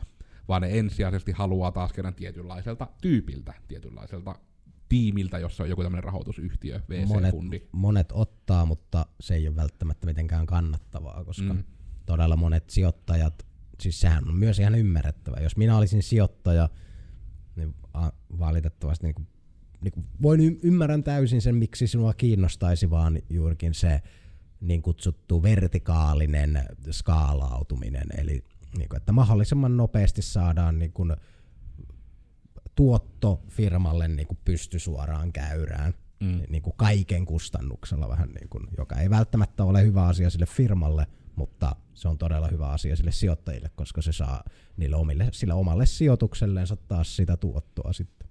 vaan 0.47 0.61
ne 0.61 0.79
ensisijaisesti 0.79 1.31
haluaa 1.31 1.71
taas 1.71 1.93
kerran 1.93 2.15
tietynlaiselta 2.15 2.87
tyypiltä, 3.01 3.53
tietynlaiselta 3.67 4.35
tiimiltä, 4.89 5.39
jossa 5.39 5.63
on 5.63 5.69
joku 5.69 5.83
tämmöinen 5.83 6.03
rahoitusyhtiö, 6.03 6.81
VC-fundi. 6.89 7.31
Monet, 7.31 7.69
monet 7.71 8.11
ottaa, 8.11 8.65
mutta 8.65 9.05
se 9.19 9.35
ei 9.35 9.47
ole 9.47 9.55
välttämättä 9.55 10.05
mitenkään 10.05 10.45
kannattavaa, 10.45 11.23
koska 11.23 11.53
mm. 11.53 11.63
todella 12.05 12.35
monet 12.35 12.69
sijoittajat, 12.69 13.45
siis 13.83 14.01
sehän 14.01 14.27
on 14.29 14.35
myös 14.35 14.59
ihan 14.59 14.75
ymmärrettävä. 14.75 15.37
Jos 15.41 15.57
minä 15.57 15.77
olisin 15.77 16.03
sijoittaja, 16.03 16.69
niin 17.55 17.75
valitettavasti 18.39 19.07
niin 19.07 19.15
kuin, 19.15 19.27
niin 19.81 19.91
kuin 19.91 20.05
voin 20.21 20.39
y- 20.41 20.59
ymmärrän 20.63 21.03
täysin 21.03 21.41
sen, 21.41 21.55
miksi 21.55 21.87
sinua 21.87 22.13
kiinnostaisi 22.13 22.89
vaan 22.89 23.19
juurikin 23.29 23.73
se 23.73 24.01
niin 24.61 24.81
kutsuttu 24.81 25.43
vertikaalinen 25.43 26.63
skaalautuminen, 26.91 28.07
eli 28.17 28.43
niin 28.77 28.89
kuin, 28.89 28.97
että 28.97 29.11
mahdollisimman 29.11 29.77
nopeasti 29.77 30.21
saadaan 30.21 30.79
niin 30.79 30.93
kuin, 30.93 31.15
tuotto 32.75 33.43
firmalle 33.49 34.07
niin 34.07 34.27
kuin 34.27 34.39
pysty 34.45 34.79
suoraan 34.79 35.33
käyrään 35.33 35.93
Mm. 36.19 36.41
niin 36.49 36.63
kuin 36.63 36.73
kaiken 36.77 37.25
kustannuksella 37.25 38.09
vähän 38.09 38.29
niin 38.29 38.49
kuin, 38.49 38.67
joka 38.77 38.95
ei 38.95 39.09
välttämättä 39.09 39.63
ole 39.63 39.83
hyvä 39.83 40.05
asia 40.05 40.29
sille 40.29 40.45
firmalle, 40.45 41.07
mutta 41.35 41.75
se 41.93 42.07
on 42.07 42.17
todella 42.17 42.47
hyvä 42.47 42.67
asia 42.67 42.95
sille 42.95 43.11
sijoittajille, 43.11 43.69
koska 43.75 44.01
se 44.01 44.11
saa 44.11 44.43
niille 44.77 44.95
omille, 44.95 45.27
sille 45.31 45.53
omalle 45.53 45.85
sijoitukselleensa 45.85 46.75
taas 46.75 47.15
sitä 47.15 47.37
tuottoa 47.37 47.93
sitten. 47.93 48.29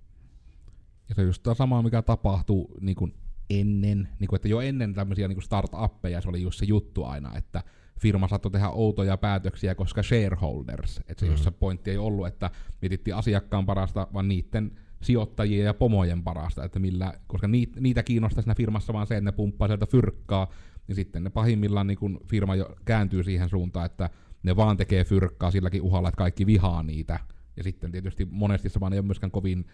Ja 1.09 1.15
se 1.15 1.21
on 1.21 1.27
just 1.27 1.43
tämä 1.43 1.55
sama, 1.55 1.83
mikä 1.83 2.03
tapahtuu 2.03 2.75
niin 2.81 2.97
kuin 2.97 3.15
ennen, 3.51 4.09
niin 4.19 4.29
kuin, 4.29 4.37
että 4.37 4.49
jo 4.49 4.61
ennen 4.61 4.95
tämmöisiä 4.95 5.29
niin 5.29 5.43
startuppeja 5.43 6.21
se 6.21 6.29
oli 6.29 6.43
just 6.43 6.59
se 6.59 6.65
juttu 6.65 7.05
aina, 7.05 7.37
että 7.37 7.63
firma 8.01 8.29
saattoi 8.29 8.51
tehdä 8.51 8.69
outoja 8.69 9.17
päätöksiä, 9.17 9.75
koska 9.75 10.03
shareholders, 10.03 10.99
että 10.99 11.21
se, 11.21 11.27
mm. 11.27 11.33
jos 11.33 11.45
se 11.45 11.51
pointti 11.51 11.91
ei 11.91 11.99
ollut, 11.99 12.27
että 12.27 12.51
mietittiin 12.83 13.17
asiakkaan 13.17 13.67
parasta, 13.67 14.09
vaan 14.13 14.29
niiden 14.29 14.79
sijoittajien 15.03 15.67
ja 15.67 15.75
pomojen 15.75 16.23
parasta, 16.23 16.65
että 16.65 16.79
millä, 16.79 17.15
koska 17.27 17.49
niitä, 17.49 17.81
niitä 17.81 18.03
kiinnostaa 18.03 18.43
siinä 18.43 18.55
firmassa 18.55 18.93
vaan 18.93 19.07
se, 19.07 19.17
että 19.17 19.31
ne 19.31 19.33
pumppaa 19.33 19.69
sieltä 19.69 19.87
fyrkkaa, 19.87 20.51
niin 20.93 21.05
sitten 21.05 21.25
ne 21.25 21.31
pahimmillaan 21.31 21.87
niin 21.87 21.99
kun 21.99 22.21
firma 22.27 22.55
jo 22.55 22.77
kääntyy 22.85 23.23
siihen 23.23 23.49
suuntaan, 23.49 23.87
että 23.87 24.11
ne 24.43 24.57
vaan 24.57 24.77
tekee 24.77 25.05
fyrkkaa 25.05 25.51
silläkin 25.51 25.83
uhalla, 25.83 26.09
että 26.09 26.19
kaikki 26.19 26.47
vihaa 26.47 26.83
niitä. 26.83 27.19
Ja 27.57 27.63
sitten 27.63 27.93
tietysti 27.93 28.25
monesti 28.31 28.69
se 28.69 28.81
vaan 28.81 28.93
ei 28.93 28.99
ole 28.99 29.07
myöskään 29.07 29.31
kovin 29.31 29.67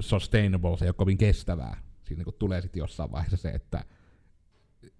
sustainable, 0.00 0.76
se 0.76 0.84
ei 0.84 0.88
ole 0.88 0.94
kovin 0.94 1.18
kestävää. 1.18 1.76
Siinä 2.04 2.24
niin 2.24 2.34
tulee 2.38 2.60
sitten 2.60 2.80
jossain 2.80 3.12
vaiheessa 3.12 3.36
se, 3.36 3.48
että 3.48 3.84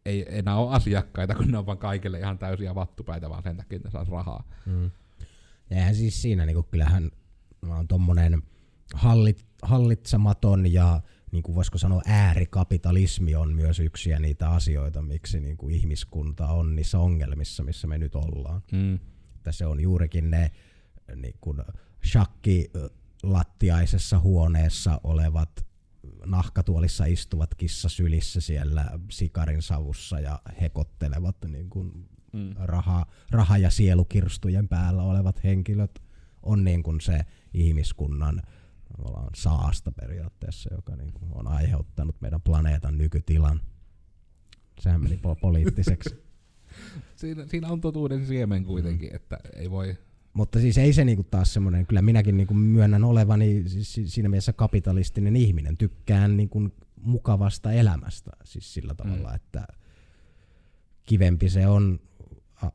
ei 0.04 0.38
enää 0.38 0.56
ole 0.56 0.74
asiakkaita, 0.74 1.34
kun 1.34 1.50
ne 1.50 1.58
on 1.58 1.66
vaan 1.66 1.78
kaikille 1.78 2.18
ihan 2.18 2.38
täysiä 2.38 2.74
vattupäitä, 2.74 3.30
vaan 3.30 3.42
sen 3.42 3.56
takia, 3.56 3.76
että 3.76 3.88
ne 3.88 3.92
saisi 3.92 4.10
rahaa. 4.10 4.44
Mm. 4.66 4.90
Ja 5.70 5.76
eihän 5.76 5.94
siis 5.94 6.22
siinä, 6.22 6.46
niin 6.46 6.64
kyllähän 6.70 7.10
on 7.68 7.88
tommonen 7.88 8.42
hallit, 8.94 9.46
hallitsematon 9.62 10.72
ja 10.72 11.00
niin 11.34 11.42
kuin 11.42 11.54
voisiko 11.54 11.78
sanoa 11.78 12.02
äärikapitalismi 12.06 13.34
on 13.34 13.54
myös 13.54 13.80
yksi 13.80 14.10
ja 14.10 14.20
niitä 14.20 14.48
asioita, 14.50 15.02
miksi 15.02 15.40
niin 15.40 15.56
kuin 15.56 15.74
ihmiskunta 15.74 16.46
on 16.48 16.76
niissä 16.76 16.98
ongelmissa, 16.98 17.62
missä 17.62 17.86
me 17.86 17.98
nyt 17.98 18.14
ollaan. 18.14 18.62
Mm. 18.72 18.94
Että 19.36 19.52
se 19.52 19.66
on 19.66 19.80
juurikin 19.80 20.30
ne 20.30 20.50
niin 21.16 21.36
kuin 21.40 21.58
shakki 22.04 22.70
lattiaisessa 23.22 24.18
huoneessa 24.18 25.00
olevat 25.04 25.66
nahkatuolissa 26.26 27.04
istuvat 27.04 27.54
kissasylissä 27.54 28.40
siellä 28.40 28.90
sikarin 29.10 29.62
savussa 29.62 30.20
ja 30.20 30.40
hekottelevat 30.60 31.36
niin 31.48 31.70
kuin 31.70 32.08
Mm. 32.32 32.54
raha, 32.56 33.06
raha- 33.30 33.58
ja 33.58 33.70
sielukirstujen 33.70 34.68
päällä 34.68 35.02
olevat 35.02 35.44
henkilöt 35.44 36.02
on 36.42 36.64
niin 36.64 36.82
kuin 36.82 37.00
se 37.00 37.20
ihmiskunnan 37.54 38.42
tavallaan 38.96 39.30
saasta 39.36 39.92
periaatteessa, 39.92 40.74
joka 40.74 40.96
niin 40.96 41.12
kuin 41.12 41.30
on 41.34 41.48
aiheuttanut 41.48 42.20
meidän 42.20 42.42
planeetan 42.42 42.98
nykytilan. 42.98 43.60
Sehän 44.80 45.00
meni 45.02 45.16
po- 45.16 45.40
poliittiseksi. 45.40 46.14
Siinä, 47.16 47.46
siinä 47.46 47.68
on 47.68 47.80
totuuden 47.80 48.26
siemen 48.26 48.64
kuitenkin, 48.64 49.10
mm. 49.10 49.16
että 49.16 49.38
ei 49.56 49.70
voi... 49.70 49.96
Mutta 50.32 50.60
siis 50.60 50.78
ei 50.78 50.92
se 50.92 51.04
niinku 51.04 51.22
taas 51.22 51.54
semmoinen, 51.54 51.86
kyllä 51.86 52.02
minäkin 52.02 52.36
niinku 52.36 52.54
myönnän 52.54 53.04
olevani 53.04 53.68
siis 53.68 53.92
si- 53.94 54.08
siinä 54.08 54.28
mielessä 54.28 54.52
kapitalistinen 54.52 55.36
ihminen. 55.36 55.76
Tykkään 55.76 56.36
niinku 56.36 56.68
mukavasta 57.00 57.72
elämästä 57.72 58.30
siis 58.44 58.74
sillä 58.74 58.94
tavalla, 58.94 59.28
Mm. 59.28 59.34
että 59.34 59.66
kivempi 61.02 61.50
se 61.50 61.66
on 61.66 62.00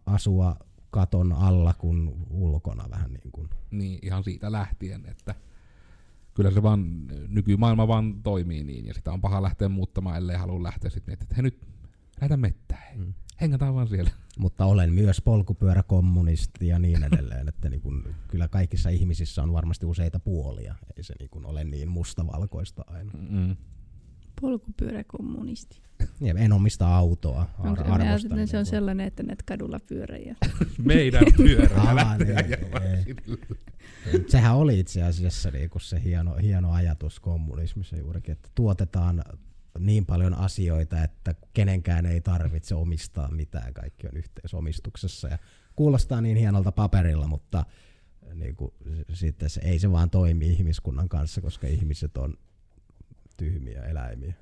asua 0.05 0.55
katon 0.89 1.31
alla 1.33 1.73
kuin 1.73 2.25
ulkona 2.29 2.89
vähän 2.89 3.13
niin 3.13 3.31
kuin. 3.31 3.49
Niin 3.71 3.99
ihan 4.01 4.23
siitä 4.23 4.51
lähtien, 4.51 5.05
että 5.05 5.35
kyllä 6.39 6.51
se 6.51 6.63
vaan, 6.63 7.07
nykymaailma 7.27 7.87
vaan 7.87 8.23
toimii 8.23 8.63
niin, 8.63 8.85
ja 8.85 8.93
sitä 8.93 9.11
on 9.11 9.21
paha 9.21 9.43
lähteä 9.43 9.69
muuttamaan, 9.69 10.17
ellei 10.17 10.35
halua 10.37 10.63
lähteä 10.63 10.89
sitten 10.89 11.11
miettimään, 11.11 11.25
että 11.25 11.35
hei 11.35 11.43
nyt, 11.43 11.67
lähdetään 12.15 12.39
mettään. 12.39 12.99
Mm. 12.99 13.13
hengataan 13.41 13.75
vaan 13.75 13.87
siellä. 13.87 14.11
Mutta 14.37 14.65
olen 14.65 14.93
myös 14.93 15.21
polkupyöräkommunisti 15.21 16.67
ja 16.67 16.79
niin 16.79 17.03
edelleen, 17.03 17.47
että 17.47 17.69
niin 17.69 17.81
kun, 17.81 18.15
kyllä 18.27 18.47
kaikissa 18.47 18.89
ihmisissä 18.89 19.43
on 19.43 19.53
varmasti 19.53 19.85
useita 19.85 20.19
puolia. 20.19 20.75
Ei 20.97 21.03
se 21.03 21.13
niin 21.19 21.29
kun 21.29 21.45
ole 21.45 21.63
niin 21.63 21.89
mustavalkoista 21.89 22.83
aina. 22.87 23.11
Mm. 23.29 23.55
Polkupyöräkommunisti. 24.41 25.81
Ja 26.21 26.33
en 26.37 26.53
omista 26.53 26.95
autoa, 26.95 27.41
ar- 27.41 27.67
Onko, 27.67 27.81
ajattelin, 27.83 28.07
arvostan. 28.07 28.39
että 28.39 28.51
se 28.51 28.57
on 28.57 28.65
sellainen, 28.65 29.07
että 29.07 29.23
näet 29.23 29.43
kadulla 29.43 29.79
pyöräjä. 29.79 30.35
Meidän 30.83 31.23
pyörä 31.37 31.81
Aa, 31.81 31.95
lähtee 31.95 32.41
niin. 32.43 33.15
Mut 34.11 34.29
Sehän 34.29 34.55
oli 34.55 34.79
itse 34.79 35.03
asiassa 35.03 35.51
niinku 35.51 35.79
se 35.79 36.03
hieno, 36.03 36.35
hieno 36.35 36.71
ajatus 36.71 37.19
kommunismissa 37.19 37.95
juurikin, 37.97 38.31
että 38.31 38.49
tuotetaan 38.55 39.23
niin 39.79 40.05
paljon 40.05 40.33
asioita, 40.33 41.03
että 41.03 41.35
kenenkään 41.53 42.05
ei 42.05 42.21
tarvitse 42.21 42.75
omistaa 42.75 43.31
mitään, 43.31 43.73
kaikki 43.73 44.07
on 44.07 44.17
yhteisomistuksessa. 44.17 45.27
Ja 45.27 45.37
kuulostaa 45.75 46.21
niin 46.21 46.37
hienolta 46.37 46.71
paperilla, 46.71 47.27
mutta 47.27 47.65
niinku, 48.33 48.73
s- 49.13 49.19
sitten 49.19 49.49
se, 49.49 49.61
ei 49.63 49.79
se 49.79 49.91
vaan 49.91 50.09
toimi 50.09 50.47
ihmiskunnan 50.49 51.09
kanssa, 51.09 51.41
koska 51.41 51.67
ihmiset 51.67 52.17
on 52.17 52.33
tyhmiä 53.39 53.83
eläimiä. 53.83 54.33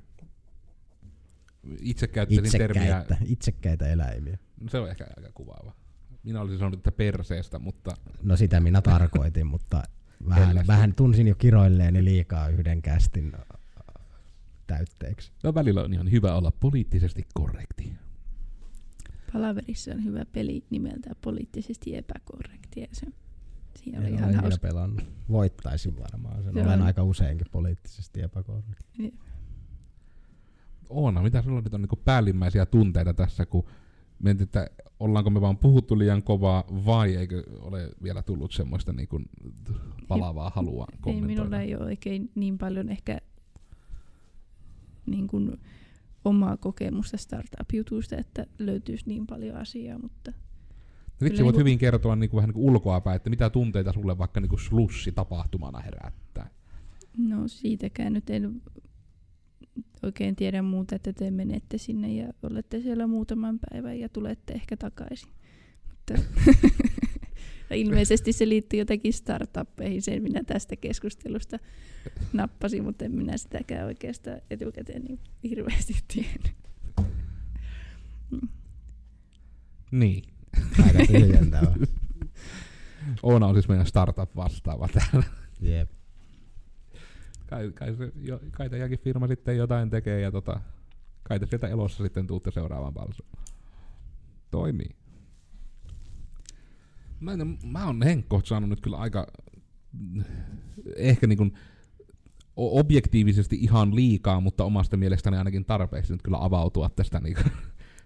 Itse 1.81 2.07
käyttäisin 2.07 2.59
termiä, 2.59 2.81
Itsekkäitä, 2.83 3.17
itsekkäitä 3.25 3.87
eläimiä. 3.87 4.37
no 4.61 4.69
se 4.69 4.79
on 4.79 4.89
ehkä 4.89 5.07
aika 5.17 5.29
kuvaava. 5.33 5.73
Minä 6.23 6.41
olisin 6.41 6.59
sanonut, 6.59 6.79
että 6.79 6.91
perseestä, 6.91 7.59
mutta 7.59 7.91
No 8.23 8.35
sitä 8.37 8.59
minä 8.59 8.81
tarkoitin, 8.81 9.47
mutta 9.47 9.83
vähän, 10.29 10.67
vähän 10.67 10.93
tunsin 10.93 11.27
jo 11.27 11.35
kiroilleeni 11.35 12.03
liikaa 12.05 12.49
yhden 12.49 12.81
kästin 12.81 13.33
täytteeksi. 14.67 15.31
no 15.43 15.53
välillä 15.53 15.81
on 15.83 15.93
ihan 15.93 16.11
hyvä 16.11 16.35
olla 16.35 16.51
poliittisesti 16.51 17.27
korrekti. 17.33 17.93
Palaverissa 19.33 19.91
on 19.91 20.03
hyvä 20.03 20.25
peli 20.31 20.63
nimeltään 20.69 21.15
poliittisesti 21.21 21.95
epäkorrekti. 21.95 22.81
Ja 22.81 22.87
se, 22.91 23.07
siinä 23.77 23.99
oli 23.99 24.07
En 24.07 24.13
ihan 24.13 24.35
hauska. 24.35 24.61
pelannut. 24.67 25.01
Voittaisin 25.29 25.99
varmaan 25.99 26.43
sen. 26.43 26.53
Se 26.53 26.61
Olen 26.61 26.79
on- 26.81 26.85
aika 26.87 27.03
useinkin 27.03 27.47
poliittisesti 27.51 28.21
epäkorrekti. 28.21 29.13
Oona, 30.89 31.21
mitä 31.21 31.41
sulla 31.41 31.61
nyt 31.61 31.73
on 31.73 31.81
niin 31.81 32.01
päällimmäisiä 32.05 32.65
tunteita 32.65 33.13
tässä, 33.13 33.45
kun 33.45 33.65
mietit, 34.23 34.41
että 34.41 34.67
ollaanko 34.99 35.29
me 35.29 35.41
vaan 35.41 35.57
puhuttu 35.57 35.97
liian 35.99 36.23
kovaa 36.23 36.63
vai 36.85 37.15
eikö 37.15 37.43
ole 37.59 37.89
vielä 38.03 38.21
tullut 38.21 38.51
semmoista 38.51 38.93
niin 38.93 39.07
kuin 39.07 39.25
palavaa 40.07 40.51
halua 40.55 40.85
Ei, 40.91 40.97
kommentoida? 41.01 41.27
minulla 41.27 41.61
ei 41.61 41.75
ole 41.75 41.85
oikein 41.85 42.31
niin 42.35 42.57
paljon 42.57 42.89
ehkä 42.89 43.21
niin 45.05 45.27
kuin 45.27 45.57
omaa 46.25 46.57
kokemusta 46.57 47.17
startup-jutuista, 47.17 48.17
että 48.17 48.45
löytyisi 48.59 49.03
niin 49.07 49.27
paljon 49.27 49.55
asiaa, 49.57 49.99
mutta 49.99 50.31
Vitsi, 51.21 51.43
voit 51.43 51.53
niinku- 51.53 51.59
hyvin 51.59 51.77
kertoa 51.77 52.15
niin 52.15 52.29
kuin, 52.29 52.37
vähän 52.37 52.49
niin 52.49 52.69
ulkoapäin, 52.69 53.15
että 53.15 53.29
mitä 53.29 53.49
tunteita 53.49 53.93
sulle 53.93 54.17
vaikka 54.17 54.39
niin 54.39 54.49
kuin 54.49 54.59
slussi 54.59 55.11
tapahtumana 55.11 55.79
herättää. 55.79 56.49
no 57.17 57.47
siitäkään 57.47 58.13
nyt 58.13 58.29
en 58.29 58.61
oikein 60.03 60.35
tiedä 60.35 60.61
muuta, 60.61 60.95
että 60.95 61.13
te 61.13 61.31
menette 61.31 61.77
sinne 61.77 62.13
ja 62.13 62.33
olette 62.43 62.81
siellä 62.81 63.07
muutaman 63.07 63.59
päivän 63.69 63.99
ja 63.99 64.09
tulette 64.09 64.53
ehkä 64.53 64.77
takaisin. 64.77 65.29
Mutta 65.89 66.13
ilmeisesti 67.75 68.33
se 68.33 68.49
liittyy 68.49 68.79
jotenkin 68.79 69.13
startuppeihin, 69.13 70.01
sen 70.01 70.23
minä 70.23 70.43
tästä 70.43 70.75
keskustelusta 70.75 71.59
nappasin, 72.33 72.83
mutta 72.83 73.05
en 73.05 73.11
minä 73.11 73.37
sitäkään 73.37 73.85
oikeastaan 73.85 74.41
etukäteen 74.49 75.03
niin 75.03 75.19
hirveästi 75.43 75.93
tiennyt. 76.13 76.53
Mm. 78.31 78.47
Niin. 79.91 80.23
Aika 80.85 80.99
tyhjentävä. 81.07 81.75
Oona 83.23 83.47
on 83.47 83.55
siis 83.55 83.67
meidän 83.67 83.85
startup 83.85 84.35
vastaava 84.35 84.87
täällä. 84.87 85.27
Jep. 85.61 85.89
Kai, 87.47 87.71
kai, 87.71 87.95
se, 87.95 88.11
jo, 88.21 88.39
kai 88.51 88.69
teidänkin 88.69 88.99
firma 88.99 89.27
sitten 89.27 89.57
jotain 89.57 89.89
tekee 89.89 90.21
ja 90.21 90.31
tota, 90.31 90.61
kai 91.23 91.39
te 91.39 91.45
sieltä 91.45 91.67
elossa 91.67 92.03
sitten 92.03 92.27
tuutte 92.27 92.51
seuraavaan 92.51 92.93
palsuun. 92.93 93.29
Toimii. 94.51 94.95
Mä, 97.19 97.33
en, 97.33 97.57
mä 97.65 97.85
oon 97.85 98.01
Henkko 98.01 98.41
saanut 98.43 98.69
nyt 98.69 98.81
kyllä 98.81 98.97
aika 98.97 99.27
ehkä 100.95 101.27
niin 101.27 101.37
kuin 101.37 101.53
objektiivisesti 102.55 103.55
ihan 103.55 103.95
liikaa, 103.95 104.41
mutta 104.41 104.63
omasta 104.63 104.97
mielestäni 104.97 105.37
ainakin 105.37 105.65
tarpeeksi 105.65 106.13
nyt 106.13 106.21
kyllä 106.21 106.37
avautua 106.41 106.89
tästä 106.89 107.19
niin 107.19 107.37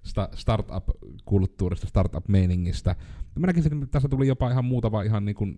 sta- 0.04 0.30
startup-kulttuurista, 0.36 1.88
startup-meiningistä. 1.88 2.96
Mä 3.40 3.48
näkisin, 3.48 3.74
että 3.74 3.86
tässä 3.92 4.10
tuli 4.10 4.28
jopa 4.28 4.52
ihan 4.52 4.66
muutama 4.66 5.02
ihan 5.02 5.26
niin 5.26 5.36
kuin 5.36 5.58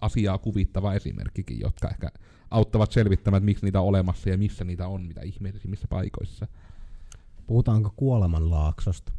asiaa 0.00 0.38
kuvittava 0.38 0.94
esimerkkikin, 0.94 1.60
jotka 1.60 1.90
ehkä 1.90 2.10
auttavat 2.50 2.92
selvittämään, 2.92 3.38
että 3.38 3.44
miksi 3.44 3.64
niitä 3.64 3.80
on 3.80 3.86
olemassa 3.86 4.30
ja 4.30 4.38
missä 4.38 4.64
niitä 4.64 4.88
on, 4.88 5.02
mitä 5.06 5.22
ihmeellisimmissä 5.22 5.88
paikoissa. 5.88 6.46
Puhutaanko 7.46 7.92
kuolemanlaaksosta? 7.96 9.12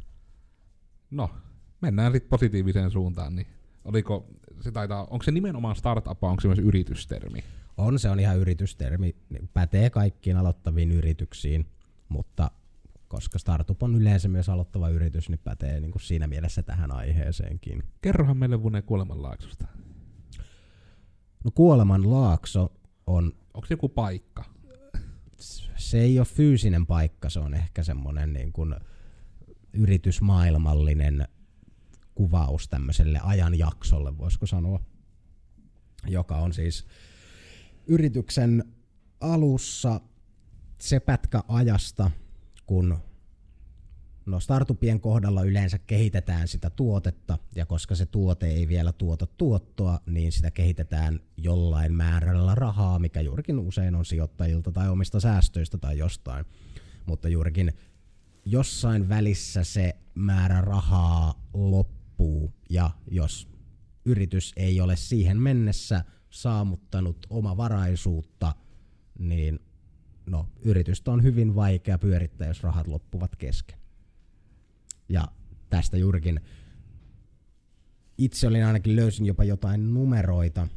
No, 1.11 1.30
mennään 1.82 2.11
sitten 2.11 2.30
positiiviseen 2.30 2.91
suuntaan, 2.91 3.36
niin 3.36 3.47
oliko, 3.86 4.28
se 4.61 4.71
taitaa, 4.71 5.07
onko 5.09 5.23
se 5.23 5.32
nimenomaan 5.32 5.76
startup, 5.76 6.23
onko 6.23 6.41
se 6.41 6.47
myös 6.47 6.59
yritystermi? 6.59 7.43
On, 7.78 7.99
se 7.99 8.09
on 8.09 8.19
ihan 8.19 8.38
yritystermi. 8.38 9.15
Pätee 9.53 9.89
kaikkiin 9.89 10.38
aloittaviin 10.38 10.91
yrityksiin, 10.91 11.65
mutta 12.09 12.51
koska 13.08 13.39
startup 13.39 13.84
on 13.84 13.95
yleensä 13.95 14.28
myös 14.28 14.49
aloittava 14.49 14.89
yritys, 14.89 15.30
niin 15.30 15.39
pätee 15.43 15.80
niin 15.80 15.91
kuin 15.91 16.01
siinä 16.01 16.28
mielessä 16.28 16.64
tähän 16.64 16.91
aiheeseenkin. 16.91 17.84
Kerrohan 18.01 18.38
meille 18.38 18.64
Vune 18.64 18.82
kuolemanlaaksosta. 18.82 19.68
No 21.43 21.51
kuolemanlaakso 21.56 22.74
on, 23.08 23.34
Onko 23.53 23.68
se 23.68 23.74
joku 23.74 23.89
paikka? 23.89 24.43
se 25.78 25.99
ei 25.99 26.20
ole 26.20 26.26
fyysinen 26.26 26.86
paikka, 26.86 27.30
se 27.30 27.39
on 27.39 27.53
ehkä 27.53 27.84
semmoinen 27.84 28.34
niin 28.34 28.53
kuin 28.53 28.76
yritysmaailmallinen 29.74 31.28
kuvaus 32.16 32.68
tämmöiselle 32.68 33.20
ajanjaksolle, 33.24 34.18
voisiko 34.18 34.45
sanoa, 34.45 34.80
joka 36.08 36.38
on 36.38 36.53
siis 36.53 36.86
yrityksen 37.88 38.64
alussa 39.20 40.01
se 40.82 40.99
pätkä 40.99 41.43
ajasta, 41.47 42.12
kun 42.66 42.97
no 44.26 44.39
startupien 44.39 44.99
kohdalla 44.99 45.43
yleensä 45.43 45.80
kehitetään 45.80 46.47
sitä 46.47 46.70
tuotetta, 46.70 47.38
ja 47.55 47.66
koska 47.66 47.95
se 47.95 48.05
tuote 48.05 48.47
ei 48.47 48.68
vielä 48.68 48.91
tuota 48.91 49.26
tuottoa, 49.26 49.99
niin 50.05 50.32
sitä 50.32 50.51
kehitetään 50.51 51.20
jollain 51.38 51.93
määrällä 51.93 52.55
rahaa, 52.55 52.99
mikä 52.99 53.22
juurikin 53.22 53.59
usein 53.59 53.95
on 53.95 54.05
sijoittajilta 54.05 54.72
tai 54.72 54.89
omista 54.89 55.20
säästöistä 55.20 55.78
tai 55.78 55.97
jostain. 55.97 56.45
Mutta 57.05 57.30
juurikin 57.30 57.74
jossain 58.45 59.09
välissä 59.09 59.63
se 59.63 59.95
määrä 60.16 60.61
rahaa 60.61 61.47
loppuu, 61.53 62.53
ja 62.70 62.91
jos 63.11 63.49
yritys 64.05 64.53
ei 64.55 64.82
ole 64.82 64.95
siihen 64.95 65.38
mennessä 65.41 66.03
saamuttanut 66.30 67.26
omavaraisuutta, 67.30 68.55
niin 69.20 69.59
no, 70.26 70.47
yritystä 70.61 71.11
on 71.11 71.23
hyvin 71.23 71.55
vaikea 71.55 71.97
pyörittää, 71.97 72.47
jos 72.47 72.63
rahat 72.63 72.88
loppuvat 72.88 73.36
kesken. 73.36 73.80
Ja 75.09 75.28
tästä 75.69 75.97
juurikin 75.97 76.39
itse 78.17 78.47
olin 78.47 78.65
ainakin 78.65 78.95
löysin 78.95 79.26
jopa 79.26 79.43
jotain 79.43 79.93
numeroita 79.93 80.67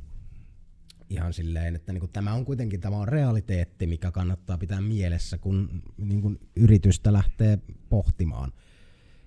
ihan 1.10 1.32
silleen, 1.32 1.76
että 1.76 1.92
niin 1.92 2.10
tämä 2.12 2.32
on 2.32 2.44
kuitenkin 2.44 2.80
tämä 2.80 2.96
on 2.96 3.08
realiteetti, 3.08 3.86
mikä 3.86 4.10
kannattaa 4.10 4.58
pitää 4.58 4.80
mielessä, 4.80 5.38
kun 5.38 5.82
niin 5.96 6.22
kuin 6.22 6.40
yritystä 6.56 7.12
lähtee 7.12 7.58
pohtimaan. 7.88 8.52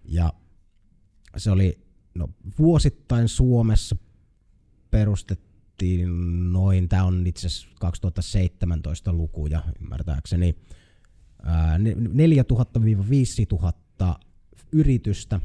Ja 0.06 0.34
se 1.38 1.52
oli 1.52 1.80
no, 2.16 2.30
vuosittain 2.60 3.28
Suomessa 3.28 3.96
perustettiin 5.82 6.54
noin, 6.54 6.90
tämä 6.90 7.04
on 7.04 7.28
itse 7.28 7.48
asiassa 7.48 7.68
2017 7.80 9.14
lukuja 9.14 9.64
ymmärtääkseni, 9.82 10.56
4000-5000 14.04 14.16
yritystä 14.72 15.42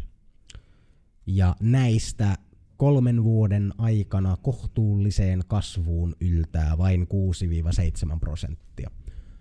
ja 1.27 1.57
näistä 1.61 2.39
kolmen 2.77 3.25
vuoden 3.25 3.73
aikana 3.79 4.37
kohtuulliseen 4.43 5.43
kasvuun 5.49 6.17
yltää 6.21 6.79
vain 6.79 7.07
6-7 8.15 8.19
prosenttia. 8.21 8.91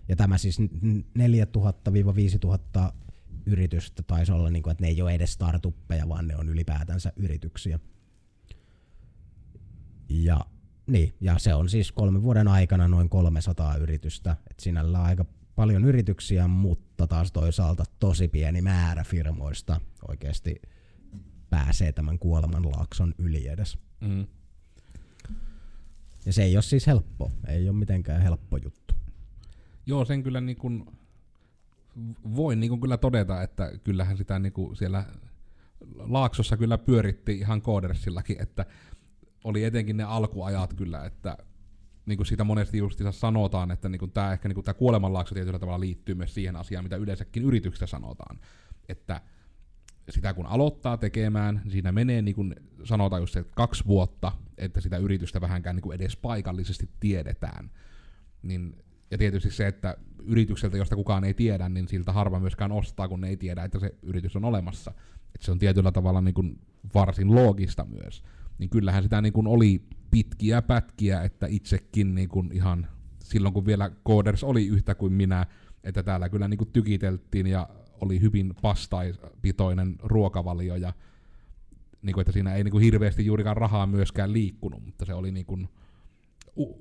Ja 0.08 0.16
tämä 0.16 0.38
siis 0.38 0.58
4000-5000 0.60 0.64
yritystä 3.46 4.04
taisi 4.04 4.32
olla, 4.32 4.50
niin 4.50 4.64
kuin, 4.64 4.72
että 4.72 4.84
ne 4.84 4.88
ei 4.88 5.02
ole 5.02 5.14
edes 5.14 5.34
startuppeja, 5.34 6.10
vaan 6.10 6.28
ne 6.28 6.36
on 6.36 6.50
ylipäätänsä 6.50 7.14
yrityksiä. 7.16 7.80
Ja, 10.10 10.46
niin, 10.88 11.14
ja 11.22 11.38
se 11.38 11.54
on 11.54 11.70
siis 11.70 11.92
kolmen 11.92 12.24
vuoden 12.24 12.48
aikana 12.48 12.88
noin 12.88 13.10
300 13.10 13.78
yritystä. 13.78 14.38
Et 14.52 14.60
sinällä 14.60 15.00
on 15.00 15.06
aika 15.06 15.26
paljon 15.56 15.86
yrityksiä, 15.86 16.48
mutta 16.48 17.08
taas 17.08 17.32
toisaalta 17.32 17.84
tosi 18.00 18.28
pieni 18.28 18.62
määrä 18.62 19.04
firmoista 19.04 19.82
oikeasti 20.08 20.62
pääsee 21.50 21.92
tämän 21.92 22.20
kuolemanlaakson 22.20 23.14
yli 23.18 23.48
edes. 23.48 23.78
Mm. 24.02 24.28
Ja 26.26 26.34
se 26.34 26.44
ei 26.44 26.56
ole 26.56 26.62
siis 26.62 26.88
helppo, 26.88 27.32
ei 27.48 27.70
ole 27.70 27.78
mitenkään 27.78 28.22
helppo 28.22 28.58
juttu. 28.58 28.94
Joo, 29.86 30.06
sen 30.06 30.24
kyllä 30.24 30.42
niin 30.42 30.58
kuin, 30.58 30.86
voin 32.36 32.60
niin 32.60 32.70
kuin 32.70 32.82
kyllä 32.82 32.98
todeta, 32.98 33.42
että 33.42 33.72
kyllähän 33.84 34.18
sitä 34.18 34.40
niin 34.40 34.54
kuin 34.54 34.76
siellä 34.76 35.06
Laaksossa 35.96 36.58
kyllä 36.58 36.78
pyöritti 36.78 37.38
ihan 37.38 37.62
koodersillakin, 37.62 38.42
että 38.42 38.66
oli 39.46 39.64
etenkin 39.64 39.98
ne 39.98 40.04
alkuajat 40.04 40.74
kyllä, 40.74 41.06
että 41.06 41.38
niin 42.06 42.18
kuin 42.18 42.28
siitä 42.28 42.44
monesti 42.44 42.78
just 42.78 43.02
sanotaan, 43.12 43.72
että 43.72 43.90
niin 43.90 44.00
kuin 44.00 44.12
tämä 44.12 44.34
ehkä 44.34 44.48
niin 44.48 44.56
kuin 44.56 44.66
tämä 44.66 44.74
kuolemanlaakso 44.74 45.36
tietyllä 45.36 45.60
tavalla 45.60 45.80
liittyy 45.80 46.16
myös 46.16 46.34
siihen 46.34 46.56
asiaan, 46.56 46.86
mitä 46.86 46.96
yleensäkin 46.96 47.44
yrityksessä 47.44 47.88
sanotaan. 47.88 48.40
Että 48.90 49.22
sitä 50.10 50.34
kun 50.34 50.46
aloittaa 50.46 50.98
tekemään, 50.98 51.62
niin 51.64 51.72
siinä 51.72 51.92
menee 51.92 52.22
niin 52.22 52.36
kuin 52.36 52.56
sanotaan 52.84 53.22
just 53.22 53.34
se, 53.34 53.40
että 53.40 53.56
kaksi 53.56 53.86
vuotta, 53.86 54.32
että 54.58 54.82
sitä 54.82 54.98
yritystä 54.98 55.42
vähänkään 55.42 55.76
niin 55.76 55.84
kuin 55.84 55.96
edes 55.96 56.18
paikallisesti 56.18 56.90
tiedetään. 57.00 57.72
Niin, 58.42 58.84
ja 59.12 59.18
tietysti 59.18 59.52
se, 59.52 59.68
että 59.68 59.98
yritykseltä, 60.24 60.78
josta 60.78 60.96
kukaan 60.96 61.24
ei 61.24 61.34
tiedä, 61.34 61.70
niin 61.70 61.88
siltä 61.88 62.12
harva 62.12 62.40
myöskään 62.40 62.72
ostaa, 62.72 63.08
kun 63.08 63.22
ne 63.22 63.30
ei 63.30 63.38
tiedä, 63.38 63.64
että 63.64 63.80
se 63.80 63.96
yritys 64.02 64.36
on 64.36 64.46
olemassa. 64.46 64.94
Että 65.36 65.46
se 65.46 65.52
on 65.52 65.60
tietyllä 65.60 65.92
tavalla 65.92 66.22
niin 66.22 66.34
kuin 66.34 66.60
varsin 66.94 67.36
loogista 67.36 67.86
myös. 67.86 68.24
Niin 68.58 68.70
kyllähän 68.70 69.04
sitä 69.04 69.22
niin 69.22 69.34
kuin 69.34 69.48
oli 69.48 69.82
pitkiä 70.12 70.62
pätkiä, 70.62 71.22
että 71.22 71.48
itsekin 71.50 72.16
niin 72.16 72.30
kuin 72.30 72.52
ihan 72.52 72.88
silloin, 73.20 73.54
kun 73.54 73.66
vielä 73.66 73.92
Coders 74.08 74.44
oli 74.44 74.68
yhtä 74.68 74.96
kuin 74.96 75.14
minä, 75.14 75.46
että 75.84 76.04
täällä 76.04 76.30
kyllä 76.30 76.48
niin 76.48 76.58
kuin 76.58 76.72
tykiteltiin 76.72 77.48
ja 77.48 77.70
oli 78.02 78.22
hyvin 78.22 78.54
pastaipitoinen 78.62 79.96
ruokavalio 80.04 80.76
ja 80.76 80.94
niin 82.02 82.14
kuin, 82.14 82.22
että 82.22 82.32
siinä 82.32 82.56
ei 82.56 82.64
niin 82.64 82.72
kuin 82.72 82.84
hirveästi 82.84 83.26
juurikaan 83.26 83.58
rahaa 83.58 83.88
myöskään 83.88 84.34
liikkunut, 84.34 84.86
mutta 84.86 85.06
se 85.06 85.14
oli 85.14 85.32
niin 85.32 85.46
kuin, 85.46 85.70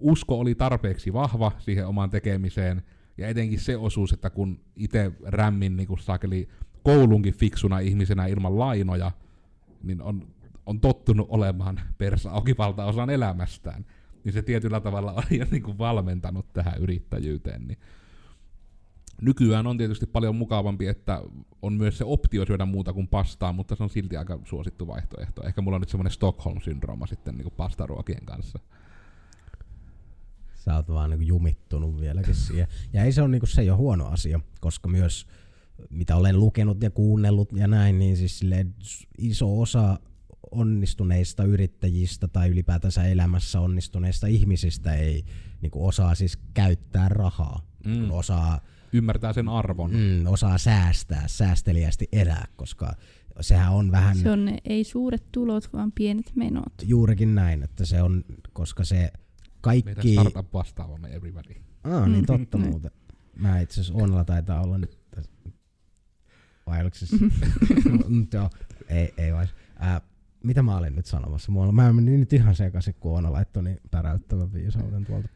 usko 0.00 0.38
oli 0.38 0.54
tarpeeksi 0.54 1.12
vahva 1.12 1.52
siihen 1.58 1.86
omaan 1.86 2.10
tekemiseen, 2.10 2.82
ja 3.18 3.28
etenkin 3.28 3.60
se 3.60 3.76
osuus, 3.76 4.12
että 4.12 4.30
kun 4.30 4.60
itse 4.76 5.12
rämmin 5.24 5.76
niin 5.76 5.86
kuin 5.86 5.98
saakeli 5.98 6.48
koulunkin 6.82 7.34
fiksuna 7.34 7.78
ihmisenä 7.78 8.26
ilman 8.26 8.58
lainoja, 8.58 9.10
niin 9.82 10.02
on, 10.02 10.33
on 10.66 10.80
tottunut 10.80 11.26
olemaan 11.30 11.80
persa 11.98 12.30
auki 12.30 12.56
valtaosan 12.58 13.10
elämästään, 13.10 13.86
niin 14.24 14.32
se 14.32 14.42
tietyllä 14.42 14.80
tavalla 14.80 15.12
on 15.12 15.38
jo 15.38 15.46
niin 15.50 15.62
kuin 15.62 15.78
valmentanut 15.78 16.52
tähän 16.52 16.78
yrittäjyyteen. 16.78 17.68
Niin 17.68 17.78
Nykyään 19.22 19.66
on 19.66 19.78
tietysti 19.78 20.06
paljon 20.06 20.36
mukavampi, 20.36 20.86
että 20.86 21.22
on 21.62 21.72
myös 21.72 21.98
se 21.98 22.04
optio 22.04 22.46
syödä 22.46 22.64
muuta 22.64 22.92
kuin 22.92 23.08
pastaa, 23.08 23.52
mutta 23.52 23.76
se 23.76 23.82
on 23.82 23.90
silti 23.90 24.16
aika 24.16 24.38
suosittu 24.44 24.86
vaihtoehto. 24.86 25.42
Ehkä 25.42 25.60
mulla 25.60 25.74
on 25.74 25.80
nyt 25.80 25.88
semmoinen 25.88 26.12
Stockholm-syndrooma 26.12 27.06
sitten 27.06 27.34
niin 27.34 27.42
kuin 27.42 27.54
pastaruokien 27.56 28.24
kanssa. 28.24 28.58
Sä 30.54 30.74
oot 30.74 30.88
vaan 30.88 31.10
niinku 31.10 31.26
jumittunut 31.26 32.00
vieläkin 32.00 32.34
siihen. 32.34 32.66
Ja 32.92 33.04
ei 33.04 33.12
se, 33.12 33.22
on, 33.22 33.30
niinku, 33.30 33.46
se 33.46 33.60
ole 33.60 33.70
huono 33.70 34.06
asia, 34.06 34.40
koska 34.60 34.88
myös 34.88 35.26
mitä 35.90 36.16
olen 36.16 36.40
lukenut 36.40 36.82
ja 36.82 36.90
kuunnellut 36.90 37.52
ja 37.52 37.66
näin, 37.66 37.98
niin 37.98 38.16
siis 38.16 38.44
iso 39.18 39.60
osa 39.60 39.98
onnistuneista 40.54 41.44
yrittäjistä 41.44 42.28
tai 42.28 42.48
ylipäätänsä 42.48 43.04
elämässä 43.04 43.60
onnistuneista 43.60 44.26
ihmisistä 44.26 44.94
ei 44.94 45.24
niin 45.60 45.70
kuin 45.70 45.84
osaa 45.88 46.14
siis 46.14 46.38
käyttää 46.54 47.08
rahaa. 47.08 47.66
Mm. 47.86 47.92
Mm. 47.96 48.10
Osaa, 48.10 48.60
Ymmärtää 48.92 49.32
sen 49.32 49.48
arvon. 49.48 49.90
mm, 49.90 50.26
osaa 50.26 50.58
säästää, 50.58 51.28
säästeliästi 51.28 52.08
elää, 52.12 52.44
koska 52.56 52.92
sehän 53.40 53.72
on 53.72 53.90
vähän 53.92 54.16
Se 54.16 54.30
on 54.30 54.44
ne, 54.44 54.58
ei 54.64 54.84
suuret 54.84 55.32
tulot, 55.32 55.72
vaan 55.72 55.92
pienet 55.92 56.32
menot. 56.36 56.72
juurikin 56.82 57.34
näin, 57.34 57.62
että 57.62 57.84
se 57.84 58.02
on, 58.02 58.24
koska 58.52 58.84
se 58.84 58.96
Meidän 58.96 59.12
kaikki... 59.60 60.12
startup 60.12 60.52
vastaavamme 60.52 61.08
everybody. 61.08 61.54
Aa, 61.84 62.06
niin 62.08 62.20
Mm, 62.20 62.26
totta 62.26 62.58
niin. 62.58 62.70
muuten. 62.70 62.90
Mä 63.36 63.60
itse 63.60 63.80
asiassa 63.80 64.02
Onnella 64.02 64.24
taitaa 64.24 64.62
olla 64.62 64.78
nyt. 64.78 64.98
Vai 66.66 66.80
oliko 66.82 66.96
se... 66.96 67.06
Joo, 68.32 68.50
ei, 68.88 69.14
ei 69.18 69.32
vai. 69.32 69.46
Ää, 69.78 70.00
mitä 70.44 70.62
mä 70.62 70.76
olin 70.76 70.96
nyt 70.96 71.06
sanomassa? 71.06 71.52
Mulla, 71.52 71.72
mä 71.72 71.92
menin 71.92 72.20
nyt 72.20 72.32
ihan 72.32 72.54
sekaisin, 72.54 72.94
kun 72.94 73.12
Oona 73.12 73.32
laittoi 73.32 73.62
niin 73.62 73.80
päräyttävän 73.90 74.52
viisauden 74.52 75.04
tuolta. 75.06 75.28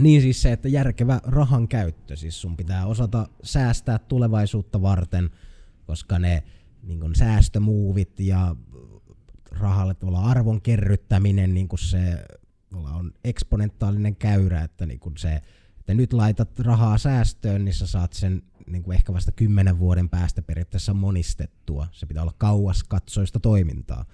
Niin 0.00 0.22
siis 0.22 0.42
se, 0.42 0.52
että 0.52 0.68
järkevä 0.68 1.20
rahan 1.24 1.68
käyttö, 1.68 2.16
siis 2.16 2.40
sun 2.40 2.56
pitää 2.56 2.86
osata 2.86 3.28
säästää 3.42 3.98
tulevaisuutta 3.98 4.82
varten, 4.82 5.30
koska 5.86 6.18
ne 6.18 6.42
niin 6.82 7.00
kun 7.00 7.14
säästömuuvit 7.14 8.20
ja 8.20 8.56
rahalle 9.50 9.94
tavallaan 9.94 10.30
arvon 10.30 10.62
kerryttäminen, 10.62 11.54
niin 11.54 11.68
kun 11.68 11.78
se 11.78 12.26
on 12.72 13.12
eksponentaalinen 13.24 14.16
käyrä, 14.16 14.62
että 14.62 14.86
niin 14.86 15.00
kun 15.00 15.16
se, 15.16 15.42
että 15.86 15.94
nyt 15.94 16.12
laitat 16.12 16.58
rahaa 16.58 16.98
säästöön, 16.98 17.64
niin 17.64 17.74
sä 17.74 17.86
saat 17.86 18.12
sen 18.12 18.42
niin 18.66 18.82
kuin 18.82 18.94
ehkä 18.94 19.12
vasta 19.12 19.32
kymmenen 19.32 19.78
vuoden 19.78 20.08
päästä 20.08 20.42
periaatteessa 20.42 20.94
monistettua. 20.94 21.86
Se 21.92 22.06
pitää 22.06 22.22
olla 22.22 22.34
kauas 22.38 22.84
katsoista 22.84 23.40
toimintaa. 23.40 24.04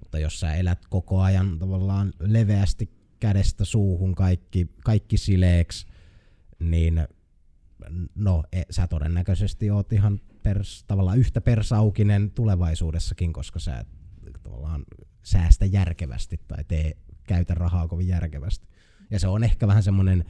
Mutta 0.00 0.18
jos 0.18 0.40
sä 0.40 0.54
elät 0.54 0.86
koko 0.86 1.20
ajan 1.20 1.58
tavallaan 1.58 2.12
leveästi 2.20 2.90
kädestä 3.20 3.64
suuhun 3.64 4.14
kaikki, 4.14 4.70
kaikki 4.84 5.18
sileeksi, 5.18 5.86
niin 6.58 7.08
no, 8.14 8.42
e, 8.52 8.62
sä 8.70 8.86
todennäköisesti 8.86 9.70
oot 9.70 9.92
ihan 9.92 10.20
pers, 10.42 10.84
tavallaan 10.84 11.18
yhtä 11.18 11.40
persaukinen 11.40 12.30
tulevaisuudessakin, 12.30 13.32
koska 13.32 13.58
sä 13.58 13.78
et 13.78 13.88
tavallaan 14.42 14.84
säästä 15.22 15.64
järkevästi 15.64 16.40
tai 16.48 16.64
tee, 16.64 16.96
käytä 17.26 17.54
rahaa 17.54 17.88
kovin 17.88 18.08
järkevästi. 18.08 18.68
Ja 19.10 19.18
se 19.18 19.28
on 19.28 19.44
ehkä 19.44 19.66
vähän 19.66 19.82
semmoinen, 19.82 20.24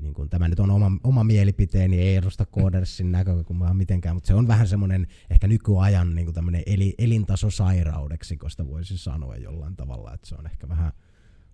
niin 0.00 0.14
kuin 0.14 0.28
tämä 0.28 0.48
nyt 0.48 0.60
on 0.60 0.70
oma, 0.70 0.92
oma 1.04 1.24
mielipiteeni, 1.24 2.00
ei 2.00 2.16
edusta 2.16 2.46
Codersin 2.46 3.12
näkökulmaa 3.18 3.74
mitenkään, 3.74 4.16
mutta 4.16 4.26
se 4.26 4.34
on 4.34 4.48
vähän 4.48 4.68
semmoinen 4.68 5.06
ehkä 5.30 5.46
nykyajan 5.46 6.14
niin 6.14 6.32
kuin 6.32 6.62
eli, 6.66 6.94
elintasosairaudeksi, 6.98 8.36
kun 8.36 8.50
sitä 8.50 8.66
voisi 8.66 8.98
sanoa 8.98 9.36
jollain 9.36 9.76
tavalla, 9.76 10.14
että 10.14 10.28
se 10.28 10.34
on 10.34 10.46
ehkä 10.46 10.68
vähän, 10.68 10.92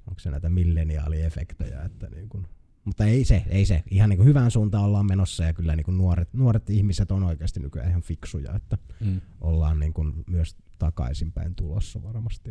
onko 0.06 0.20
se 0.20 0.30
näitä 0.30 0.48
milleniaaliefektejä, 0.48 1.82
että 1.82 2.08
niin 2.10 2.28
kuin, 2.28 2.46
mutta 2.84 3.04
ei 3.04 3.24
se, 3.24 3.44
ei 3.48 3.66
se. 3.66 3.82
Ihan 3.90 4.10
niin 4.10 4.16
kuin 4.16 4.28
hyvään 4.28 4.50
suuntaan 4.50 4.84
ollaan 4.84 5.06
menossa 5.06 5.44
ja 5.44 5.52
kyllä 5.52 5.76
niin 5.76 5.84
kuin 5.84 5.98
nuoret, 5.98 6.34
nuoret 6.34 6.70
ihmiset 6.70 7.10
on 7.10 7.22
oikeasti 7.22 7.60
nykyään 7.60 7.88
ihan 7.88 8.02
fiksuja, 8.02 8.54
että 8.54 8.78
Mm. 9.00 9.20
ollaan 9.40 9.80
niin 9.80 9.92
kuin 9.92 10.24
myös 10.26 10.56
takaisinpäin 10.78 11.54
tulossa 11.54 12.02
varmasti. 12.02 12.50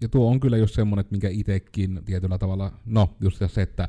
Ja 0.00 0.08
tuo 0.08 0.30
on 0.30 0.40
kyllä 0.40 0.56
just 0.56 0.74
semmoinen, 0.74 1.00
että 1.00 1.12
minkä 1.12 1.28
itekin 1.28 2.02
tietyllä 2.04 2.38
tavalla, 2.38 2.72
no 2.86 3.16
just 3.20 3.42
se, 3.46 3.62
että 3.62 3.88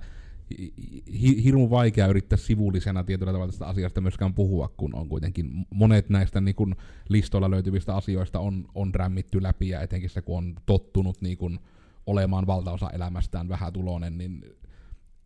hi- 1.22 1.43
hirmu 1.43 1.70
vaikea 1.70 2.07
yrittää 2.07 2.38
sivullisena 2.38 3.03
tietyllä 3.03 3.32
tavalla 3.32 3.51
tästä 3.51 3.68
asiasta 3.68 4.01
myöskään 4.01 4.34
puhua, 4.34 4.74
kun 4.78 4.95
on 4.95 5.09
kuitenkin 5.09 5.66
monet 5.70 6.09
näistä 6.09 6.41
niin 6.41 6.55
kun 6.55 6.76
listoilla 7.09 7.51
löytyvistä 7.51 7.95
asioista 7.95 8.39
on, 8.39 8.66
on 8.76 8.95
rämmitty 8.95 9.43
läpi, 9.43 9.70
ja 9.70 9.82
etenkin 9.82 10.09
se, 10.09 10.22
kun 10.22 10.38
on 10.38 10.55
tottunut 10.66 11.22
niin 11.22 11.38
kun 11.38 11.59
olemaan 12.05 12.47
valtaosa 12.47 12.89
elämästään 12.89 13.49
vähätuloinen, 13.49 14.18
niin 14.18 14.45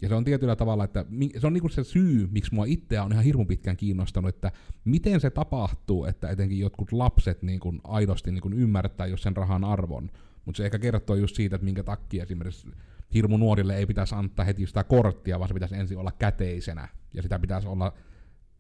ja 0.01 0.09
se 0.09 0.15
on 0.15 0.23
tietyllä 0.23 0.55
tavalla, 0.55 0.83
että 0.83 1.05
se 1.38 1.47
on 1.47 1.53
niinku 1.53 1.69
se 1.69 1.83
syy, 1.83 2.27
miksi 2.31 2.53
mua 2.53 2.65
itseä 2.65 3.03
on 3.03 3.11
ihan 3.11 3.23
hirmu 3.23 3.45
pitkään 3.45 3.77
kiinnostanut, 3.77 4.29
että 4.29 4.51
miten 4.86 5.19
se 5.19 5.29
tapahtuu, 5.29 6.05
että 6.05 6.29
etenkin 6.29 6.59
jotkut 6.59 6.91
lapset 6.91 7.43
niin 7.43 7.59
kun 7.59 7.81
aidosti 7.83 8.31
niin 8.31 8.41
kun 8.41 8.53
ymmärtää 8.53 9.07
jos 9.07 9.23
sen 9.23 9.36
rahan 9.36 9.63
arvon. 9.63 10.11
Mutta 10.45 10.57
se 10.57 10.65
ehkä 10.65 10.79
kertoo 10.79 11.15
just 11.15 11.35
siitä, 11.35 11.55
että 11.55 11.65
minkä 11.65 11.83
takia 11.83 12.23
esimerkiksi 12.23 12.67
hirmu 13.13 13.37
nuorille 13.37 13.77
ei 13.77 13.85
pitäisi 13.85 14.15
antaa 14.15 14.45
heti 14.45 14.67
sitä 14.67 14.83
korttia, 14.83 15.39
vaan 15.39 15.47
se 15.47 15.53
pitäisi 15.53 15.75
ensin 15.75 15.97
olla 15.97 16.11
käteisenä. 16.11 16.87
Ja 17.13 17.21
sitä 17.21 17.39
pitäisi 17.39 17.67
olla 17.67 17.93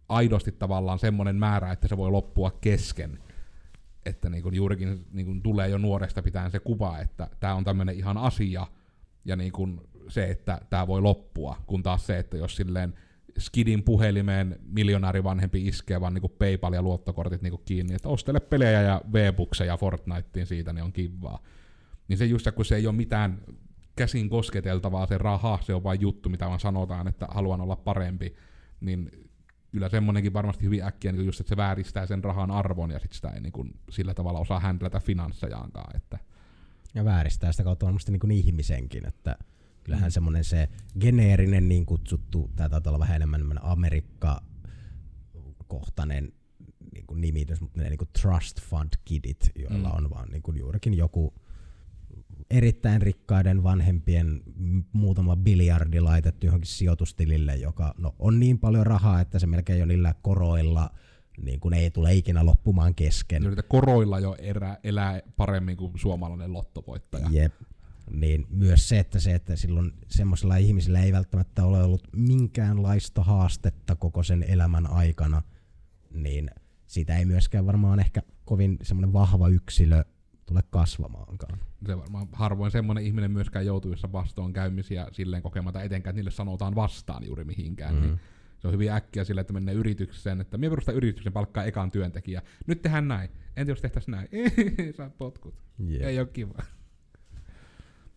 aidosti 0.09 0.51
tavallaan 0.51 0.99
semmoinen 0.99 1.35
määrä, 1.35 1.71
että 1.71 1.87
se 1.87 1.97
voi 1.97 2.11
loppua 2.11 2.51
kesken. 2.61 3.19
Että 4.05 4.29
niin 4.29 4.43
kun 4.43 4.55
juurikin 4.55 5.05
niin 5.11 5.25
kun 5.25 5.41
tulee 5.41 5.69
jo 5.69 5.77
nuoresta 5.77 6.23
pitäen 6.23 6.51
se 6.51 6.59
kuva, 6.59 6.99
että 6.99 7.29
tämä 7.39 7.55
on 7.55 7.63
tämmöinen 7.63 7.95
ihan 7.95 8.17
asia, 8.17 8.67
ja 9.25 9.35
niin 9.35 9.51
kun 9.51 9.87
se, 10.07 10.25
että 10.25 10.61
tämä 10.69 10.87
voi 10.87 11.01
loppua, 11.01 11.57
kun 11.67 11.83
taas 11.83 12.07
se, 12.07 12.19
että 12.19 12.37
jos 12.37 12.55
silleen 12.55 12.93
Skidin 13.37 13.83
puhelimeen 13.83 14.59
miljonäärivanhempi 14.67 15.67
iskee 15.67 16.01
vaan 16.01 16.13
niinku 16.13 16.29
PayPal 16.29 16.73
ja 16.73 16.81
luottokortit 16.81 17.41
niinku 17.41 17.57
kiinni, 17.57 17.93
että 17.93 18.09
ostele 18.09 18.39
pelejä 18.39 18.81
ja 18.81 19.01
V-bukseja 19.13 19.77
Fortniteen 19.77 20.47
siitä, 20.47 20.73
niin 20.73 20.83
on 20.83 20.93
kivaa. 20.93 21.39
Niin 22.07 22.17
se 22.17 22.25
just 22.25 22.47
kun 22.55 22.65
se 22.65 22.75
ei 22.75 22.87
ole 22.87 22.95
mitään 22.95 23.41
käsin 23.95 24.29
kosketeltavaa 24.29 25.07
se 25.07 25.17
raha, 25.17 25.59
se 25.61 25.73
on 25.73 25.83
vain 25.83 26.01
juttu, 26.01 26.29
mitä 26.29 26.47
vaan 26.47 26.59
sanotaan, 26.59 27.07
että 27.07 27.27
haluan 27.29 27.61
olla 27.61 27.75
parempi, 27.75 28.35
niin 28.79 29.11
kyllä 29.71 29.89
semmonenkin 29.89 30.33
varmasti 30.33 30.63
hyvin 30.63 30.83
äkkiä, 30.83 31.11
niin 31.11 31.25
just, 31.25 31.39
että 31.39 31.49
se 31.49 31.57
vääristää 31.57 32.05
sen 32.05 32.23
rahan 32.23 32.51
arvon 32.51 32.91
ja 32.91 32.99
sit 32.99 33.13
sitä 33.13 33.29
ei 33.29 33.41
niin 33.41 33.53
kuin 33.53 33.79
sillä 33.89 34.13
tavalla 34.13 34.39
osaa 34.39 34.59
händlätä 34.59 34.99
finanssejaankaan. 34.99 35.95
Että. 35.95 36.19
Ja 36.95 37.05
vääristää 37.05 37.51
sitä 37.51 37.63
kautta 37.63 37.85
varmasti 37.85 38.11
niin 38.11 38.19
kuin 38.19 38.31
ihmisenkin, 38.31 39.07
että 39.07 39.35
kyllähän 39.83 40.11
semmoinen 40.11 40.43
se 40.43 40.69
geneerinen 40.99 41.69
niin 41.69 41.85
kutsuttu, 41.85 42.51
tämä 42.55 42.69
taitaa 42.69 42.91
olla 42.91 42.99
vähän 42.99 43.15
enemmän 43.15 43.39
enemmän 43.39 43.63
Amerikka-kohtainen 43.63 46.33
niin 46.93 47.07
kuin 47.07 47.21
nimitys, 47.21 47.61
mutta 47.61 47.81
ne 47.81 47.89
niin 47.89 47.97
kuin 47.97 48.09
trust 48.21 48.61
fund 48.61 48.89
kidit, 49.05 49.51
joilla 49.55 49.89
Mm. 49.89 49.95
on 49.95 50.09
vaan 50.09 50.29
niin 50.29 50.41
kuin 50.41 50.57
juurikin 50.57 50.93
joku 50.93 51.33
erittäin 52.49 53.01
rikkaiden 53.01 53.63
vanhempien 53.63 54.41
muutama 54.93 55.35
biljardi 55.35 55.99
laitettu 55.99 56.45
johonkin 56.45 56.71
sijoitustilille, 56.71 57.55
joka 57.55 57.93
no, 57.97 58.15
on 58.19 58.39
niin 58.39 58.59
paljon 58.59 58.85
rahaa, 58.85 59.21
että 59.21 59.39
se 59.39 59.47
melkein 59.47 59.79
jo 59.79 59.85
niillä 59.85 60.15
koroilla 60.21 60.89
niin 61.41 61.59
kuin 61.59 61.73
ei 61.73 61.91
tule 61.91 62.13
ikinä 62.13 62.45
loppumaan 62.45 62.95
kesken. 62.95 63.43
Niitä 63.43 63.63
koroilla 63.63 64.19
jo 64.19 64.35
erää, 64.39 64.77
elää 64.83 65.21
paremmin 65.37 65.77
kuin 65.77 65.91
suomalainen 65.95 66.53
lottovoittaja. 66.53 67.27
Jep. 67.31 67.53
Niin 68.11 68.45
myös 68.49 68.89
se, 68.89 68.99
että 68.99 69.19
se, 69.19 69.35
että 69.35 69.55
silloin 69.55 69.93
semmoisella 70.07 70.55
ihmisillä 70.57 70.99
ei 70.99 71.11
välttämättä 71.11 71.63
ole 71.63 71.83
ollut 71.83 72.07
minkäänlaista 72.15 73.23
haastetta 73.23 73.95
koko 73.95 74.23
sen 74.23 74.43
elämän 74.43 74.87
aikana, 74.87 75.41
niin 76.11 76.51
siitä 76.87 77.17
ei 77.17 77.25
myöskään 77.25 77.65
varmaan 77.65 77.99
ehkä 77.99 78.21
kovin 78.45 78.77
semmoinen 78.81 79.13
vahva 79.13 79.47
yksilö 79.47 80.03
tule 80.45 80.63
kasvamaankaan. 80.69 81.59
Se 81.85 81.97
varmaan 81.97 82.27
harvoin 82.33 82.71
semmoinen 82.71 83.03
ihminen 83.03 83.31
myöskään 83.31 83.65
joutuu, 83.65 83.91
jossa 83.91 84.11
vastoinkäymisiä 84.11 85.07
silleen 85.11 85.43
kokematta 85.43 85.81
etenkään, 85.81 86.11
että 86.11 86.17
niille 86.17 86.31
sanotaan 86.31 86.75
vastaan 86.75 87.25
juuri 87.25 87.43
mihinkään. 87.43 87.95
Mm. 87.95 88.01
Niin 88.01 88.19
se 88.59 88.67
on 88.67 88.73
hyvin 88.73 88.91
äkkiä 88.91 89.23
sille, 89.23 89.41
että 89.41 89.53
menee 89.53 89.75
yritykseen, 89.75 90.41
että 90.41 90.57
minä 90.57 90.69
perustan 90.69 90.95
yrityksen 90.95 91.33
palkkaa 91.33 91.63
ekan 91.63 91.91
työntekijä. 91.91 92.41
Nyt 92.67 92.81
tehdään 92.81 93.07
näin. 93.07 93.29
Entä 93.55 93.71
jos 93.71 93.81
tehtäisiin 93.81 94.11
näin? 94.11 94.27
Saa 94.97 95.09
potkut. 95.09 95.55
Jep. 95.79 96.01
Ei 96.01 96.19
ole 96.19 96.27
kiva. 96.27 96.53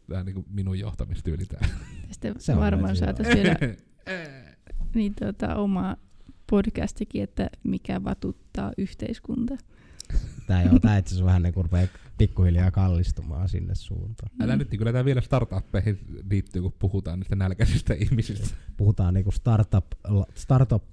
Tämä 0.09 0.21
on 0.21 0.27
niin 0.27 0.45
minun 0.51 0.79
johtamistyyli 0.79 1.45
tää. 1.45 1.69
Sitten 2.11 2.35
Se 2.41 2.53
on 2.53 2.59
varmaan 2.59 2.97
saataisiin 2.97 3.43
vielä 3.43 3.57
niin, 4.95 5.15
tota, 5.15 5.57
oma 5.57 5.97
podcastikin, 6.51 7.23
että 7.23 7.51
mikä 7.65 8.05
vatuttaa 8.05 8.73
yhteiskunta. 8.79 9.57
Tää, 10.47 10.63
joo, 10.63 10.79
tää 10.79 10.99
itse 10.99 11.25
vähän 11.25 11.43
niin 11.43 11.55
rupeaa 11.55 11.87
pikkuhiljaa 12.19 12.71
kallistumaan 12.71 13.49
sinne 13.49 13.75
suuntaan. 13.75 14.31
Älä 14.41 14.57
nyt, 14.57 14.71
niin 14.71 14.79
kyllä 14.79 14.93
tämä 14.93 15.05
vielä 15.05 15.21
startuppeihin 15.21 15.99
liittyy, 16.31 16.63
kun 16.63 16.75
puhutaan 16.79 17.19
niistä 17.19 17.37
nälkäisistä 17.37 17.95
ihmisistä. 17.95 18.57
Puhutaan 18.77 19.15
niinku 19.15 19.31
startup, 19.31 19.87
startup 20.35 20.85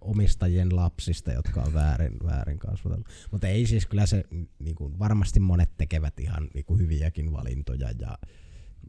omistajien 0.00 0.76
lapsista, 0.76 1.32
jotka 1.32 1.62
on 1.62 1.74
väärin, 1.74 2.12
väärin 2.24 2.58
kasvatettu. 2.58 3.10
Mutta 3.30 3.48
ei 3.48 3.66
siis 3.66 3.86
kyllä 3.86 4.06
se, 4.06 4.24
niin 4.58 4.74
kuin 4.74 4.98
varmasti 4.98 5.40
monet 5.40 5.70
tekevät 5.76 6.20
ihan 6.20 6.48
niin 6.54 6.64
kuin 6.64 6.80
hyviäkin 6.80 7.32
valintoja 7.32 7.90
ja 7.98 8.18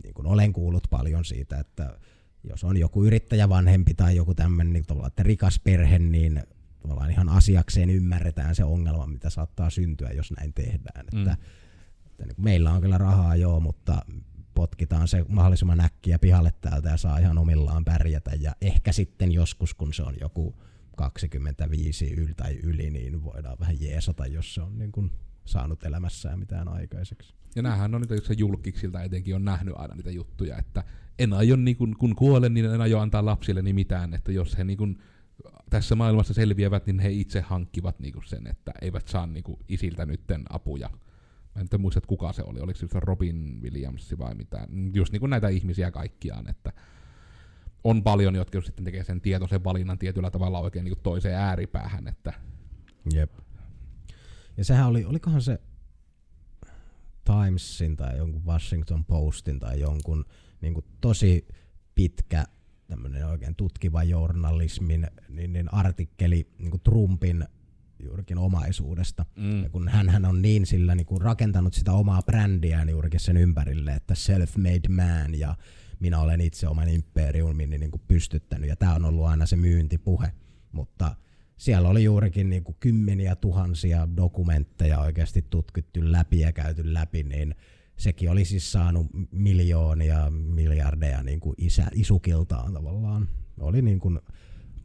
niin 0.03 0.13
kuin 0.13 0.27
olen 0.27 0.53
kuullut 0.53 0.83
paljon 0.89 1.25
siitä, 1.25 1.59
että 1.59 1.97
jos 2.43 2.63
on 2.63 2.77
joku 2.77 3.03
yrittäjävanhempi 3.03 3.93
tai 3.93 4.15
joku 4.15 4.35
tämmöinen 4.35 4.73
niin 4.73 4.85
tavallaan, 4.85 5.07
että 5.07 5.23
rikas 5.23 5.59
perhe, 5.59 5.99
niin 5.99 6.43
tavallaan 6.79 7.11
ihan 7.11 7.29
asiakseen 7.29 7.89
ymmärretään 7.89 8.55
se 8.55 8.63
ongelma, 8.63 9.07
mitä 9.07 9.29
saattaa 9.29 9.69
syntyä, 9.69 10.09
jos 10.09 10.31
näin 10.31 10.53
tehdään. 10.53 11.05
Mm. 11.13 11.19
Että, 11.19 11.37
että 12.05 12.25
niin 12.25 12.35
meillä 12.37 12.71
on 12.71 12.81
kyllä 12.81 12.97
rahaa 12.97 13.35
joo, 13.35 13.59
mutta 13.59 14.01
potkitaan 14.53 15.07
se 15.07 15.25
mahdollisimman 15.27 15.79
äkkiä 15.79 16.19
pihalle 16.19 16.53
täältä 16.61 16.89
ja 16.89 16.97
saa 16.97 17.17
ihan 17.17 17.37
omillaan 17.37 17.85
pärjätä. 17.85 18.31
Ja 18.39 18.55
ehkä 18.61 18.91
sitten 18.91 19.31
joskus, 19.31 19.73
kun 19.73 19.93
se 19.93 20.03
on 20.03 20.15
joku 20.21 20.55
25 20.95 22.13
yl 22.13 22.33
tai 22.37 22.59
yli, 22.63 22.89
niin 22.89 23.23
voidaan 23.23 23.57
vähän 23.59 23.81
jeesata, 23.81 24.25
jos 24.25 24.53
se 24.53 24.61
on 24.61 24.77
niin 24.77 24.91
kuin 24.91 25.11
saanut 25.45 25.83
elämässään 25.83 26.39
mitään 26.39 26.67
aikaiseksi. 26.67 27.33
Ja 27.55 27.61
näähän 27.61 27.95
on 27.95 28.01
niitä, 28.01 28.15
jotka 28.15 28.33
julkiksilta 28.33 29.03
etenkin 29.03 29.35
on 29.35 29.45
nähnyt 29.45 29.73
aina 29.77 29.95
niitä 29.95 30.11
juttuja, 30.11 30.57
että 30.57 30.83
en 31.19 31.33
aio, 31.33 31.55
niin 31.55 31.77
kun, 31.77 31.95
kun 31.97 32.15
kuolen, 32.15 32.53
niin 32.53 32.65
en 32.65 32.81
aio 32.81 32.99
antaa 32.99 33.25
lapsille 33.25 33.61
niin 33.61 33.75
mitään, 33.75 34.13
että 34.13 34.31
jos 34.31 34.57
he 34.57 34.63
niin 34.63 34.77
kun, 34.77 34.97
tässä 35.69 35.95
maailmassa 35.95 36.33
selviävät, 36.33 36.85
niin 36.85 36.99
he 36.99 37.11
itse 37.11 37.41
hankkivat 37.41 37.99
niin 37.99 38.13
sen, 38.25 38.47
että 38.47 38.71
eivät 38.81 39.07
saa 39.07 39.27
niin 39.27 39.43
kun, 39.43 39.59
isiltä 39.67 40.05
nytten 40.05 40.43
apuja. 40.49 40.89
Mä 41.55 41.61
en 41.61 41.67
nyt 41.71 41.81
muista, 41.81 41.97
että 41.97 42.07
kuka 42.07 42.33
se 42.33 42.43
oli, 42.43 42.59
oliko 42.59 42.79
se 42.79 42.87
Robin 42.93 43.61
Williams 43.61 44.15
vai 44.19 44.35
mitä, 44.35 44.67
just 44.93 45.11
niin 45.11 45.19
kuin 45.19 45.29
näitä 45.29 45.47
ihmisiä 45.47 45.91
kaikkiaan, 45.91 46.49
että 46.49 46.73
on 47.83 48.03
paljon, 48.03 48.35
jotka 48.35 48.61
sitten 48.61 48.85
tekee 48.85 49.03
sen 49.03 49.21
tietoisen 49.21 49.63
valinnan 49.63 49.97
tietyllä 49.97 50.31
tavalla 50.31 50.59
oikein 50.59 50.85
niin 50.85 51.01
toiseen 51.03 51.35
ääripäähän, 51.35 52.07
että 52.07 52.33
Jep. 53.13 53.31
Ja 54.57 54.65
sehän 54.65 54.87
oli, 54.87 55.05
olikohan 55.05 55.41
se 55.41 55.59
Timesin 57.25 57.97
tai 57.97 58.17
jonkun 58.17 58.45
Washington 58.45 59.05
Postin 59.05 59.59
tai 59.59 59.79
jonkun 59.79 60.25
niin 60.61 60.73
kuin 60.73 60.85
tosi 61.01 61.47
pitkä 61.95 62.45
tämmöinen 62.89 63.27
oikein 63.27 63.55
tutkiva 63.55 64.03
journalismin 64.03 65.07
niin, 65.29 65.53
niin 65.53 65.73
artikkeli 65.73 66.47
niin 66.57 66.71
kuin 66.71 66.81
Trumpin 66.81 67.45
juurikin 68.03 68.37
omaisuudesta. 68.37 69.25
mm. 69.35 69.63
Ja 69.63 69.69
kun 69.69 69.87
hän 69.87 70.25
on 70.25 70.41
niin 70.41 70.65
sillä 70.65 70.95
niin 70.95 71.05
kuin 71.05 71.21
rakentanut 71.21 71.73
sitä 71.73 71.91
omaa 71.91 72.21
brändiään 72.21 72.89
juurikin 72.89 73.19
sen 73.19 73.37
ympärille, 73.37 73.93
että 73.93 74.13
self-made 74.13 74.89
man 74.89 75.39
ja 75.39 75.55
minä 75.99 76.19
olen 76.19 76.41
itse 76.41 76.67
oman 76.67 76.89
imperiumin 76.89 77.69
niin 77.69 77.91
kuin 77.91 78.01
pystyttänyt 78.07 78.69
ja 78.69 78.75
tämä 78.75 78.95
on 78.95 79.05
ollut 79.05 79.25
aina 79.25 79.45
se 79.45 79.55
myyntipuhe. 79.55 80.31
Mutta 80.71 81.15
siellä 81.57 81.89
oli 81.89 82.03
juurikin 82.03 82.49
niin 82.49 82.63
kuin 82.63 82.77
kymmeniä 82.79 83.35
tuhansia 83.35 84.07
dokumentteja 84.17 84.99
oikeasti 84.99 85.45
tutkittu 85.49 85.99
läpi 86.03 86.39
ja 86.39 86.51
käyty 86.51 86.93
läpi, 86.93 87.23
niin 87.23 87.55
sekin 87.99 88.31
oli 88.31 88.45
siis 88.45 88.71
saanut 88.71 89.07
miljoonia, 89.31 90.29
miljardeja 90.29 91.23
niin 91.23 91.39
kuin 91.39 91.55
isä, 91.57 91.87
isukiltaan 91.93 92.73
tavallaan. 92.73 93.27
Oli 93.59 93.81
niin 93.81 93.99
kuin 93.99 94.19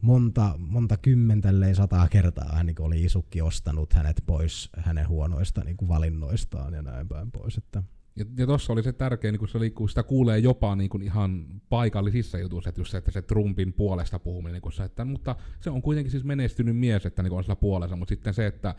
monta, 0.00 0.54
monta 0.58 0.96
kymmentä, 0.96 1.48
sataa 1.72 2.08
kertaa 2.08 2.52
hän 2.52 2.66
niin 2.66 2.80
oli 2.82 3.04
isukki 3.04 3.42
ostanut 3.42 3.92
hänet 3.92 4.22
pois 4.26 4.70
hänen 4.76 5.08
huonoista 5.08 5.64
niin 5.64 5.76
kuin 5.76 5.88
valinnoistaan 5.88 6.74
ja 6.74 6.82
näin 6.82 7.08
päin 7.08 7.30
pois. 7.30 7.56
Että 7.56 7.82
Ja, 8.16 8.24
ja 8.38 8.46
tuossa 8.46 8.72
oli 8.72 8.82
se 8.82 8.92
tärkeä, 8.92 9.32
niin 9.32 9.38
kun, 9.38 9.48
se 9.48 9.58
oli, 9.58 9.70
kun 9.70 9.88
sitä 9.88 10.02
kuulee 10.02 10.38
jopa 10.38 10.76
niin 10.76 10.90
kun 10.90 11.02
ihan 11.02 11.46
paikallisissa 11.68 12.38
jutuissa, 12.38 12.68
että, 12.68 12.80
just 12.80 12.90
se, 12.90 12.98
että 12.98 13.10
se 13.10 13.22
Trumpin 13.22 13.72
puolesta 13.72 14.18
puhuminen, 14.18 14.52
niin 14.52 14.62
kun 14.62 14.72
se, 14.72 14.84
että, 14.84 15.04
mutta 15.04 15.36
se 15.60 15.70
on 15.70 15.82
kuitenkin 15.82 16.10
siis 16.10 16.24
menestynyt 16.24 16.76
mies, 16.76 17.06
että 17.06 17.22
niin 17.22 17.32
on 17.32 17.44
sillä 17.44 17.56
puolessa, 17.56 17.96
mutta 17.96 18.12
sitten 18.12 18.34
se, 18.34 18.46
että 18.46 18.74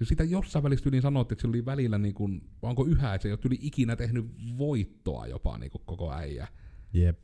siis 0.00 0.08
sitä 0.08 0.24
jossain 0.24 0.62
välissä 0.62 0.88
yli 0.88 1.00
sanottiin, 1.00 1.34
että 1.34 1.42
se 1.42 1.48
oli 1.48 1.64
välillä, 1.64 1.98
niin 1.98 2.14
kun, 2.14 2.42
onko 2.62 2.86
yhä, 2.86 3.14
että 3.14 3.22
se 3.22 3.28
ei 3.28 3.32
ole 3.32 3.40
yli 3.44 3.58
ikinä 3.60 3.96
tehnyt 3.96 4.26
voittoa 4.58 5.26
jopa 5.26 5.58
niin 5.58 5.70
kun 5.70 5.80
koko 5.84 6.12
äijä. 6.12 6.48
jep. 6.92 7.22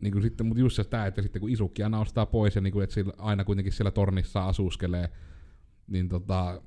Niin 0.00 0.12
kuin 0.12 0.22
sitten, 0.22 0.46
mutta 0.46 0.60
just 0.60 0.76
se 0.76 0.84
tämä, 0.84 1.06
että 1.06 1.22
sitten 1.22 1.40
kun 1.40 1.50
isukki 1.50 1.82
aina 1.82 2.00
ostaa 2.00 2.26
pois 2.26 2.54
ja 2.54 2.60
niin 2.60 2.72
kuin, 2.72 2.84
että 2.84 2.94
sillä, 2.94 3.12
aina 3.18 3.44
kuitenkin 3.44 3.72
siellä 3.72 3.90
tornissa 3.90 4.46
asuskelee, 4.46 5.08
niin 5.86 6.08
tota, 6.08 6.62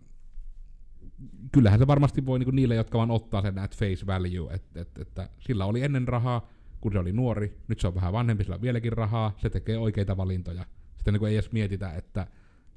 kyllähän 1.51 1.80
se 1.80 1.88
varmasti 1.88 2.26
voi 2.26 2.39
niin 2.39 2.45
kuin 2.45 2.55
niille, 2.55 2.76
jotka 2.76 2.97
vaan 2.97 3.11
ottaa 3.11 3.41
sen 3.41 3.59
at 3.59 3.78
face 3.78 4.05
value, 4.05 4.53
että, 4.53 4.82
että, 4.82 5.01
että 5.01 5.30
sillä 5.39 5.65
oli 5.65 5.82
ennen 5.82 6.07
rahaa, 6.07 6.49
kun 6.82 6.91
se 6.91 6.99
oli 6.99 7.11
nuori, 7.11 7.57
nyt 7.67 7.80
se 7.80 7.88
on 7.88 7.95
vähän 7.95 8.13
vanhempi, 8.13 8.43
sillä 8.43 8.55
on 8.55 8.61
vieläkin 8.61 8.93
rahaa, 8.93 9.36
se 9.38 9.49
tekee 9.49 9.78
oikeita 9.78 10.17
valintoja. 10.17 10.65
Sitten 10.95 11.13
niin 11.13 11.19
kuin 11.19 11.30
ei 11.30 11.36
edes 11.36 11.51
mietitä, 11.51 11.93
että 11.93 12.28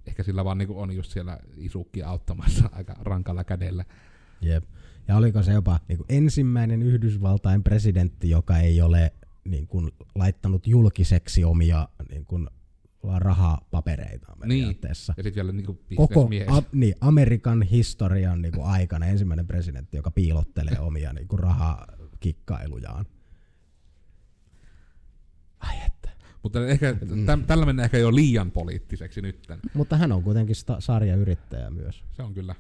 ehkä 0.06 0.22
sillä 0.22 0.44
vaan 0.44 0.58
niin 0.58 0.70
on 0.70 0.92
just 0.92 1.12
siellä 1.12 1.38
isukki 1.56 2.02
auttamassa 2.02 2.70
aika 2.76 2.94
rankalla 3.00 3.44
kädellä. 3.44 3.84
Jep. 4.40 4.64
Ja 5.08 5.16
oliko 5.16 5.42
se 5.42 5.52
jopa 5.52 5.80
niin 5.88 5.96
kuin 5.96 6.06
ensimmäinen 6.08 6.82
Yhdysvaltain 6.82 7.62
presidentti, 7.62 8.30
joka 8.30 8.58
ei 8.58 8.80
ole 8.80 9.12
niin 9.44 9.66
kuin, 9.66 9.92
laittanut 10.14 10.66
julkiseksi 10.66 11.44
omia 11.44 11.88
niin 12.10 12.24
kuin, 12.24 12.48
vaan 13.06 13.22
rahapapereita 13.22 14.36
periaatteessa. 14.40 15.14
Ja 15.16 15.22
sitten 15.22 15.34
vielä 15.34 15.52
niin 15.52 15.66
kuin 15.66 15.78
Koko 15.96 16.30
a, 16.46 16.62
niin, 16.72 16.94
Amerikan 17.00 17.62
historian 17.62 18.42
niin 18.42 18.52
kuin, 18.52 18.66
aikana 18.66 19.06
ensimmäinen 19.06 19.46
presidentti, 19.46 19.96
joka 19.96 20.10
piilottelee 20.10 20.80
omia 20.80 21.12
niin 21.12 21.28
kuin, 21.28 21.38
rahakikkailujan. 21.38 23.06
Ai 25.58 25.76
että. 25.86 25.95
Mutta 26.46 26.66
ehkä, 26.66 26.96
Mm. 27.14 27.26
täm, 27.26 27.44
tällä 27.44 27.66
mennään 27.66 27.84
ehkä 27.84 27.98
jo 27.98 28.14
liian 28.14 28.50
poliittiseksi 28.50 29.22
nytten. 29.22 29.58
Mutta 29.74 29.96
hän 29.96 30.12
on 30.12 30.22
kuitenkin 30.22 30.56
sta- 30.56 30.80
sarjayrittäjä 30.80 31.70
myös. 31.70 32.04
Se 32.12 32.22
on 32.22 32.34
kyllä. 32.34 32.54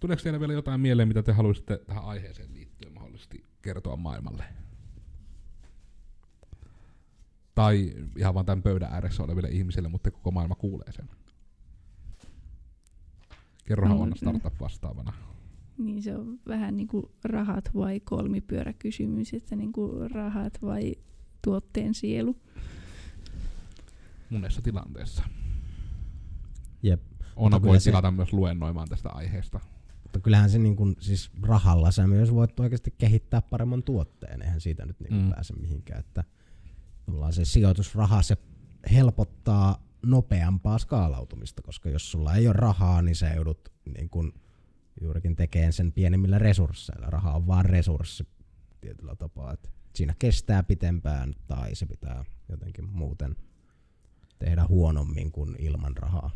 Tuleeko 0.00 0.22
teille 0.22 0.40
vielä 0.40 0.52
jotain 0.52 0.80
mieleen, 0.80 1.08
mitä 1.08 1.22
te 1.22 1.32
haluaisitte 1.32 1.78
tähän 1.86 2.04
aiheeseen 2.04 2.54
liittyen 2.54 2.92
mahdollisesti 2.92 3.44
kertoa 3.62 3.96
maailmalle? 3.96 4.44
Tai 7.54 7.92
ihan 8.16 8.34
vaan 8.34 8.46
tämän 8.46 8.62
pöydän 8.62 8.92
ääressä 8.92 9.22
oleville 9.22 9.48
ihmisille, 9.48 9.88
mutta 9.88 10.10
koko 10.10 10.30
maailma 10.30 10.54
kuulee 10.54 10.92
sen. 10.92 11.08
Kerrohan 13.64 13.96
No, 13.96 14.02
Onna 14.02 14.14
mm. 14.14 14.18
startup 14.18 14.60
vastaavana. 14.60 15.12
Niin 15.78 16.02
se 16.02 16.16
on 16.16 16.38
vähän 16.48 16.76
niin 16.76 16.88
kuin 16.88 17.06
rahat 17.24 17.70
vai 17.74 18.00
kolmipyöräkysymys, 18.00 19.34
että 19.34 19.56
niin 19.56 19.72
kuin 19.72 20.10
rahat 20.10 20.62
vai 20.62 20.94
tuotteen 21.44 21.94
sielu. 21.94 22.36
Monessa 24.32 24.62
tilanteessa. 24.62 25.22
Jep. 26.82 27.02
Kyllä 27.44 27.62
voi 27.62 27.80
se- 27.80 27.90
tilata 27.90 28.10
myös 28.10 28.32
luennoimaan 28.32 28.88
tästä 28.88 29.08
aiheesta. 29.08 29.60
Mutta 30.02 30.20
kyllähän 30.20 30.50
se 30.50 30.58
niin 30.58 30.76
kuin, 30.76 30.96
siis 31.00 31.30
rahalla 31.42 31.90
sä 31.90 32.06
myös 32.06 32.34
voit 32.34 32.60
oikeasti 32.60 32.94
kehittää 32.98 33.42
paremman 33.42 33.82
tuotteen. 33.82 34.42
Eihän 34.42 34.60
siitä 34.60 34.86
nyt 34.86 35.00
niin 35.00 35.14
Mm. 35.22 35.30
pääse 35.30 35.54
mihinkään. 35.54 36.00
Että 36.00 36.24
se 37.30 37.44
sijoitusraha 37.44 38.22
se 38.22 38.36
helpottaa 38.92 39.86
nopeampaa 40.06 40.78
skaalautumista, 40.78 41.62
koska 41.62 41.88
jos 41.88 42.10
sulla 42.10 42.34
ei 42.34 42.46
ole 42.46 42.52
rahaa, 42.52 43.02
niin 43.02 43.16
sä 43.16 43.28
joudut 43.34 43.68
niin 43.98 44.10
kuin, 44.10 44.32
juurikin 45.00 45.36
tekemään 45.36 45.72
sen 45.72 45.92
pienemmillä 45.92 46.38
resursseilla. 46.38 47.06
Raha 47.06 47.32
on 47.32 47.46
vaan 47.46 47.64
resurssi 47.64 48.28
tietyllä 48.80 49.16
tapaa. 49.16 49.52
Että 49.52 49.68
siinä 49.94 50.14
kestää 50.18 50.62
pitempään 50.62 51.34
tai 51.46 51.74
se 51.74 51.86
pitää 51.86 52.24
jotenkin 52.48 52.88
muuten 52.88 53.36
tehdä 54.44 54.66
huonommin 54.68 55.32
kuin 55.32 55.56
ilman 55.58 55.96
rahaa. 55.96 56.30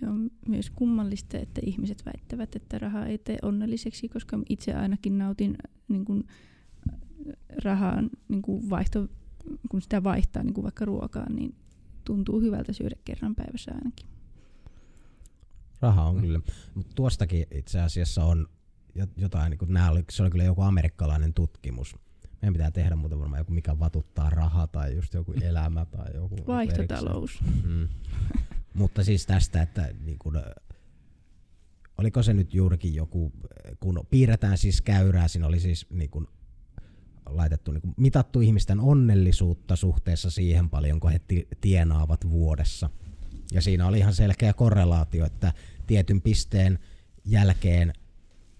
Se 0.00 0.08
on 0.08 0.30
myös 0.48 0.70
kummallista, 0.70 1.38
että 1.38 1.60
ihmiset 1.66 2.06
väittävät, 2.06 2.56
että 2.56 2.78
raha 2.78 3.06
ei 3.06 3.18
tee 3.18 3.38
onnelliseksi, 3.42 4.08
koska 4.08 4.38
itse 4.48 4.74
ainakin 4.74 5.18
nautin 5.18 5.58
niin 5.88 6.04
kuin, 6.04 6.24
rahaan 7.64 8.10
niin 8.28 8.42
kuin 8.42 8.70
vaihto, 8.70 9.08
kun 9.68 9.82
sitä 9.82 10.04
vaihtaa 10.04 10.42
niin 10.42 10.54
kuin 10.54 10.62
vaikka 10.62 10.84
ruokaan, 10.84 11.36
niin 11.36 11.54
tuntuu 12.04 12.40
hyvältä 12.40 12.72
syödä 12.72 12.96
kerran 13.04 13.34
päivässä 13.34 13.72
ainakin. 13.74 14.06
Raha 15.80 16.04
on 16.04 16.20
kyllä. 16.20 16.40
Mutta 16.74 16.94
tuostakin 16.94 17.46
itse 17.50 17.80
asiassa 17.80 18.24
on 18.24 18.46
jo- 18.94 19.06
jotain, 19.16 19.50
niin 19.50 19.58
kuin, 19.58 19.72
nää 19.72 19.90
oli, 19.90 20.04
se 20.10 20.22
oli 20.22 20.30
kyllä 20.30 20.44
joku 20.44 20.62
amerikkalainen 20.62 21.34
tutkimus. 21.34 21.96
Meidän 22.42 22.52
pitää 22.52 22.70
tehdä 22.70 22.96
muuten 22.96 23.18
varmaan 23.18 23.40
joku, 23.40 23.52
mikä 23.52 23.78
vatuttaa 23.78 24.30
raha 24.30 24.66
tai 24.66 24.94
just 24.94 25.14
joku 25.14 25.32
elämä 25.42 25.84
tai 25.84 26.14
joku. 26.14 26.36
Vaihtotalous. 26.46 27.40
Mm. 27.64 27.88
Mutta 28.74 29.04
siis 29.04 29.26
tästä, 29.26 29.62
että 29.62 29.94
niin 30.04 30.18
kun, 30.18 30.36
ö, 30.36 30.54
oliko 31.98 32.22
se 32.22 32.32
nyt 32.32 32.54
juurikin 32.54 32.94
joku, 32.94 33.32
kun 33.80 34.00
piirretään 34.10 34.58
siis 34.58 34.80
käyrää, 34.80 35.28
siinä 35.28 35.46
oli 35.46 35.60
siis 35.60 35.86
niin 35.90 36.10
kun, 36.10 36.28
laitettu, 37.26 37.72
niin 37.72 37.82
kun, 37.82 37.94
mitattu 37.96 38.40
ihmisten 38.40 38.80
onnellisuutta 38.80 39.76
suhteessa 39.76 40.30
siihen 40.30 40.70
paljonko 40.70 41.08
he 41.08 41.18
ti- 41.18 41.48
tienaavat 41.60 42.30
vuodessa. 42.30 42.90
Ja 43.52 43.60
siinä 43.60 43.86
oli 43.86 43.98
ihan 43.98 44.14
selkeä 44.14 44.52
korrelaatio, 44.52 45.26
että 45.26 45.52
tietyn 45.86 46.22
pisteen 46.22 46.78
jälkeen 47.24 47.92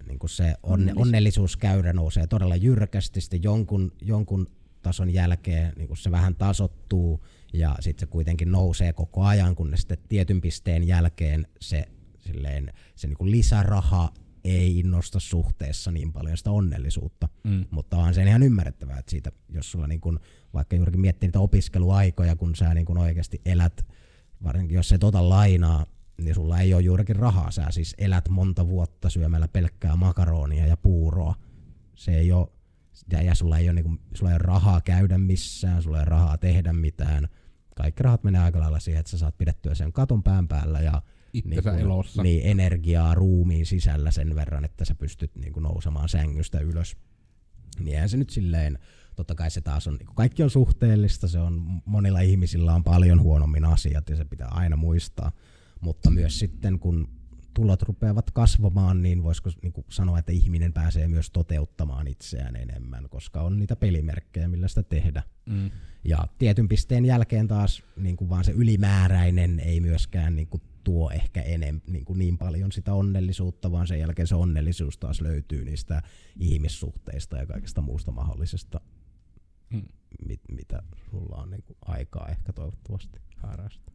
niin 0.07 0.19
kun 0.19 0.29
se 0.29 0.45
onne, 0.45 0.55
Onnellisuus. 0.63 1.07
onnellisuuskäyrä 1.07 1.93
nousee 1.93 2.27
todella 2.27 2.57
jyrkästi, 2.57 3.21
sitten 3.21 3.43
jonkun, 3.43 3.93
jonkun 4.03 4.47
tason 4.83 5.11
jälkeen 5.11 5.73
niin 5.77 5.89
kun 5.89 5.97
se 5.97 6.11
vähän 6.11 6.35
tasottuu 6.35 7.27
ja 7.53 7.77
sitten 7.81 8.07
se 8.07 8.11
kuitenkin 8.11 8.51
nousee 8.51 8.93
koko 8.93 9.25
ajan, 9.25 9.55
kunnes 9.55 9.81
sitten 9.81 9.99
tietyn 10.09 10.41
pisteen 10.41 10.87
jälkeen 10.87 11.47
se, 11.61 11.89
silleen, 12.19 12.73
se 12.95 13.07
niin 13.07 13.17
kun 13.17 13.31
lisäraha 13.31 14.13
ei 14.45 14.79
innosta 14.79 15.21
suhteessa 15.21 15.91
niin 15.91 16.13
paljon 16.13 16.37
sitä 16.37 16.51
onnellisuutta. 16.51 17.29
Mm. 17.45 17.65
Mutta 17.71 17.97
on 17.97 18.15
se 18.15 18.23
ihan 18.23 18.43
ymmärrettävää, 18.43 18.99
että 18.99 19.11
siitä, 19.11 19.33
jos 19.49 19.71
sulla 19.71 19.87
niin 19.87 20.01
kun, 20.01 20.21
vaikka 20.55 20.77
juurikin 20.77 21.01
miettii 21.01 21.27
niitä 21.27 21.41
opiskeluaikoja, 21.41 22.37
kun 22.37 22.57
sä 22.57 22.75
niin 22.75 22.87
kun 22.87 22.99
oikeasti 22.99 23.41
elät, 23.45 23.87
varsinkin 24.43 24.75
jos 24.75 24.93
et 24.93 25.05
ota 25.05 25.29
lainaa, 25.29 25.87
niin 26.25 26.35
sulla 26.35 26.61
ei 26.61 26.75
ole 26.75 26.83
juurikin 26.83 27.17
rahaa. 27.17 27.51
Sä 27.51 27.67
siis 27.71 27.95
elät 27.99 28.29
monta 28.29 28.69
vuotta 28.69 29.11
syömällä 29.11 29.49
pelkkää 29.49 29.97
makaronia 29.97 30.67
ja 30.67 30.77
puuroa. 30.77 31.35
Se 31.95 32.17
ei 32.19 32.33
ole, 32.33 32.49
Ja, 33.13 33.23
ja 33.23 33.35
sulla, 33.35 33.59
ei 33.59 33.69
ole, 33.69 33.75
niinku, 33.83 33.99
sulla 34.15 34.31
ei 34.31 34.35
ole 34.35 34.43
rahaa 34.43 34.81
käydä 34.81 35.19
missään, 35.19 35.83
sulla 35.83 35.97
ei 35.97 36.01
ole 36.01 36.05
rahaa 36.11 36.39
tehdä 36.39 36.73
mitään. 36.73 37.29
Kaikki 37.77 38.03
rahat 38.03 38.25
menee 38.25 38.41
aika 38.41 38.61
lailla 38.61 38.81
siihen, 38.81 39.01
että 39.01 39.11
sä 39.11 39.19
saat 39.19 39.39
pidettyä 39.39 39.75
sen 39.75 39.93
katon 39.93 40.23
pään 40.23 40.49
päällä 40.49 40.81
ja 40.81 41.03
Itsensä 41.33 41.71
kun- 41.71 41.81
elossa. 41.81 42.23
Niin, 42.23 42.41
energiaa 42.45 43.15
ruumiin 43.15 43.67
sisällä 43.67 44.11
sen 44.11 44.35
verran, 44.35 44.65
että 44.65 44.85
sä 44.85 44.95
pystyt 44.95 45.35
niin 45.37 45.53
kuin 45.53 45.63
nousemaan 45.63 46.09
sängystä 46.09 46.61
ylös. 46.61 46.97
Niin 47.79 47.95
eihän 47.95 48.09
se 48.09 48.17
nyt 48.17 48.31
silleen, 48.31 48.79
totta 49.17 49.35
kai 49.35 49.51
se 49.51 49.61
taas 49.61 49.87
on, 49.87 49.95
niin 49.95 50.07
kuin 50.07 50.17
kaikki 50.17 50.43
on 50.43 50.51
suhteellista, 50.51 51.29
se 51.29 51.39
on, 51.39 51.83
monilla 51.85 52.21
ihmisillä 52.21 52.75
on 52.75 52.85
paljon 52.85 53.21
huonommin 53.23 53.65
asiat 53.65 54.11
ja 54.11 54.17
se 54.17 54.25
pitää 54.25 54.49
aina 54.49 54.77
muistaa. 54.77 55.33
Mutta 55.83 56.11
myös 56.11 56.39
sitten 56.39 56.79
kun 56.79 57.09
tulot 57.55 57.83
rupeavat 57.83 58.31
kasvamaan, 58.31 59.03
niin 59.03 59.23
voisiko 59.23 59.51
niin 59.63 59.73
kuin 59.73 59.87
sanoa, 59.91 60.19
että 60.19 60.33
ihminen 60.33 60.73
pääsee 60.73 61.09
myös 61.09 61.31
toteuttamaan 61.31 62.07
itseään 62.09 62.57
enemmän, 62.57 63.09
koska 63.09 63.41
on 63.41 63.59
niitä 63.59 63.77
pelimerkkejä, 63.77 64.49
millä 64.49 64.69
sitä 64.69 64.83
tehdä. 64.83 65.23
Mm. 65.47 65.71
Ja 66.05 66.27
tietyn 66.39 66.69
pisteen 66.69 67.05
jälkeen 67.05 67.49
taas 67.49 67.83
niin 67.97 68.17
kuin 68.17 68.29
vaan 68.29 68.45
se 68.45 68.53
ylimääräinen 68.53 69.61
ei 69.61 69.81
myöskään 69.81 70.37
niin 70.37 70.49
kuin 70.49 70.63
tuo 70.85 71.11
ehkä 71.11 71.43
enem, 71.43 71.81
niin, 71.87 72.05
kuin 72.05 72.19
niin 72.19 72.39
paljon 72.39 72.73
sitä 72.73 72.95
onnellisuutta, 72.95 73.73
vaan 73.73 73.87
sen 73.87 73.99
jälkeen 74.01 74.29
se 74.29 74.35
onnellisuus 74.35 74.99
taas 74.99 75.21
löytyy 75.21 75.65
niistä 75.65 76.03
ihmissuhteista 76.39 77.37
ja 77.37 77.47
kaikesta 77.47 77.81
muusta 77.81 78.13
mahdollisesta, 78.13 78.81
Mm. 79.73 79.83
mit, 80.29 80.41
mitä 80.53 80.83
sulla 81.11 81.37
on 81.37 81.51
niin 81.51 81.63
kuin 81.63 81.77
aikaa 81.85 82.29
ehkä 82.29 82.53
toivottavasti 82.53 83.21
harrastaa. 83.37 83.92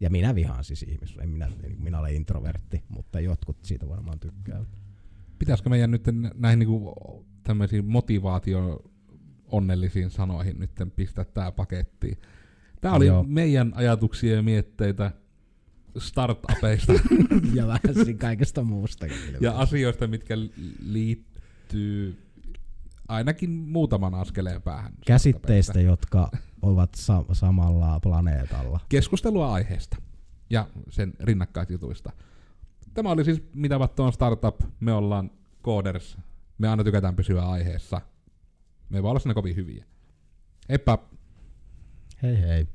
Ja 0.00 0.10
minä 0.10 0.34
vihaan 0.34 0.64
siis 0.64 0.82
ihmis, 0.82 1.16
en 1.22 1.28
minä, 1.28 1.48
niin 1.62 1.82
minä 1.82 1.98
olen 1.98 2.14
introvertti, 2.14 2.82
mutta 2.88 3.20
jotkut 3.20 3.56
siitä 3.64 3.88
varmaan 3.88 4.20
tykkää. 4.20 4.64
Pitäisikö 5.38 5.70
meidän 5.70 5.90
nyt 5.90 6.04
näihin 6.34 6.58
niinku 6.58 6.94
tämmöisiin 7.42 7.84
motivaatio 7.86 8.82
onnellisiin 9.46 10.10
sanoihin 10.10 10.58
nyt 10.58 10.70
pistää 10.96 11.24
tää 11.24 11.52
pakettiin? 11.52 12.18
Tää 12.80 12.92
oli 12.92 13.06
Joo. 13.06 13.22
meidän 13.22 13.72
ajatuksia 13.74 14.34
ja 14.36 14.42
mietteitä 14.42 15.10
startupeista 15.98 16.92
ja 17.54 17.66
vähän 17.66 17.94
siinä 18.04 18.18
kaikesta 18.28 18.62
muusta. 18.62 19.06
ja 19.40 19.58
asioista, 19.58 20.06
mitkä 20.06 20.38
li- 20.40 20.52
liittyy 20.86 22.18
ainakin 23.08 23.50
muutaman 23.50 24.14
askeleen 24.14 24.62
päähän. 24.62 24.92
Käsitteistä, 25.06 25.80
jotka 25.80 26.30
ovat 26.62 26.94
sa- 26.94 27.24
samalla 27.32 28.00
planeetalla. 28.00 28.80
Keskustelua 28.88 29.52
aiheesta 29.52 29.96
ja 30.50 30.68
sen 30.90 31.12
rinnakkaisjutuista. 31.20 32.12
Tämä 32.94 33.10
oli 33.10 33.24
siis 33.24 33.42
Mitä 33.54 33.78
vattu 33.78 34.02
on 34.02 34.12
startup. 34.12 34.60
Me 34.80 34.92
ollaan 34.92 35.30
coders. 35.64 36.18
Me 36.58 36.68
aina 36.68 36.84
tykätään 36.84 37.16
pysyä 37.16 37.42
aiheessa. 37.48 38.00
Me 38.90 38.98
ei 38.98 39.02
voi 39.02 39.10
olla 39.10 39.20
siinä 39.20 39.34
kovin 39.34 39.56
hyviä. 39.56 39.84
Heippa! 40.68 40.98
Hei 42.22 42.40
hei. 42.40 42.66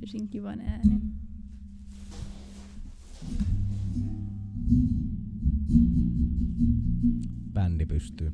Löysin 0.00 0.28
kivan 0.28 0.60
äänen. 0.60 1.02
Bändi 7.52 7.86
pystyy. 7.86 8.32